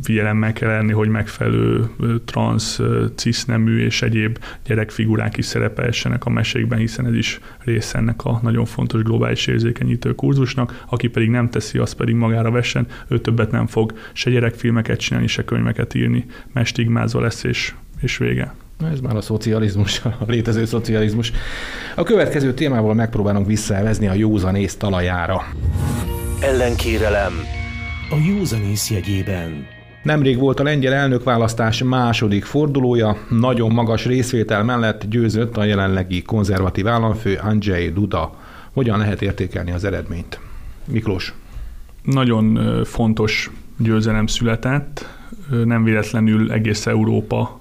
figyelemmel 0.01 0.53
kell 0.53 0.69
lenni, 0.69 0.91
hogy 0.91 1.09
megfelelő 1.09 1.89
ö, 1.99 2.15
transz, 2.25 2.79
ö, 2.79 3.05
cisznemű 3.15 3.79
és 3.85 4.01
egyéb 4.01 4.37
gyerekfigurák 4.65 5.37
is 5.37 5.45
szerepelhessenek 5.45 6.25
a 6.25 6.29
mesékben, 6.29 6.79
hiszen 6.79 7.05
ez 7.05 7.13
is 7.13 7.39
része 7.59 7.97
ennek 7.97 8.25
a 8.25 8.39
nagyon 8.43 8.65
fontos 8.65 9.01
globális 9.01 9.47
érzékenyítő 9.47 10.15
kurzusnak, 10.15 10.83
aki 10.89 11.07
pedig 11.07 11.29
nem 11.29 11.49
teszi, 11.49 11.77
az 11.77 11.93
pedig 11.93 12.15
magára 12.15 12.51
vessen, 12.51 12.87
ő 13.07 13.19
többet 13.19 13.51
nem 13.51 13.67
fog 13.67 13.93
se 14.13 14.29
gyerekfilmeket 14.29 14.99
csinálni, 14.99 15.27
se 15.27 15.43
könyveket 15.43 15.93
írni, 15.93 16.25
mert 16.53 16.67
stigmázva 16.67 17.21
lesz 17.21 17.43
és, 17.43 17.73
és 18.01 18.17
vége. 18.17 18.53
Ez 18.91 18.99
már 18.99 19.15
a 19.15 19.21
szocializmus, 19.21 20.01
a 20.25 20.25
létező 20.27 20.65
szocializmus. 20.65 21.31
A 21.95 22.03
következő 22.03 22.53
témával 22.53 22.93
megpróbálunk 22.93 23.47
visszaelvezni 23.47 24.07
a 24.07 24.13
józan 24.13 24.55
ész 24.55 24.75
talajára. 24.75 25.43
Ellenkérelem. 26.41 27.33
a 28.09 28.15
józanész 28.27 28.89
jegyében. 28.89 29.65
Nemrég 30.03 30.37
volt 30.37 30.59
a 30.59 30.63
lengyel 30.63 30.93
elnökválasztás 30.93 31.83
második 31.83 32.45
fordulója, 32.45 33.17
nagyon 33.29 33.71
magas 33.71 34.05
részvétel 34.05 34.63
mellett 34.63 35.05
győzött 35.09 35.57
a 35.57 35.63
jelenlegi 35.63 36.21
konzervatív 36.21 36.87
államfő 36.87 37.39
Andrzej 37.43 37.89
Duda. 37.89 38.33
Hogyan 38.73 38.97
lehet 38.97 39.21
értékelni 39.21 39.71
az 39.71 39.83
eredményt? 39.83 40.39
Miklós. 40.85 41.33
Nagyon 42.03 42.59
fontos 42.83 43.51
győzelem 43.77 44.27
született, 44.27 45.05
nem 45.65 45.83
véletlenül 45.83 46.51
egész 46.51 46.85
Európa 46.85 47.60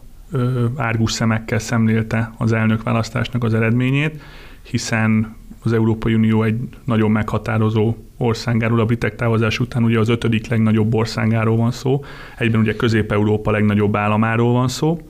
árgus 0.76 1.12
szemekkel 1.12 1.58
szemlélte 1.58 2.32
az 2.38 2.52
elnökválasztásnak 2.52 3.44
az 3.44 3.54
eredményét, 3.54 4.20
hiszen 4.62 5.36
az 5.62 5.72
Európai 5.72 6.14
Unió 6.14 6.42
egy 6.42 6.58
nagyon 6.84 7.10
meghatározó 7.10 7.94
országáról, 8.16 8.80
a 8.80 8.84
britek 8.84 9.16
távozás 9.16 9.58
után 9.58 9.84
ugye 9.84 9.98
az 9.98 10.08
ötödik 10.08 10.48
legnagyobb 10.48 10.94
országáról 10.94 11.56
van 11.56 11.70
szó, 11.70 12.04
egyben 12.38 12.60
ugye 12.60 12.76
Közép-Európa 12.76 13.50
legnagyobb 13.50 13.96
államáról 13.96 14.52
van 14.52 14.68
szó, 14.68 15.00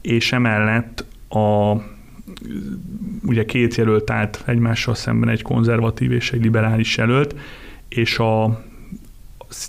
és 0.00 0.32
emellett 0.32 1.04
a 1.28 1.74
ugye 3.22 3.44
két 3.44 3.74
jelölt 3.74 4.10
állt 4.10 4.42
egymással 4.46 4.94
szemben 4.94 5.28
egy 5.28 5.42
konzervatív 5.42 6.12
és 6.12 6.32
egy 6.32 6.42
liberális 6.42 6.96
jelölt, 6.96 7.34
és 7.88 8.18
a 8.18 8.64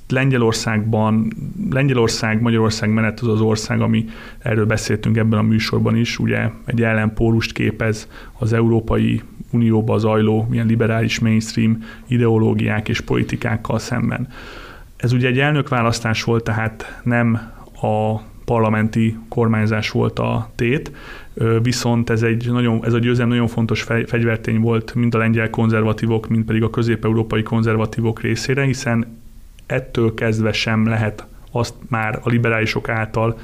Lengyelországban, 0.09 1.33
Lengyelország, 1.69 2.41
Magyarország 2.41 2.89
menet 2.89 3.19
az 3.19 3.27
az 3.27 3.41
ország, 3.41 3.81
ami 3.81 4.05
erről 4.39 4.65
beszéltünk 4.65 5.17
ebben 5.17 5.39
a 5.39 5.41
műsorban 5.41 5.95
is, 5.95 6.19
ugye 6.19 6.49
egy 6.65 6.81
ellenpólust 6.81 7.53
képez 7.53 8.07
az 8.39 8.53
Európai 8.53 9.21
Unióba 9.51 9.97
zajló 9.97 10.47
ilyen 10.51 10.65
liberális 10.65 11.19
mainstream 11.19 11.83
ideológiák 12.07 12.89
és 12.89 13.01
politikákkal 13.01 13.79
szemben. 13.79 14.27
Ez 14.95 15.13
ugye 15.13 15.27
egy 15.27 15.39
elnökválasztás 15.39 16.23
volt, 16.23 16.43
tehát 16.43 17.01
nem 17.03 17.51
a 17.81 18.21
parlamenti 18.45 19.17
kormányzás 19.29 19.89
volt 19.89 20.19
a 20.19 20.49
tét, 20.55 20.91
viszont 21.61 22.09
ez, 22.09 22.23
egy 22.23 22.51
nagyon, 22.51 22.85
ez 22.85 22.93
a 22.93 22.99
győzelem 22.99 23.29
nagyon 23.29 23.47
fontos 23.47 23.81
fegyvertény 23.81 24.59
volt 24.59 24.95
mind 24.95 25.15
a 25.15 25.17
lengyel 25.17 25.49
konzervatívok, 25.49 26.27
mind 26.27 26.45
pedig 26.45 26.63
a 26.63 26.69
közép-európai 26.69 27.43
konzervatívok 27.43 28.21
részére, 28.21 28.63
hiszen 28.63 29.16
ettől 29.67 30.13
kezdve 30.13 30.51
sem 30.51 30.87
lehet 30.87 31.27
azt 31.51 31.73
már 31.89 32.19
a 32.23 32.29
liberálisok 32.29 32.89
által 32.89 33.39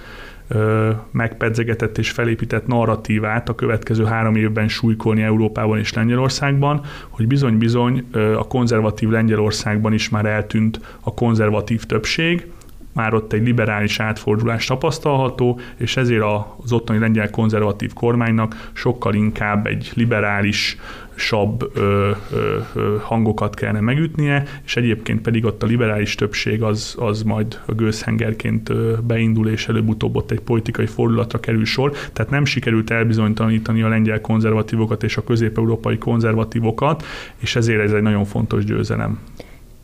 ö, 0.47 0.91
megpedzegetett 1.11 1.97
és 1.97 2.11
felépített 2.11 2.67
narratívát 2.67 3.49
a 3.49 3.55
következő 3.55 4.05
három 4.05 4.35
évben 4.35 4.67
súlykolni 4.67 5.21
Európában 5.21 5.77
és 5.77 5.93
Lengyelországban, 5.93 6.81
hogy 7.09 7.27
bizony-bizony 7.27 8.07
ö, 8.11 8.37
a 8.37 8.43
konzervatív 8.43 9.09
Lengyelországban 9.09 9.93
is 9.93 10.09
már 10.09 10.25
eltűnt 10.25 10.79
a 11.01 11.13
konzervatív 11.13 11.83
többség, 11.83 12.47
már 12.93 13.13
ott 13.13 13.33
egy 13.33 13.43
liberális 13.43 13.99
átfordulás 13.99 14.65
tapasztalható, 14.65 15.59
és 15.77 15.97
ezért 15.97 16.23
az 16.63 16.71
ottani 16.71 16.99
lengyel 16.99 17.29
konzervatív 17.29 17.93
kormánynak 17.93 18.69
sokkal 18.73 19.13
inkább 19.13 19.67
egy 19.67 19.91
liberális, 19.93 20.77
sabb 21.15 21.71
ö, 21.73 22.11
ö, 22.31 22.57
ö, 22.73 22.95
hangokat 23.01 23.55
kellene 23.55 23.79
megütnie, 23.79 24.43
és 24.65 24.75
egyébként 24.75 25.21
pedig 25.21 25.45
ott 25.45 25.63
a 25.63 25.65
liberális 25.65 26.15
többség 26.15 26.63
az, 26.63 26.95
az 26.99 27.23
majd 27.23 27.59
a 27.65 27.73
gőzhengerként 27.73 28.73
beindul, 29.03 29.47
és 29.47 29.67
előbb-utóbb 29.67 30.15
ott 30.15 30.31
egy 30.31 30.39
politikai 30.39 30.85
fordulatra 30.85 31.39
kerül 31.39 31.65
sor. 31.65 31.91
Tehát 32.13 32.31
nem 32.31 32.45
sikerült 32.45 32.89
elbizonytalanítani 32.89 33.81
a 33.81 33.87
lengyel 33.87 34.21
konzervatívokat 34.21 35.03
és 35.03 35.17
a 35.17 35.23
közép-európai 35.23 35.97
konzervatívokat, 35.97 37.03
és 37.37 37.55
ezért 37.55 37.81
ez 37.81 37.91
egy 37.91 38.01
nagyon 38.01 38.25
fontos 38.25 38.65
győzelem. 38.65 39.19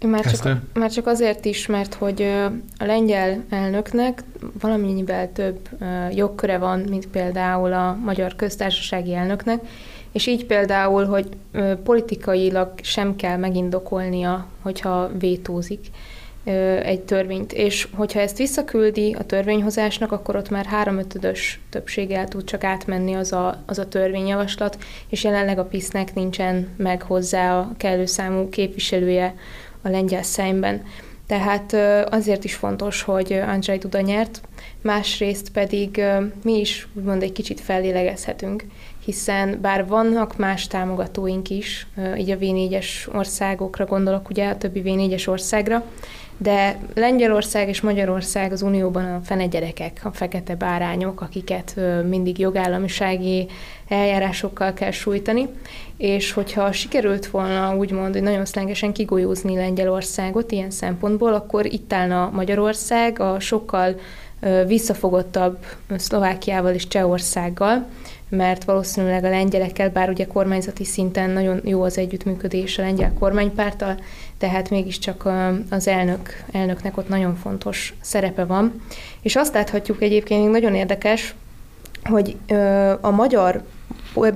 Már 0.08 0.22
csak, 0.22 0.32
Eszter? 0.32 0.62
már 0.74 0.92
csak 0.92 1.08
azért 1.08 1.46
is, 1.46 1.66
mert 1.66 1.94
hogy 1.94 2.22
a 2.78 2.86
lengyel 2.86 3.44
elnöknek 3.50 4.24
valamennyivel 4.60 5.32
több 5.32 5.70
jogköre 6.12 6.58
van, 6.58 6.80
mint 6.80 7.08
például 7.08 7.74
a 7.74 7.98
magyar 8.04 8.36
köztársasági 8.36 9.16
elnöknek, 9.16 9.60
és 10.12 10.28
így 10.28 10.46
például, 10.46 11.06
hogy 11.06 11.28
politikailag 11.84 12.72
sem 12.82 13.16
kell 13.16 13.38
megindokolnia, 13.38 14.48
hogyha 14.62 15.12
vétózik 15.20 15.88
egy 16.84 17.02
törvényt, 17.02 17.54
és 17.54 17.88
hogyha 17.96 18.20
ezt 18.20 18.38
visszaküldi 18.38 19.16
a 19.20 19.24
törvényhozásnak, 19.24 20.12
akkor 20.12 20.36
ott 20.36 20.50
már 20.50 20.66
háromötödös 20.66 21.60
többséggel 21.70 22.28
tud 22.28 22.44
csak 22.44 22.64
átmenni 22.64 23.14
az 23.14 23.32
a, 23.32 23.64
az 23.66 23.80
a 23.80 23.88
törvényjavaslat, 23.88 24.78
és 25.10 25.24
jelenleg 25.24 25.60
a 25.60 25.66
PISZ-nek 25.66 26.14
nincsen 26.14 26.68
meg 26.78 27.02
hozzá 27.02 27.60
a 27.60 27.72
kellő 27.78 28.06
számú 28.06 28.50
képviselője 28.50 29.36
a 29.82 29.90
lengyel 29.90 30.24
szemben. 30.24 30.84
Tehát 31.28 31.74
azért 32.14 32.44
is 32.44 32.56
fontos, 32.56 33.02
hogy 33.02 33.34
Andrzej 33.34 33.78
Duda 33.78 34.02
nyert, 34.02 34.42
másrészt 34.82 35.52
pedig 35.52 36.04
mi 36.44 36.60
is 36.60 36.88
úgymond 36.94 37.24
egy 37.24 37.32
kicsit 37.32 37.60
fellélegezhetünk, 37.60 38.64
hiszen 39.06 39.62
bár 39.62 39.88
vannak 39.88 40.38
más 40.38 40.68
támogatóink 40.68 41.50
is, 41.50 41.88
így 42.18 42.32
a 42.32 42.38
V4-es 42.38 43.16
országokra 43.16 43.86
gondolok, 43.86 44.30
ugye 44.30 44.50
a 44.50 44.58
többi 44.58 44.82
V4-es 44.86 45.28
országra, 45.28 45.86
de 46.42 46.80
Lengyelország 46.96 47.68
és 47.68 47.82
Magyarország 47.82 48.52
az 48.52 48.62
Unióban 48.62 49.06
a 49.06 49.20
fene 49.24 49.46
gyerekek, 49.46 50.00
a 50.04 50.12
fekete 50.12 50.56
bárányok, 50.56 51.22
akiket 51.22 51.76
mindig 52.10 52.40
jogállamisági 52.40 53.48
eljárásokkal 53.88 54.74
kell 54.74 54.92
sújtani, 54.92 55.48
és 55.98 56.32
hogyha 56.32 56.72
sikerült 56.72 57.28
volna 57.28 57.76
úgymond, 57.76 58.14
hogy 58.14 58.24
nagyon 58.24 58.46
szlengesen 58.46 58.94
kigolyózni 58.94 59.56
Lengyelországot 59.56 60.52
ilyen 60.52 60.72
szempontból, 60.72 61.34
akkor 61.34 61.66
itt 61.66 61.94
állna 61.94 62.30
Magyarország 62.34 63.20
a 63.20 63.40
sokkal 63.40 63.96
visszafogottabb 64.68 65.58
Szlovákiával 65.98 66.74
és 66.74 66.88
Csehországgal, 66.88 67.86
mert 68.30 68.64
valószínűleg 68.64 69.24
a 69.24 69.30
lengyelekkel, 69.30 69.90
bár 69.90 70.10
ugye 70.10 70.26
kormányzati 70.26 70.86
szinten 70.86 71.30
nagyon 71.30 71.62
jó 71.64 71.82
az 71.82 71.98
együttműködés 71.98 72.78
a 72.78 72.82
lengyel 72.82 73.14
kormánypárttal, 73.20 74.00
tehát 74.40 74.70
mégiscsak 74.70 75.30
az 75.70 75.88
elnök, 75.88 76.44
elnöknek 76.52 76.98
ott 76.98 77.10
nagyon 77.10 77.36
fontos 77.36 77.94
szerepe 78.02 78.46
van. 78.46 78.82
És 79.22 79.36
azt 79.36 79.54
láthatjuk 79.54 80.02
egyébként 80.02 80.52
nagyon 80.52 80.76
érdekes, 80.76 81.36
hogy 82.04 82.36
a 83.02 83.10
magyar 83.10 83.64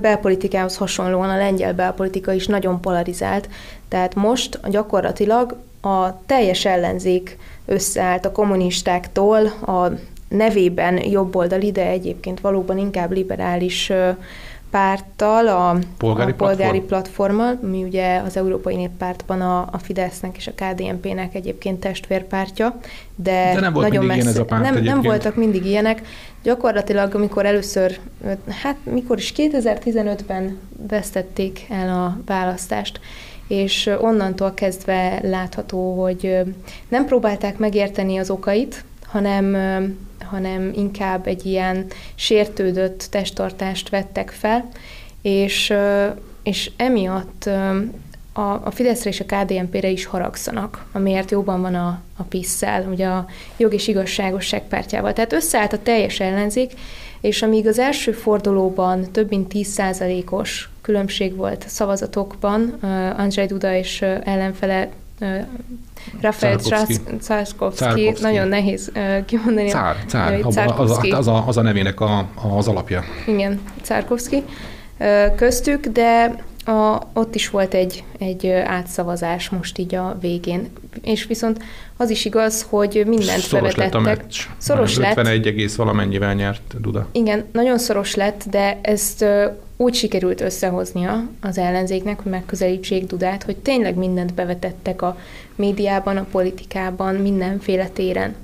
belpolitikához 0.00 0.76
hasonlóan 0.76 1.30
a 1.30 1.36
lengyel 1.36 1.74
belpolitika 1.74 2.32
is 2.32 2.46
nagyon 2.46 2.80
polarizált, 2.80 3.48
tehát 3.88 4.14
most 4.14 4.70
gyakorlatilag 4.70 5.56
a 5.80 6.24
teljes 6.26 6.64
ellenzék 6.64 7.38
összeállt 7.66 8.24
a 8.24 8.32
kommunistáktól, 8.32 9.46
a 9.46 9.90
nevében 10.28 11.08
jobboldali, 11.10 11.72
de 11.72 11.86
egyébként 11.86 12.40
valóban 12.40 12.78
inkább 12.78 13.12
liberális 13.12 13.92
ö, 14.74 14.78
párttal, 14.78 15.48
a 15.48 15.78
Polgári 15.98 16.30
a 16.30 16.34
polgári 16.34 16.80
platform? 16.80 17.36
platformmal, 17.36 17.70
mi 17.70 17.82
ugye 17.82 18.16
az 18.18 18.36
Európai 18.36 18.76
Néppártban 18.76 19.40
a, 19.40 19.68
a 19.72 19.78
Fidesznek 19.78 20.36
és 20.36 20.46
a 20.46 20.52
KDNP-nek 20.52 21.34
egyébként 21.34 21.80
testvérpártja, 21.80 22.78
de, 23.14 23.50
De 23.54 23.60
nem 23.60 23.72
volt 23.72 23.88
nagyon 23.88 24.04
messze, 24.04 24.28
ez 24.28 24.38
a 24.38 24.44
párt 24.44 24.62
nem, 24.62 24.82
nem 24.82 25.02
voltak 25.02 25.36
mindig 25.36 25.64
ilyenek. 25.64 26.02
Gyakorlatilag, 26.42 27.14
amikor 27.14 27.46
először, 27.46 27.98
hát 28.48 28.76
mikor 28.84 29.18
is 29.18 29.32
2015-ben 29.36 30.58
vesztették 30.88 31.66
el 31.68 31.88
a 31.88 32.18
választást, 32.26 33.00
és 33.48 33.90
onnantól 34.00 34.54
kezdve 34.54 35.18
látható, 35.22 36.02
hogy 36.02 36.38
nem 36.88 37.04
próbálták 37.04 37.58
megérteni 37.58 38.16
az 38.16 38.30
okait, 38.30 38.84
hanem, 39.06 39.54
hanem 40.30 40.72
inkább 40.74 41.26
egy 41.26 41.46
ilyen 41.46 41.86
sértődött 42.14 43.06
testtartást 43.10 43.88
vettek 43.88 44.30
fel, 44.30 44.68
és, 45.22 45.72
és 46.42 46.70
emiatt 46.76 47.48
a, 48.32 48.40
a 48.64 48.70
Fideszre 48.70 49.10
és 49.10 49.20
a 49.20 49.24
KDNP-re 49.24 49.88
is 49.88 50.04
haragszanak, 50.04 50.84
amiért 50.92 51.30
jóban 51.30 51.60
van 51.60 51.74
a, 51.74 52.00
a 52.16 52.22
PISZ-szel, 52.22 52.86
ugye 52.90 53.06
a 53.06 53.26
jog 53.56 53.74
és 53.74 53.88
igazságosság 53.88 54.62
pártjával. 54.68 55.12
Tehát 55.12 55.32
összeállt 55.32 55.72
a 55.72 55.82
teljes 55.82 56.20
ellenzék, 56.20 56.72
és 57.20 57.42
amíg 57.42 57.66
az 57.66 57.78
első 57.78 58.12
fordulóban 58.12 59.10
több 59.12 59.28
mint 59.28 59.52
10%-os 59.54 60.68
különbség 60.80 61.36
volt 61.36 61.68
szavazatokban, 61.68 62.62
Andrzej 63.16 63.46
Duda 63.46 63.74
és 63.74 64.02
ellenfele 64.02 64.88
Rafael 66.20 66.58
Czarkovszki. 67.26 68.12
Nagyon 68.20 68.48
nehéz 68.48 68.92
kimondani. 69.26 69.68
Cár, 69.68 69.96
cár, 70.06 70.40
az, 70.42 70.56
az, 71.10 71.28
a, 71.28 71.44
az 71.46 71.56
a 71.56 71.62
nevének 71.62 72.00
a, 72.00 72.28
az 72.56 72.68
alapja. 72.68 73.04
Igen, 73.26 73.60
Czarkovszki 73.82 74.42
köztük, 75.36 75.86
de 75.86 76.36
a, 76.64 77.00
ott 77.12 77.34
is 77.34 77.50
volt 77.50 77.74
egy, 77.74 78.04
egy 78.18 78.48
átszavazás 78.48 79.48
most 79.48 79.78
így 79.78 79.94
a 79.94 80.16
végén. 80.20 80.70
És 81.02 81.26
viszont 81.26 81.62
az 81.96 82.10
is 82.10 82.24
igaz, 82.24 82.66
hogy 82.68 83.02
mindent 83.06 83.40
Szoros 83.40 83.74
lett 83.74 83.94
a 83.94 83.98
bevetettek. 83.98 84.26
meccs. 84.26 84.40
Szoros 84.58 84.96
lett. 84.96 85.10
51 85.10 85.46
egész 85.46 85.74
valamennyivel 85.76 86.34
nyert 86.34 86.80
Duda. 86.80 87.06
Igen, 87.12 87.44
nagyon 87.52 87.78
szoros 87.78 88.14
lett, 88.14 88.44
de 88.50 88.78
ezt 88.82 89.24
úgy 89.76 89.94
sikerült 89.94 90.40
összehoznia 90.40 91.28
az 91.40 91.58
ellenzéknek, 91.58 92.20
hogy 92.20 92.30
megközelítsék 92.30 93.06
Dudát, 93.06 93.42
hogy 93.42 93.56
tényleg 93.56 93.96
mindent 93.96 94.34
bevetettek 94.34 95.02
a 95.02 95.18
médiában, 95.54 96.16
a 96.16 96.26
politikában, 96.30 97.14
mindenféle 97.14 97.88
téren. 97.88 98.34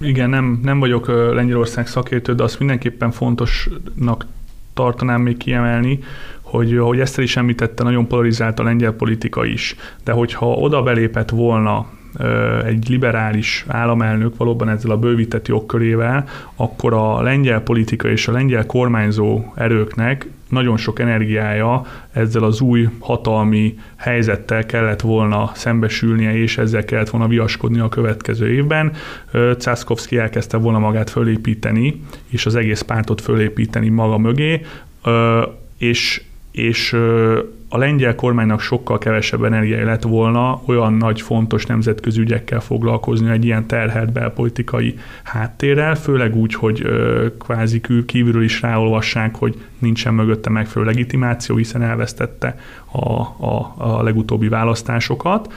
Igen, 0.00 0.30
nem, 0.30 0.60
nem 0.62 0.78
vagyok 0.78 1.08
Lengyelország 1.34 1.86
szakértő, 1.86 2.34
de 2.34 2.42
azt 2.42 2.58
mindenképpen 2.58 3.10
fontosnak 3.10 4.26
tartanám 4.74 5.20
még 5.20 5.36
kiemelni, 5.36 5.98
hogy 6.40 6.76
ahogy 6.76 7.00
Eszter 7.00 7.24
is 7.24 7.36
említette, 7.36 7.82
nagyon 7.82 8.06
polarizált 8.06 8.58
a 8.58 8.62
lengyel 8.62 8.92
politika 8.92 9.44
is, 9.44 9.76
de 10.04 10.12
hogyha 10.12 10.52
oda 10.52 10.82
belépett 10.82 11.30
volna 11.30 11.86
egy 12.64 12.88
liberális 12.88 13.64
államelnök 13.68 14.36
valóban 14.36 14.68
ezzel 14.68 14.90
a 14.90 14.98
bővített 14.98 15.48
jogkörével, 15.48 16.24
akkor 16.56 16.92
a 16.92 17.22
lengyel 17.22 17.60
politika 17.60 18.08
és 18.08 18.28
a 18.28 18.32
lengyel 18.32 18.66
kormányzó 18.66 19.52
erőknek 19.54 20.26
nagyon 20.48 20.76
sok 20.76 20.98
energiája 20.98 21.86
ezzel 22.12 22.42
az 22.42 22.60
új 22.60 22.88
hatalmi 22.98 23.78
helyzettel 23.96 24.66
kellett 24.66 25.00
volna 25.00 25.50
szembesülnie, 25.54 26.36
és 26.36 26.58
ezzel 26.58 26.84
kellett 26.84 27.10
volna 27.10 27.28
viaskodni 27.28 27.78
a 27.78 27.88
következő 27.88 28.52
évben. 28.52 28.92
Ö, 29.32 29.52
Cászkowski 29.58 30.18
elkezdte 30.18 30.56
volna 30.56 30.78
magát 30.78 31.10
fölépíteni, 31.10 32.02
és 32.28 32.46
az 32.46 32.54
egész 32.54 32.80
pártot 32.80 33.20
fölépíteni 33.20 33.88
maga 33.88 34.18
mögé, 34.18 34.60
és 35.78 36.22
és 36.50 36.96
a 37.68 37.78
lengyel 37.78 38.14
kormánynak 38.14 38.60
sokkal 38.60 38.98
kevesebb 38.98 39.44
energiája 39.44 39.84
lett 39.84 40.02
volna 40.02 40.62
olyan 40.66 40.92
nagy 40.92 41.20
fontos 41.20 41.66
nemzetközi 41.66 42.20
ügyekkel 42.20 42.60
foglalkozni 42.60 43.30
egy 43.30 43.44
ilyen 43.44 43.66
terhelt 43.66 44.12
belpolitikai 44.12 44.98
háttérrel, 45.22 45.94
főleg 45.94 46.36
úgy, 46.36 46.54
hogy 46.54 46.80
ö, 46.84 47.26
kvázi 47.38 47.80
kívülről 48.06 48.42
is 48.42 48.60
ráolvassák, 48.60 49.36
hogy 49.36 49.62
nincsen 49.78 50.14
mögötte 50.14 50.50
megfelelő 50.50 50.90
legitimáció, 50.90 51.56
hiszen 51.56 51.82
elvesztette 51.82 52.58
a, 52.92 53.20
a, 53.46 53.74
a 53.76 54.02
legutóbbi 54.02 54.48
választásokat. 54.48 55.52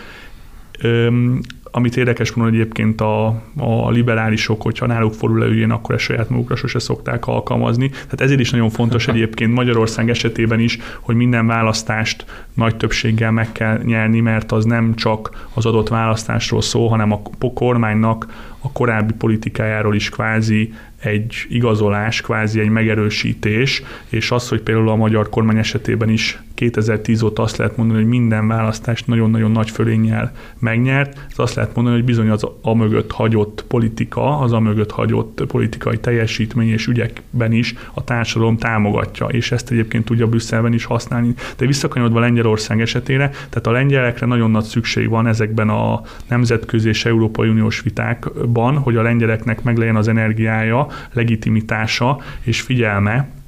Öm, 0.82 1.40
amit 1.72 1.98
érdekes 1.98 2.30
hogy 2.30 2.54
egyébként 2.54 3.02
a, 3.02 3.28
a 3.58 3.90
liberálisok, 3.90 4.62
hogyha 4.62 4.86
náluk 4.86 5.14
fordul 5.14 5.44
elő 5.44 5.66
akkor 5.70 5.96
ezt 5.96 6.04
saját 6.04 6.30
magukra 6.30 6.56
sose 6.56 6.80
szokták 6.80 7.28
alkalmazni. 7.28 7.90
Tehát 7.90 8.22
ezért 8.22 8.40
is 8.40 8.50
nagyon 8.50 8.70
fontos 8.70 9.08
egyébként 9.08 9.54
Magyarország 9.54 10.10
esetében 10.10 10.60
is, 10.60 10.78
hogy 11.00 11.16
minden 11.16 11.48
választást 11.48 12.26
nagy 12.54 12.76
többséggel 12.76 13.32
meg 13.32 13.52
kell 13.52 13.82
nyerni, 13.84 14.20
mert 14.20 14.52
az 14.52 14.66
nem 14.66 14.96
csak 14.96 15.48
az 15.54 15.66
adott 15.66 15.88
választásról 15.88 16.62
szól, 16.62 16.90
hanem 16.90 17.12
a 17.12 17.22
kormánynak 17.54 18.50
a 18.60 18.72
korábbi 18.72 19.14
politikájáról 19.14 19.96
is 19.96 20.10
kvázi 20.10 20.74
egy 21.02 21.36
igazolás, 21.50 22.22
kvázi 22.22 22.60
egy 22.60 22.70
megerősítés, 22.70 23.84
és 24.10 24.32
az, 24.32 24.50
hogy 24.50 24.62
például 24.62 24.90
a 24.90 24.96
magyar 24.96 25.30
kormány 25.30 25.58
esetében 25.58 26.10
is 26.10 26.40
2010 26.62 27.22
óta 27.22 27.42
azt 27.42 27.58
lehet 27.58 27.78
mondani, 27.78 28.00
hogy 28.00 28.10
minden 28.10 28.48
választást 28.48 29.08
nagyon-nagyon 29.08 29.52
nagy 29.52 29.70
fölénnyel 29.70 30.32
megnyert, 30.60 31.26
ez 31.30 31.40
azt 31.40 31.56
lehet 31.56 31.76
mondani, 31.76 31.96
hogy 31.96 32.06
bizony 32.06 32.30
az 32.30 32.48
a 32.62 32.74
mögött 32.74 33.12
hagyott 33.12 33.66
politika, 33.68 34.40
az 34.40 34.52
a 34.52 34.60
mögött 34.60 34.92
hagyott 34.92 35.44
politikai 35.48 35.98
teljesítmény 35.98 36.70
és 36.70 36.88
ügyekben 36.88 37.52
is 37.52 37.74
a 37.94 38.04
társadalom 38.04 38.58
támogatja, 38.58 39.26
és 39.26 39.52
ezt 39.52 39.72
egyébként 39.72 40.06
tudja 40.06 40.28
Brüsszelben 40.28 40.74
is 40.74 40.86
használni. 40.86 41.34
De 41.58 41.66
visszakanyodva 41.66 42.20
Lengyelország 42.20 42.82
esetére, 42.82 43.30
tehát 43.30 43.68
a 43.68 43.72
lengyelekre 43.72 44.26
nagyon 44.26 44.52
nagy 44.52 44.64
szükség 44.64 45.10
van 45.10 45.28
ezekben 45.28 45.70
a 45.70 46.02
nemzetközi 46.28 46.90
és 46.90 47.06
Európai 47.06 47.50
Uniós 47.50 47.82
vitákban, 47.82 48.78
hogy 48.78 48.96
a 48.96 49.02
lengyeleknek 49.02 49.64
meglegyen 49.64 49.96
az 49.96 50.08
energiája, 50.08 50.88
legitimitása 51.14 52.22
és 52.42 52.62
figyelme, 52.62 53.41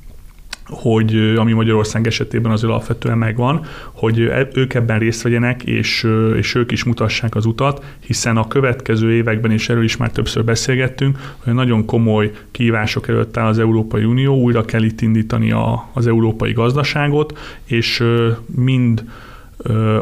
hogy 0.66 1.34
ami 1.38 1.54
Magyarország 1.54 2.08
esetében 2.08 2.52
az 2.52 2.64
alapvetően 2.64 3.18
megvan, 3.18 3.66
hogy 3.92 4.20
ö, 4.20 4.42
ők 4.54 4.74
ebben 4.74 5.00
részt 5.00 5.22
vegyenek, 5.22 5.64
és, 5.64 6.08
és 6.38 6.56
ők 6.56 6.72
is 6.72 6.84
mutassák 6.84 7.36
az 7.36 7.46
utat, 7.46 7.86
hiszen 8.00 8.38
a 8.38 8.48
következő 8.48 9.12
években, 9.12 9.52
és 9.52 9.70
erről 9.70 9.84
is 9.84 9.98
már 9.98 10.12
többször 10.12 10.44
beszélgettünk, 10.44 11.36
hogy 11.44 11.54
nagyon 11.54 11.86
komoly 11.86 12.32
kívások 12.52 13.08
előtt 13.08 13.38
áll 13.38 13.48
az 13.48 13.60
Európai 13.60 14.04
Unió, 14.04 14.36
újra 14.36 14.66
kell 14.66 14.84
itt 14.84 15.02
indítani 15.02 15.52
a, 15.52 15.90
az 15.94 16.08
európai 16.08 16.52
gazdaságot, 16.52 17.38
és 17.66 18.04
mind 18.56 19.04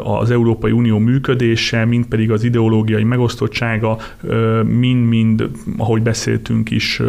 az 0.02 0.30
Európai 0.30 0.70
Unió 0.70 0.98
működése, 0.98 1.84
mind 1.84 2.06
pedig 2.06 2.30
az 2.30 2.44
ideológiai 2.44 3.04
megosztottsága, 3.04 3.98
mind-mind, 4.64 5.50
ahogy 5.76 6.02
beszéltünk 6.02 6.70
is, 6.70 7.02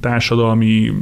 társadalmi 0.00 0.92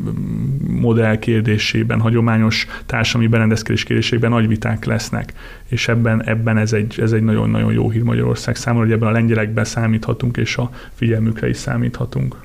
modell 0.69 1.19
kérdésében, 1.19 2.01
hagyományos 2.01 2.67
társadalmi 2.87 3.29
berendezkedés 3.29 3.85
kérdésében 3.85 4.31
nagy 4.31 4.49
viták 4.49 4.85
lesznek. 4.85 5.33
És 5.69 5.89
ebben, 5.89 6.25
ebben 6.25 6.57
ez 6.57 6.73
egy, 6.73 6.95
ez 7.01 7.13
egy 7.13 7.23
nagyon-nagyon 7.23 7.73
jó 7.73 7.91
hír 7.91 8.03
Magyarország 8.03 8.57
számára, 8.57 8.85
hogy 8.85 8.95
ebben 8.95 9.09
a 9.09 9.13
lengyelekben 9.13 9.65
számíthatunk, 9.65 10.37
és 10.37 10.57
a 10.57 10.71
figyelmükre 10.95 11.49
is 11.49 11.57
számíthatunk. 11.57 12.37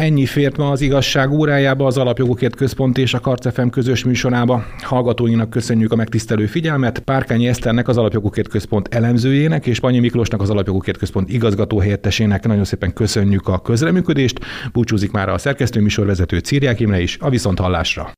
Ennyi 0.00 0.26
fért 0.26 0.56
ma 0.56 0.70
az 0.70 0.80
igazság 0.80 1.30
órájába, 1.30 1.86
az 1.86 1.96
Alapjogokért 1.96 2.56
Központ 2.56 2.98
és 2.98 3.14
a 3.14 3.20
Karcefem 3.20 3.70
közös 3.70 4.04
műsorába. 4.04 4.64
Hallgatóinak 4.82 5.50
köszönjük 5.50 5.92
a 5.92 5.96
megtisztelő 5.96 6.46
figyelmet. 6.46 6.98
Párkányi 6.98 7.48
Eszternek, 7.48 7.88
az 7.88 7.96
Alapjogokért 7.96 8.48
Központ 8.48 8.94
elemzőjének, 8.94 9.66
és 9.66 9.80
Panyi 9.80 9.98
Miklósnak, 9.98 10.40
az 10.40 10.50
Alapjogokért 10.50 10.98
Központ 10.98 11.30
igazgató 11.30 11.78
helyettesének 11.78 12.46
nagyon 12.46 12.64
szépen 12.64 12.92
köszönjük 12.92 13.48
a 13.48 13.58
közreműködést. 13.58 14.40
Búcsúzik 14.72 15.10
már 15.10 15.28
a 15.28 15.38
szerkesztő 15.38 15.80
műsorvezető 15.80 16.38
Círják 16.38 16.80
Imre 16.80 17.00
is, 17.00 17.16
a 17.20 17.30
viszonthallásra. 17.30 18.12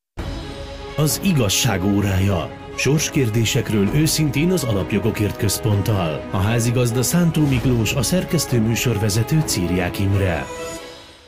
Az 0.97 1.21
igazság 1.25 1.85
órája. 1.85 2.51
Sorskérdésekről 2.77 3.89
őszintén 3.95 4.51
az 4.51 4.65
Alapjogokért 4.65 5.37
Központtal. 5.37 6.21
A 6.31 6.37
házigazda 6.37 7.03
Szántó 7.03 7.47
Miklós, 7.49 7.95
a 7.95 8.03
szerkesztő 8.03 8.61
műsorvezető 8.61 9.43
Círiák 9.47 9.99
Imre. 9.99 10.45